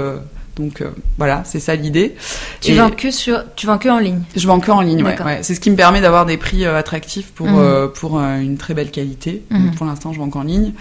Donc 0.57 0.81
euh, 0.81 0.89
voilà, 1.17 1.43
c'est 1.45 1.59
ça 1.59 1.75
l'idée. 1.75 2.15
Tu 2.61 2.73
vends 2.73 2.89
que 2.89 3.11
sur, 3.11 3.43
tu 3.55 3.67
vends 3.67 3.77
que 3.77 3.89
en 3.89 3.99
ligne. 3.99 4.21
Je 4.35 4.47
vends 4.47 4.59
que 4.59 4.71
en 4.71 4.81
ligne, 4.81 5.03
ouais. 5.03 5.21
ouais. 5.21 5.39
C'est 5.43 5.53
ce 5.53 5.59
qui 5.59 5.69
me 5.69 5.75
permet 5.75 6.01
d'avoir 6.01 6.25
des 6.25 6.37
prix 6.37 6.65
euh, 6.65 6.77
attractifs 6.77 7.31
pour 7.31 7.47
mhm. 7.47 7.59
euh, 7.59 7.87
pour 7.87 8.19
une 8.19 8.57
très 8.57 8.73
belle 8.73 8.89
qualité. 8.89 9.43
Mhm. 9.51 9.75
pour 9.75 9.85
l'instant, 9.85 10.13
je 10.13 10.19
vends 10.19 10.29
qu'en 10.29 10.43
ligne. 10.43 10.73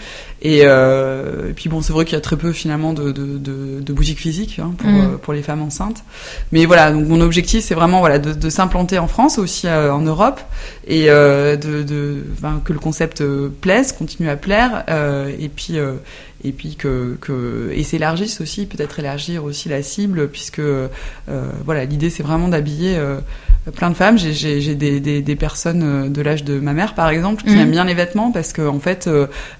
Et, 0.42 0.60
et, 0.60 1.52
puis 1.54 1.68
bon, 1.68 1.80
c'est 1.80 1.92
vrai 1.92 2.04
qu'il 2.04 2.14
y 2.14 2.18
a 2.18 2.20
très 2.20 2.36
peu 2.36 2.52
finalement 2.52 2.92
de, 2.92 3.10
de, 3.10 3.38
de, 3.38 3.80
de 3.80 3.92
boutiques 3.92 4.20
physiques 4.20 4.60
hein, 4.62 4.72
pour 4.78 4.88
mhm. 4.88 5.18
pour 5.18 5.32
les 5.32 5.42
femmes 5.42 5.62
enceintes. 5.62 6.04
Mais 6.52 6.66
voilà, 6.66 6.92
donc 6.92 7.06
mon 7.08 7.20
objectif, 7.20 7.64
c'est 7.64 7.74
vraiment 7.74 8.00
voilà 8.00 8.18
de, 8.18 8.32
de 8.32 8.50
s'implanter 8.50 8.98
en 8.98 9.08
France, 9.08 9.38
aussi 9.38 9.68
en 9.68 10.00
Europe, 10.00 10.40
et 10.86 11.06
de, 11.06 11.82
de 11.82 12.24
que 12.64 12.72
le 12.72 12.78
concept 12.78 13.24
plaise, 13.60 13.92
continue 13.92 14.28
à 14.28 14.36
plaire, 14.36 14.84
et 15.38 15.48
puis 15.48 15.78
et 16.46 16.52
puis 16.52 16.76
que, 16.76 17.16
que 17.20 17.72
et 17.74 17.82
s'élargisse 17.82 18.40
aussi, 18.40 18.66
peut-être 18.66 19.00
élargir 19.00 19.44
aussi 19.44 19.68
la 19.68 19.82
cible, 19.82 20.28
puisque 20.28 20.60
euh, 20.60 20.88
voilà, 21.64 21.84
l'idée 21.84 22.08
c'est 22.08 22.22
vraiment 22.22 22.48
d'habiller 22.48 22.96
euh, 22.96 23.18
plein 23.74 23.90
de 23.90 23.96
femmes. 23.96 24.16
J'ai 24.16 24.74
des, 24.74 25.00
des, 25.00 25.22
des, 25.22 25.36
personnes 25.36 25.82
euh, 25.82 26.08
de 26.08 26.22
l'âge 26.22 26.44
de 26.44 26.60
ma 26.60 26.72
mère, 26.72 26.94
par 26.94 27.08
exemple, 27.08 27.42
qui 27.42 27.50
mhm. 27.50 27.60
aiment 27.60 27.70
bien 27.72 27.84
les 27.84 27.94
vêtements 27.94 28.30
parce 28.30 28.52
qu'en 28.52 28.76
en 28.76 28.80
fait, 28.80 29.10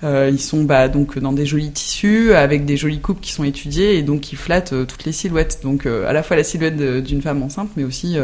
ils 0.04 0.40
sont 0.40 0.62
bah, 0.62 0.88
donc 0.88 1.18
dans 1.18 1.32
des 1.32 1.46
jolis 1.46 1.72
tissus, 1.72 2.34
avec 2.34 2.64
des 2.64 2.76
jolies 2.76 3.00
coupes 3.00 3.20
qui 3.20 3.32
sont 3.32 3.44
étudiées 3.44 3.96
et 3.96 4.02
donc 4.02 4.20
qui 4.20 4.36
flattent 4.36 4.86
toutes 4.86 5.04
les 5.04 5.12
silhouettes. 5.12 5.60
Donc 5.62 5.86
à 5.86 6.12
la 6.12 6.22
fois 6.22 6.36
la 6.36 6.44
silhouette 6.44 6.76
d'une 7.02 7.22
femme 7.22 7.42
enceinte, 7.42 7.70
mais 7.76 7.84
aussi 7.84 8.16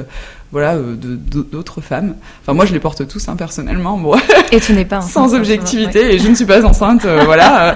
voilà, 0.53 0.75
euh, 0.75 0.97
d'autres 0.97 1.81
femmes. 1.81 2.15
Enfin, 2.43 2.53
moi, 2.53 2.67
je 2.67 2.75
les 2.75 2.79
porte 2.79 3.09
tous, 3.09 3.27
hein, 3.29 3.37
personnellement. 3.37 3.97
Bon. 3.97 4.15
Et 4.53 4.61
tu 4.61 4.75
n'es 4.75 4.85
pas 4.85 4.99
enceinte. 4.99 5.31
Sans 5.31 5.35
objectivité, 5.35 6.15
et 6.15 6.19
je 6.19 6.29
ne 6.29 6.35
suis 6.35 6.45
pas 6.45 6.63
enceinte, 6.67 7.07
euh, 7.07 7.23
voilà. 7.25 7.71
Euh, 7.71 7.75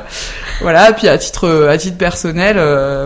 voilà, 0.60 0.92
puis 0.92 1.08
à 1.08 1.16
titre, 1.16 1.68
à 1.68 1.76
titre 1.78 1.96
personnel, 1.96 2.56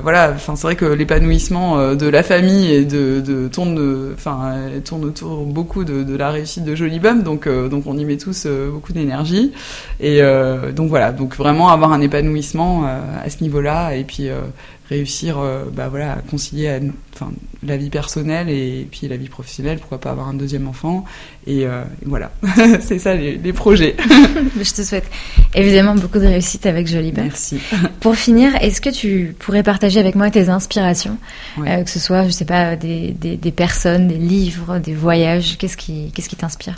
voilà, 0.03 0.33
enfin, 0.35 0.55
c'est 0.55 0.63
vrai 0.63 0.77
que 0.77 0.85
l'épanouissement 0.85 1.95
de 1.95 2.07
la 2.07 2.23
famille 2.23 2.73
et 2.73 2.85
de, 2.85 3.21
de 3.21 3.49
tourne, 3.49 4.13
enfin, 4.15 4.55
tourne 4.85 5.05
autour 5.05 5.45
beaucoup 5.47 5.83
de, 5.83 6.05
de, 6.05 6.17
la 6.17 6.31
réussite 6.31 6.65
de 6.65 6.77
Jolie 6.77 7.01
Bum, 7.01 7.25
donc, 7.25 7.49
donc 7.49 7.89
on 7.89 7.99
y 7.99 8.05
met 8.05 8.19
tous 8.19 8.47
beaucoup 8.47 8.93
d'énergie. 8.93 9.53
Et 9.99 10.21
donc 10.77 10.91
voilà, 10.91 11.11
donc 11.11 11.35
vraiment 11.35 11.71
avoir 11.71 11.93
un 11.93 12.01
épanouissement 12.01 12.85
à 12.85 13.29
ce 13.29 13.43
niveau-là, 13.43 13.97
et 13.97 14.05
puis 14.05 14.29
réussir 14.91 15.39
euh, 15.39 15.65
bah, 15.73 15.89
voilà, 15.89 16.15
à 16.15 16.17
concilier 16.17 16.81
enfin, 17.15 17.31
la 17.63 17.77
vie 17.77 17.91
personnelle 17.91 18.49
et 18.49 18.87
puis 18.91 19.07
la 19.07 19.17
vie 19.17 19.29
professionnelle, 19.29 19.79
pourquoi 19.79 20.01
pas 20.01 20.11
avoir 20.11 20.29
un 20.29 20.35
deuxième 20.35 20.67
enfant. 20.67 21.05
Et, 21.47 21.65
euh, 21.65 21.85
voilà, 22.05 22.33
c'est 22.81 22.99
ça 22.99 23.15
les, 23.15 23.53
projets. 23.53 23.97
je 24.61 24.73
te 24.73 24.83
souhaite 24.83 25.09
évidemment 25.55 25.95
beaucoup 25.95 26.19
de 26.19 26.27
réussite 26.27 26.67
avec 26.67 26.89
Jolie 26.89 27.13
Merci. 27.17 27.61
Pour 28.01 28.17
finir, 28.17 28.55
est-ce 28.57 28.81
que 28.81 28.91
tu 28.91 29.35
pourrais 29.39 29.63
partager 29.63 30.01
avec 30.01 30.17
moi 30.17 30.31
tes 30.31 30.49
inspirations, 30.49 31.19
euh, 31.59 31.85
que 31.85 31.91
ce 31.91 32.01
soit, 32.01 32.25
je 32.25 32.31
sais 32.31 32.45
pas, 32.45 32.75
des, 32.75 33.13
des, 33.13 33.37
des, 33.37 33.53
personnes, 33.53 34.09
des 34.09 34.19
livres, 34.19 34.79
des 34.79 34.95
voyages, 34.95 35.57
qu'est-ce 35.59 35.77
qui 35.77 36.11
qui 36.13 36.37
t'inspire? 36.37 36.75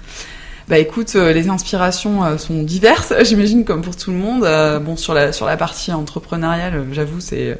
Bah 0.68 0.78
écoute, 0.78 1.14
les 1.14 1.48
inspirations 1.48 2.38
sont 2.38 2.62
diverses, 2.62 3.12
j'imagine 3.24 3.64
comme 3.64 3.82
pour 3.82 3.96
tout 3.96 4.12
le 4.12 4.16
monde. 4.16 4.46
bon 4.84 4.96
sur 4.96 5.12
la 5.12 5.32
sur 5.32 5.44
la 5.44 5.56
partie 5.56 5.92
entrepreneuriale, 5.92 6.86
j'avoue 6.92 7.20
c'est 7.20 7.58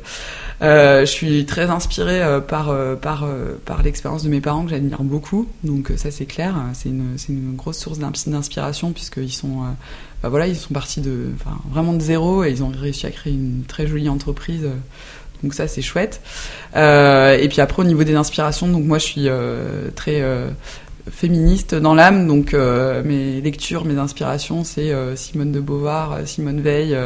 je 0.62 1.06
suis 1.06 1.44
très 1.44 1.70
inspirée 1.70 2.22
euh, 2.22 2.40
par 2.40 2.70
euh, 2.70 2.94
par 2.94 3.26
par 3.64 3.82
l'expérience 3.82 4.22
de 4.22 4.28
mes 4.28 4.40
parents 4.40 4.64
que 4.64 4.70
j'admire 4.70 5.02
beaucoup. 5.02 5.48
Donc 5.64 5.92
ça 5.96 6.10
c'est 6.10 6.26
clair, 6.26 6.54
c'est 6.72 6.88
une 6.88 7.14
c'est 7.16 7.32
une 7.32 7.56
grosse 7.56 7.78
source 7.78 7.98
d'inspiration 7.98 8.92
puisqu'ils 8.92 9.32
sont 9.32 9.62
bah 10.22 10.28
voilà 10.28 10.46
ils 10.46 10.56
sont 10.56 10.72
partis 10.72 11.00
de 11.00 11.30
enfin, 11.34 11.58
vraiment 11.70 11.92
de 11.92 12.00
zéro 12.00 12.44
et 12.44 12.50
ils 12.50 12.62
ont 12.62 12.72
réussi 12.74 13.06
à 13.06 13.10
créer 13.10 13.32
une 13.32 13.64
très 13.66 13.86
jolie 13.86 14.08
entreprise. 14.08 14.68
Donc 15.42 15.54
ça 15.54 15.66
c'est 15.66 15.82
chouette. 15.82 16.20
et 16.76 17.48
puis 17.48 17.60
après 17.60 17.82
au 17.82 17.84
niveau 17.84 18.04
des 18.04 18.14
inspirations, 18.14 18.68
donc 18.68 18.84
moi 18.84 18.98
je 18.98 19.04
suis 19.04 19.28
très 19.96 20.22
féministe 21.10 21.74
dans 21.74 21.96
l'âme, 21.96 22.28
donc 22.28 22.52
mes 22.52 23.40
lectures, 23.40 23.84
mes 23.84 23.98
inspirations, 23.98 24.62
c'est 24.62 24.92
Simone 25.16 25.50
de 25.50 25.58
Beauvoir, 25.58 26.20
Simone 26.26 26.60
Veil. 26.60 26.96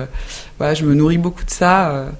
voilà, 0.58 0.74
je 0.74 0.84
me 0.84 0.94
nourris 0.94 1.16
beaucoup 1.16 1.44
de 1.44 1.50
ça 1.50 2.10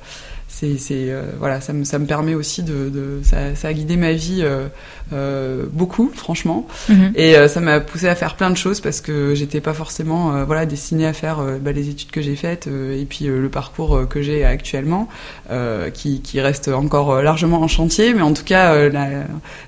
c'est, 0.59 1.11
euh, 1.11 1.23
voilà, 1.39 1.61
ça 1.61 1.73
me, 1.73 1.85
ça 1.85 1.99
me 1.99 2.07
permet 2.07 2.35
aussi 2.35 2.63
de, 2.63 2.89
de 2.89 3.21
ça, 3.23 3.55
ça 3.55 3.69
a 3.69 3.73
guidé 3.75 3.97
ma 3.97 4.13
vie 4.13 4.41
euh, 4.43 4.69
euh, 5.13 5.65
beaucoup, 5.71 6.11
franchement, 6.15 6.67
Mhm. 6.89 7.13
et 7.15 7.37
euh, 7.37 7.47
ça 7.49 7.61
m'a 7.61 7.81
poussé 7.81 8.09
à 8.09 8.15
faire 8.15 8.37
plein 8.37 8.51
de 8.51 8.57
choses 8.57 8.81
parce 8.81 9.01
que 9.01 9.35
j'étais 9.35 9.61
pas 9.61 9.75
forcément 9.75 10.35
euh, 10.35 10.45
voilà 10.45 10.65
destinée 10.65 11.07
à 11.07 11.13
faire 11.13 11.41
euh, 11.41 11.59
bah, 11.61 11.73
les 11.73 11.89
études 11.91 12.11
que 12.11 12.23
j'ai 12.23 12.37
faites 12.37 12.67
euh, 12.69 12.99
et 13.01 13.05
puis 13.05 13.27
euh, 13.29 13.41
le 13.41 13.49
parcours 13.51 14.09
que 14.09 14.23
j'ai 14.23 14.45
actuellement, 14.45 15.09
euh, 15.51 15.91
qui, 15.91 16.23
qui 16.23 16.41
reste 16.41 16.69
encore 16.69 17.23
largement 17.23 17.61
en 17.61 17.69
chantier, 17.69 18.15
mais 18.15 18.23
en 18.23 18.33
tout 18.33 18.45
cas 18.45 18.73
euh, 18.75 18.91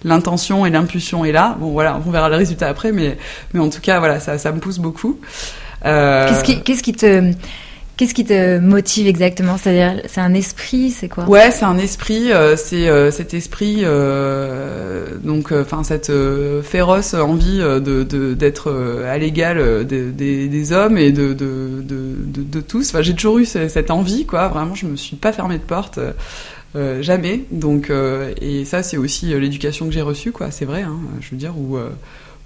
l'intention 0.04 0.64
et 0.66 0.70
l'impulsion 0.70 1.24
est 1.24 1.32
là. 1.32 1.56
Bon 1.60 1.70
voilà, 1.70 2.00
on 2.06 2.10
verra 2.10 2.28
le 2.28 2.36
résultat 2.36 2.68
après, 2.68 2.92
mais 2.92 3.18
mais 3.52 3.60
en 3.60 3.68
tout 3.68 3.80
cas 3.80 3.98
voilà, 3.98 4.20
ça, 4.20 4.38
ça 4.38 4.52
me 4.52 4.58
pousse 4.58 4.78
beaucoup. 4.78 5.18
Euh, 5.84 6.28
Qu'est-ce 6.28 6.42
qui, 6.44 6.62
qu'est-ce 6.62 6.82
qui 6.82 6.92
te, 6.92 7.32
qu'est-ce 7.98 8.14
qui 8.14 8.24
te 8.24 8.58
motive 8.58 9.06
exactement? 9.08 9.58
C'est-à-dire, 9.58 10.02
c'est 10.06 10.20
un 10.20 10.32
esprit, 10.32 10.90
c'est 10.90 11.08
quoi? 11.08 11.28
Ouais, 11.28 11.50
c'est 11.50 11.64
un 11.64 11.76
esprit, 11.76 12.32
euh, 12.32 12.56
c'est 12.56 12.88
euh, 12.88 13.10
cet 13.10 13.34
esprit, 13.34 13.80
euh, 13.82 15.16
donc, 15.22 15.52
enfin 15.52 15.82
cette 15.82 16.10
féroce 16.62 17.12
envie 17.12 17.58
de 17.58 18.34
d'être 18.34 18.72
à 19.06 19.18
l'égal 19.18 19.84
des, 19.84 20.72
hommes 20.72 20.96
et 20.96 21.12
de 21.12 21.34
de, 21.34 21.82
de, 21.82 22.60
tous. 22.60 22.90
Enfin, 22.90 23.02
j'ai 23.02 23.14
toujours 23.14 23.38
eu 23.38 23.44
ce- 23.44 23.68
cette 23.68 23.90
envie, 23.90 24.24
quoi. 24.24 24.48
Vraiment, 24.48 24.74
je 24.74 24.86
me 24.86 24.96
suis 24.96 25.16
pas 25.16 25.32
fermée 25.32 25.58
de 25.58 25.62
porte. 25.62 25.98
jamais. 27.00 27.44
Donc, 27.50 27.90
et 28.40 28.64
ça, 28.64 28.82
c'est 28.82 28.96
aussi 28.96 29.26
l'éducation 29.26 29.86
que 29.86 29.92
j'ai 29.92 30.02
reçue, 30.02 30.30
quoi. 30.30 30.50
C'est 30.50 30.64
vrai, 30.64 30.82
hein, 30.82 30.98
je 31.20 31.30
veux 31.32 31.36
dire, 31.36 31.54
où, 31.58 31.76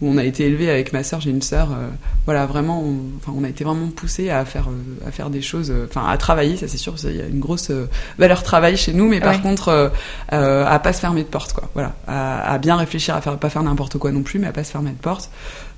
où 0.03 0.09
on 0.09 0.19
a 0.19 0.25
été 0.25 0.45
élevé 0.45 0.69
avec 0.69 0.93
ma 0.93 1.03
sœur, 1.05 1.21
j'ai 1.21 1.31
une 1.31 1.41
sœur, 1.43 1.71
euh, 1.73 1.89
voilà, 2.27 2.45
vraiment, 2.45 2.83
on, 2.83 2.97
enfin, 3.17 3.33
on 3.35 3.45
a 3.45 3.49
été 3.49 3.63
vraiment 3.65 3.87
poussé 3.89 4.29
à 4.31 4.45
faire, 4.45 4.69
euh, 4.69 5.09
à 5.09 5.13
faire 5.13 5.31
des 5.31 5.41
choses, 5.41 5.71
euh, 5.71 5.87
enfin, 5.89 6.07
à 6.07 6.17
travailler, 6.19 6.57
ça 6.59 6.69
c'est 6.69 6.77
sûr, 6.77 6.95
il 7.05 7.17
y 7.17 7.21
a 7.23 7.27
une 7.27 7.39
grosse 7.41 7.71
valeur 8.19 8.43
travail 8.43 8.77
chez 8.77 8.93
nous, 8.93 9.09
mais 9.09 9.21
par 9.21 9.37
Ouais. 9.37 9.41
contre, 9.41 9.93
à 10.29 10.79
pas 10.81 10.93
se 10.93 11.01
fermer 11.01 11.23
de 11.23 11.29
porte, 11.29 11.53
quoi. 11.53 11.71
Voilà, 11.75 11.95
à, 12.07 12.53
à 12.53 12.59
bien 12.59 12.77
réfléchir, 12.77 13.15
à 13.15 13.21
faire, 13.21 13.39
pas 13.39 13.49
faire 13.49 13.63
n'importe 13.63 13.97
quoi 13.99 14.11
non 14.13 14.23
plus, 14.23 14.39
mais 14.39 14.49
à 14.49 14.53
pas 14.53 14.65
se 14.65 14.73
fermer 14.73 14.91
de 14.91 14.97
porte. 14.97 15.31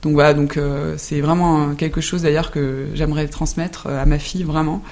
Donc 0.04 0.12
voilà, 0.12 0.34
donc 0.34 0.58
euh, 0.58 0.94
c'est 0.98 1.22
vraiment 1.22 1.74
quelque 1.74 2.02
chose 2.02 2.20
d'ailleurs 2.22 2.50
que 2.50 2.88
j'aimerais 2.92 3.26
transmettre 3.26 3.86
euh, 3.86 4.02
à 4.02 4.04
ma 4.04 4.18
fille 4.18 4.42
vraiment, 4.42 4.82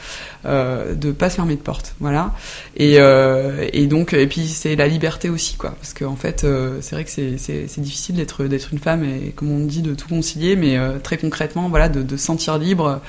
euh, 0.47 0.95
de 0.95 1.13
pas 1.13 1.29
se 1.29 1.37
fermer 1.37 1.55
de 1.55 1.61
porte, 1.61 1.95
voilà. 2.01 2.33
Et, 2.79 2.95
euh, 2.99 3.69
et 3.75 3.87
donc 3.87 4.15
et 4.15 4.27
puis 4.27 4.49
c'est 4.49 4.75
la 4.75 4.89
liberté 4.89 5.29
aussi 5.29 5.57
quoi, 5.57 5.73
parce 5.73 5.93
qu'en 5.93 6.17
fait 6.17 6.45
euh, 6.45 6.79
c'est 6.81 6.95
vrai 6.97 7.05
que 7.05 7.11
c'est 7.11 7.81
difficile 7.81 8.17
d'être 8.17 8.45
d'être 8.45 8.73
une 8.73 8.79
femme 8.79 9.05
et 9.05 9.33
comme 9.37 9.51
on 9.51 9.67
dit 9.67 9.83
de 9.83 9.95
tout 9.95 10.09
concilier, 10.09 10.57
mais 10.57 10.79
euh, 10.79 10.99
très 10.99 11.19
concrètement 11.19 11.69
voilà 11.69 11.91
de, 11.91 12.03
de 12.03 12.17
se 12.17 12.25
sentir 12.25 12.57
libre. 12.57 13.03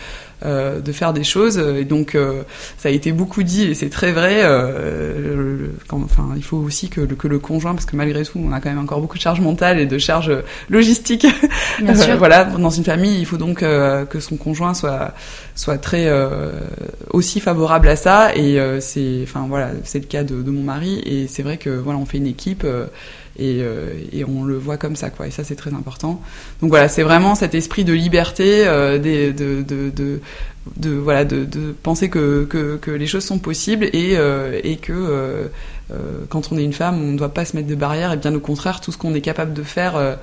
Euh, 0.46 0.80
de 0.82 0.92
faire 0.92 1.14
des 1.14 1.24
choses 1.24 1.58
et 1.58 1.86
donc 1.86 2.16
euh, 2.16 2.44
ça 2.78 2.90
a 2.90 2.92
été 2.92 3.12
beaucoup 3.12 3.44
dit 3.44 3.64
et 3.64 3.74
c'est 3.76 3.90
très 3.90 4.12
vrai 4.12 4.42
euh, 4.44 5.36
le- 5.36 5.72
quand, 5.88 6.02
enfin 6.04 6.30
il 6.36 6.44
faut 6.44 6.58
aussi 6.58 6.90
que 6.90 7.02
le, 7.02 7.16
que 7.16 7.28
le 7.28 7.40
conjoint 7.40 7.74
parce 7.74 7.86
que 7.86 7.96
malgré 7.96 8.24
tout 8.26 8.40
on 8.44 8.52
a 8.52 8.60
quand 8.60 8.70
même 8.70 8.80
encore 8.80 9.00
beaucoup 9.00 9.18
de 9.18 9.22
charge 9.24 9.40
mentale 9.42 9.80
et 9.80 9.86
de 9.86 9.98
charge 9.98 10.32
logistique 10.70 11.26
Bien 11.80 11.94
euh, 11.94 11.96
sûr. 11.96 12.18
voilà, 12.18 12.46
dans 12.46 12.70
une 12.70 12.84
famille, 12.84 13.20
il 13.20 13.26
faut 13.26 13.38
donc 13.38 13.64
euh, 13.64 14.06
que 14.06 14.20
son 14.20 14.36
conjoint 14.38 14.74
soit 14.74 15.14
soit 15.56 15.78
très 15.78 16.08
euh, 16.08 16.52
aussi 17.12 17.40
favorable 17.40 17.88
à 17.88 17.96
ça. 17.96 18.36
Et 18.36 18.60
euh, 18.60 18.80
c'est, 18.80 19.20
enfin 19.24 19.46
voilà, 19.48 19.72
c'est 19.84 20.00
le 20.00 20.06
cas 20.06 20.24
de, 20.24 20.42
de 20.42 20.52
mon 20.52 20.64
mari. 20.64 21.02
Et 21.06 21.28
c'est 21.28 21.44
vrai 21.44 21.58
que 21.58 21.70
voilà, 21.70 22.00
on 22.00 22.06
fait 22.06 22.18
une 22.18 22.28
équipe 22.28 22.64
euh, 22.66 22.86
et, 23.38 23.60
euh, 23.62 23.94
et 24.12 24.24
on 24.26 24.44
le 24.44 24.58
voit 24.58 24.78
comme 24.78 24.96
ça, 24.96 25.10
quoi. 25.10 25.28
Et 25.28 25.32
ça, 25.32 25.44
c'est 25.44 25.56
très 25.56 25.74
important. 25.74 26.22
Donc 26.62 26.70
voilà, 26.70 26.88
c'est 26.88 27.04
vraiment 27.04 27.36
cet 27.36 27.56
esprit 27.56 27.84
de 27.84 27.94
liberté, 27.94 28.66
euh, 28.68 29.00
de, 29.00 29.32
de, 29.32 29.90
de 29.92 30.20
de 30.78 30.92
voilà 30.92 31.26
de, 31.26 31.46
penser 31.84 32.10
que, 32.10 32.46
que, 32.46 32.78
que 32.78 32.92
les 32.92 33.08
choses 33.08 33.26
sont 33.26 33.40
possibles 33.40 33.86
et, 33.86 34.16
euh, 34.16 34.60
et 34.64 34.78
que 34.78 34.94
euh, 34.94 35.48
quand 36.30 36.52
on 36.52 36.58
est 36.58 36.64
une 36.64 36.74
femme 36.74 36.96
on 37.04 37.12
ne 37.12 37.18
doit 37.18 37.34
pas 37.34 37.46
se 37.46 37.56
mettre 37.56 37.68
de 37.68 37.76
barrières 37.76 38.12
et 38.14 38.18
bien 38.18 38.34
au 38.34 38.40
contraire 38.40 38.82
tout 38.82 38.92
ce 38.92 38.98
qu'on 38.98 39.14
est 39.14 39.22
capable 39.22 39.54
de 39.54 39.62
faire 39.64 39.96
euh, 39.96 40.16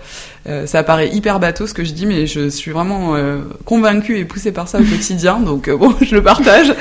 euh, 0.48 0.66
ça 0.66 0.82
paraît 0.82 1.08
hyper 1.10 1.38
bateau 1.38 1.66
ce 1.66 1.74
que 1.74 1.84
je 1.84 1.92
dis 1.92 2.06
mais 2.06 2.26
je 2.26 2.48
suis 2.48 2.70
vraiment 2.72 3.14
euh, 3.14 3.38
convaincue 3.66 4.18
et 4.18 4.24
poussée 4.24 4.52
par 4.52 4.66
ça 4.68 4.80
au 4.80 4.84
quotidien 4.84 5.38
donc 5.44 5.68
euh, 5.68 5.76
bon 5.76 5.94
je 6.00 6.14
le 6.16 6.22
partage 6.22 6.72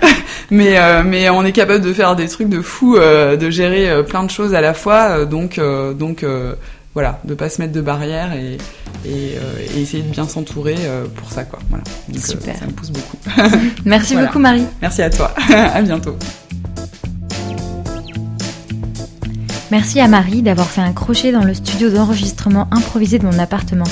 mais 0.50 0.78
euh, 0.78 1.02
mais 1.04 1.28
on 1.30 1.44
est 1.44 1.52
capable 1.52 1.84
de 1.84 1.92
faire 1.92 2.16
des 2.16 2.28
trucs 2.28 2.48
de 2.48 2.62
fou 2.62 2.96
euh, 2.96 3.36
de 3.36 3.50
gérer 3.50 3.90
euh, 3.90 4.02
plein 4.02 4.22
de 4.24 4.30
choses 4.30 4.54
à 4.54 4.60
la 4.60 4.72
fois 4.72 5.08
euh, 5.10 5.24
donc 5.26 5.58
euh, 5.58 5.92
donc 5.92 6.22
euh, 6.22 6.54
voilà, 6.94 7.20
de 7.24 7.34
pas 7.34 7.48
se 7.48 7.60
mettre 7.60 7.72
de 7.74 7.80
barrières 7.80 8.32
et, 8.32 8.54
et, 9.04 9.36
euh, 9.36 9.74
et 9.76 9.80
essayer 9.82 10.02
de 10.02 10.08
bien 10.10 10.26
s'entourer 10.26 10.74
euh, 10.80 11.04
pour 11.14 11.30
ça, 11.30 11.44
quoi. 11.44 11.60
Voilà. 11.68 11.84
Donc, 12.08 12.16
euh, 12.16 12.26
Super. 12.26 12.56
ça 12.56 12.66
me 12.66 12.72
pousse 12.72 12.90
beaucoup. 12.90 13.16
Merci 13.84 14.14
Voilà. 14.14 14.26
beaucoup, 14.26 14.40
Marie. 14.40 14.64
Merci 14.82 15.02
à 15.02 15.10
toi. 15.10 15.32
à 15.52 15.80
bientôt. 15.82 16.16
Merci 19.70 20.00
à 20.00 20.08
Marie 20.08 20.42
d'avoir 20.42 20.68
fait 20.68 20.80
un 20.80 20.92
crochet 20.92 21.30
dans 21.30 21.44
le 21.44 21.52
studio 21.54 21.90
d'enregistrement 21.90 22.68
improvisé 22.70 23.18
de 23.18 23.26
mon 23.26 23.38
appartement. 23.38 23.84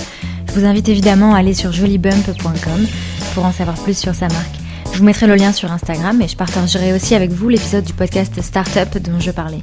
Je 0.48 0.52
vous 0.60 0.64
invite 0.64 0.88
évidemment 0.88 1.34
à 1.34 1.38
aller 1.38 1.54
sur 1.54 1.72
jolibump.com 1.72 2.86
pour 3.34 3.44
en 3.44 3.52
savoir 3.52 3.76
plus 3.76 3.96
sur 3.96 4.14
sa 4.14 4.28
marque. 4.28 4.54
Je 4.92 4.98
vous 4.98 5.04
mettrai 5.04 5.26
le 5.26 5.34
lien 5.34 5.52
sur 5.52 5.70
Instagram 5.70 6.22
et 6.22 6.28
je 6.28 6.36
partagerai 6.36 6.94
aussi 6.94 7.14
avec 7.14 7.30
vous 7.30 7.50
l'épisode 7.50 7.84
du 7.84 7.92
podcast 7.92 8.40
Startup 8.40 8.96
dont 8.98 9.20
je 9.20 9.30
parlais. 9.30 9.60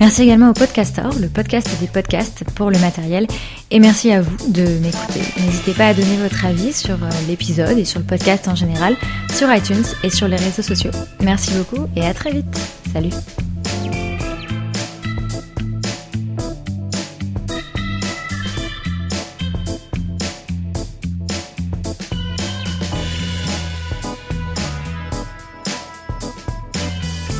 Merci 0.00 0.22
également 0.22 0.50
au 0.50 0.52
Podcaster, 0.52 1.08
le 1.20 1.28
podcast 1.28 1.68
des 1.80 1.88
podcasts 1.88 2.44
pour 2.54 2.70
le 2.70 2.78
matériel. 2.78 3.26
Et 3.70 3.80
merci 3.80 4.12
à 4.12 4.20
vous 4.20 4.36
de 4.48 4.62
m'écouter. 4.62 5.20
N'hésitez 5.40 5.72
pas 5.72 5.88
à 5.88 5.94
donner 5.94 6.16
votre 6.22 6.44
avis 6.44 6.72
sur 6.72 6.94
euh, 7.02 7.08
l'épisode 7.26 7.78
et 7.78 7.84
sur 7.84 7.98
le 7.98 8.06
podcast 8.06 8.46
en 8.46 8.54
général, 8.54 8.96
sur 9.32 9.52
iTunes 9.52 9.84
et 10.04 10.10
sur 10.10 10.28
les 10.28 10.36
réseaux 10.36 10.62
sociaux. 10.62 10.92
Merci 11.20 11.52
beaucoup 11.54 11.88
et 11.96 12.06
à 12.06 12.14
très 12.14 12.30
vite. 12.30 12.60
Salut 12.92 13.10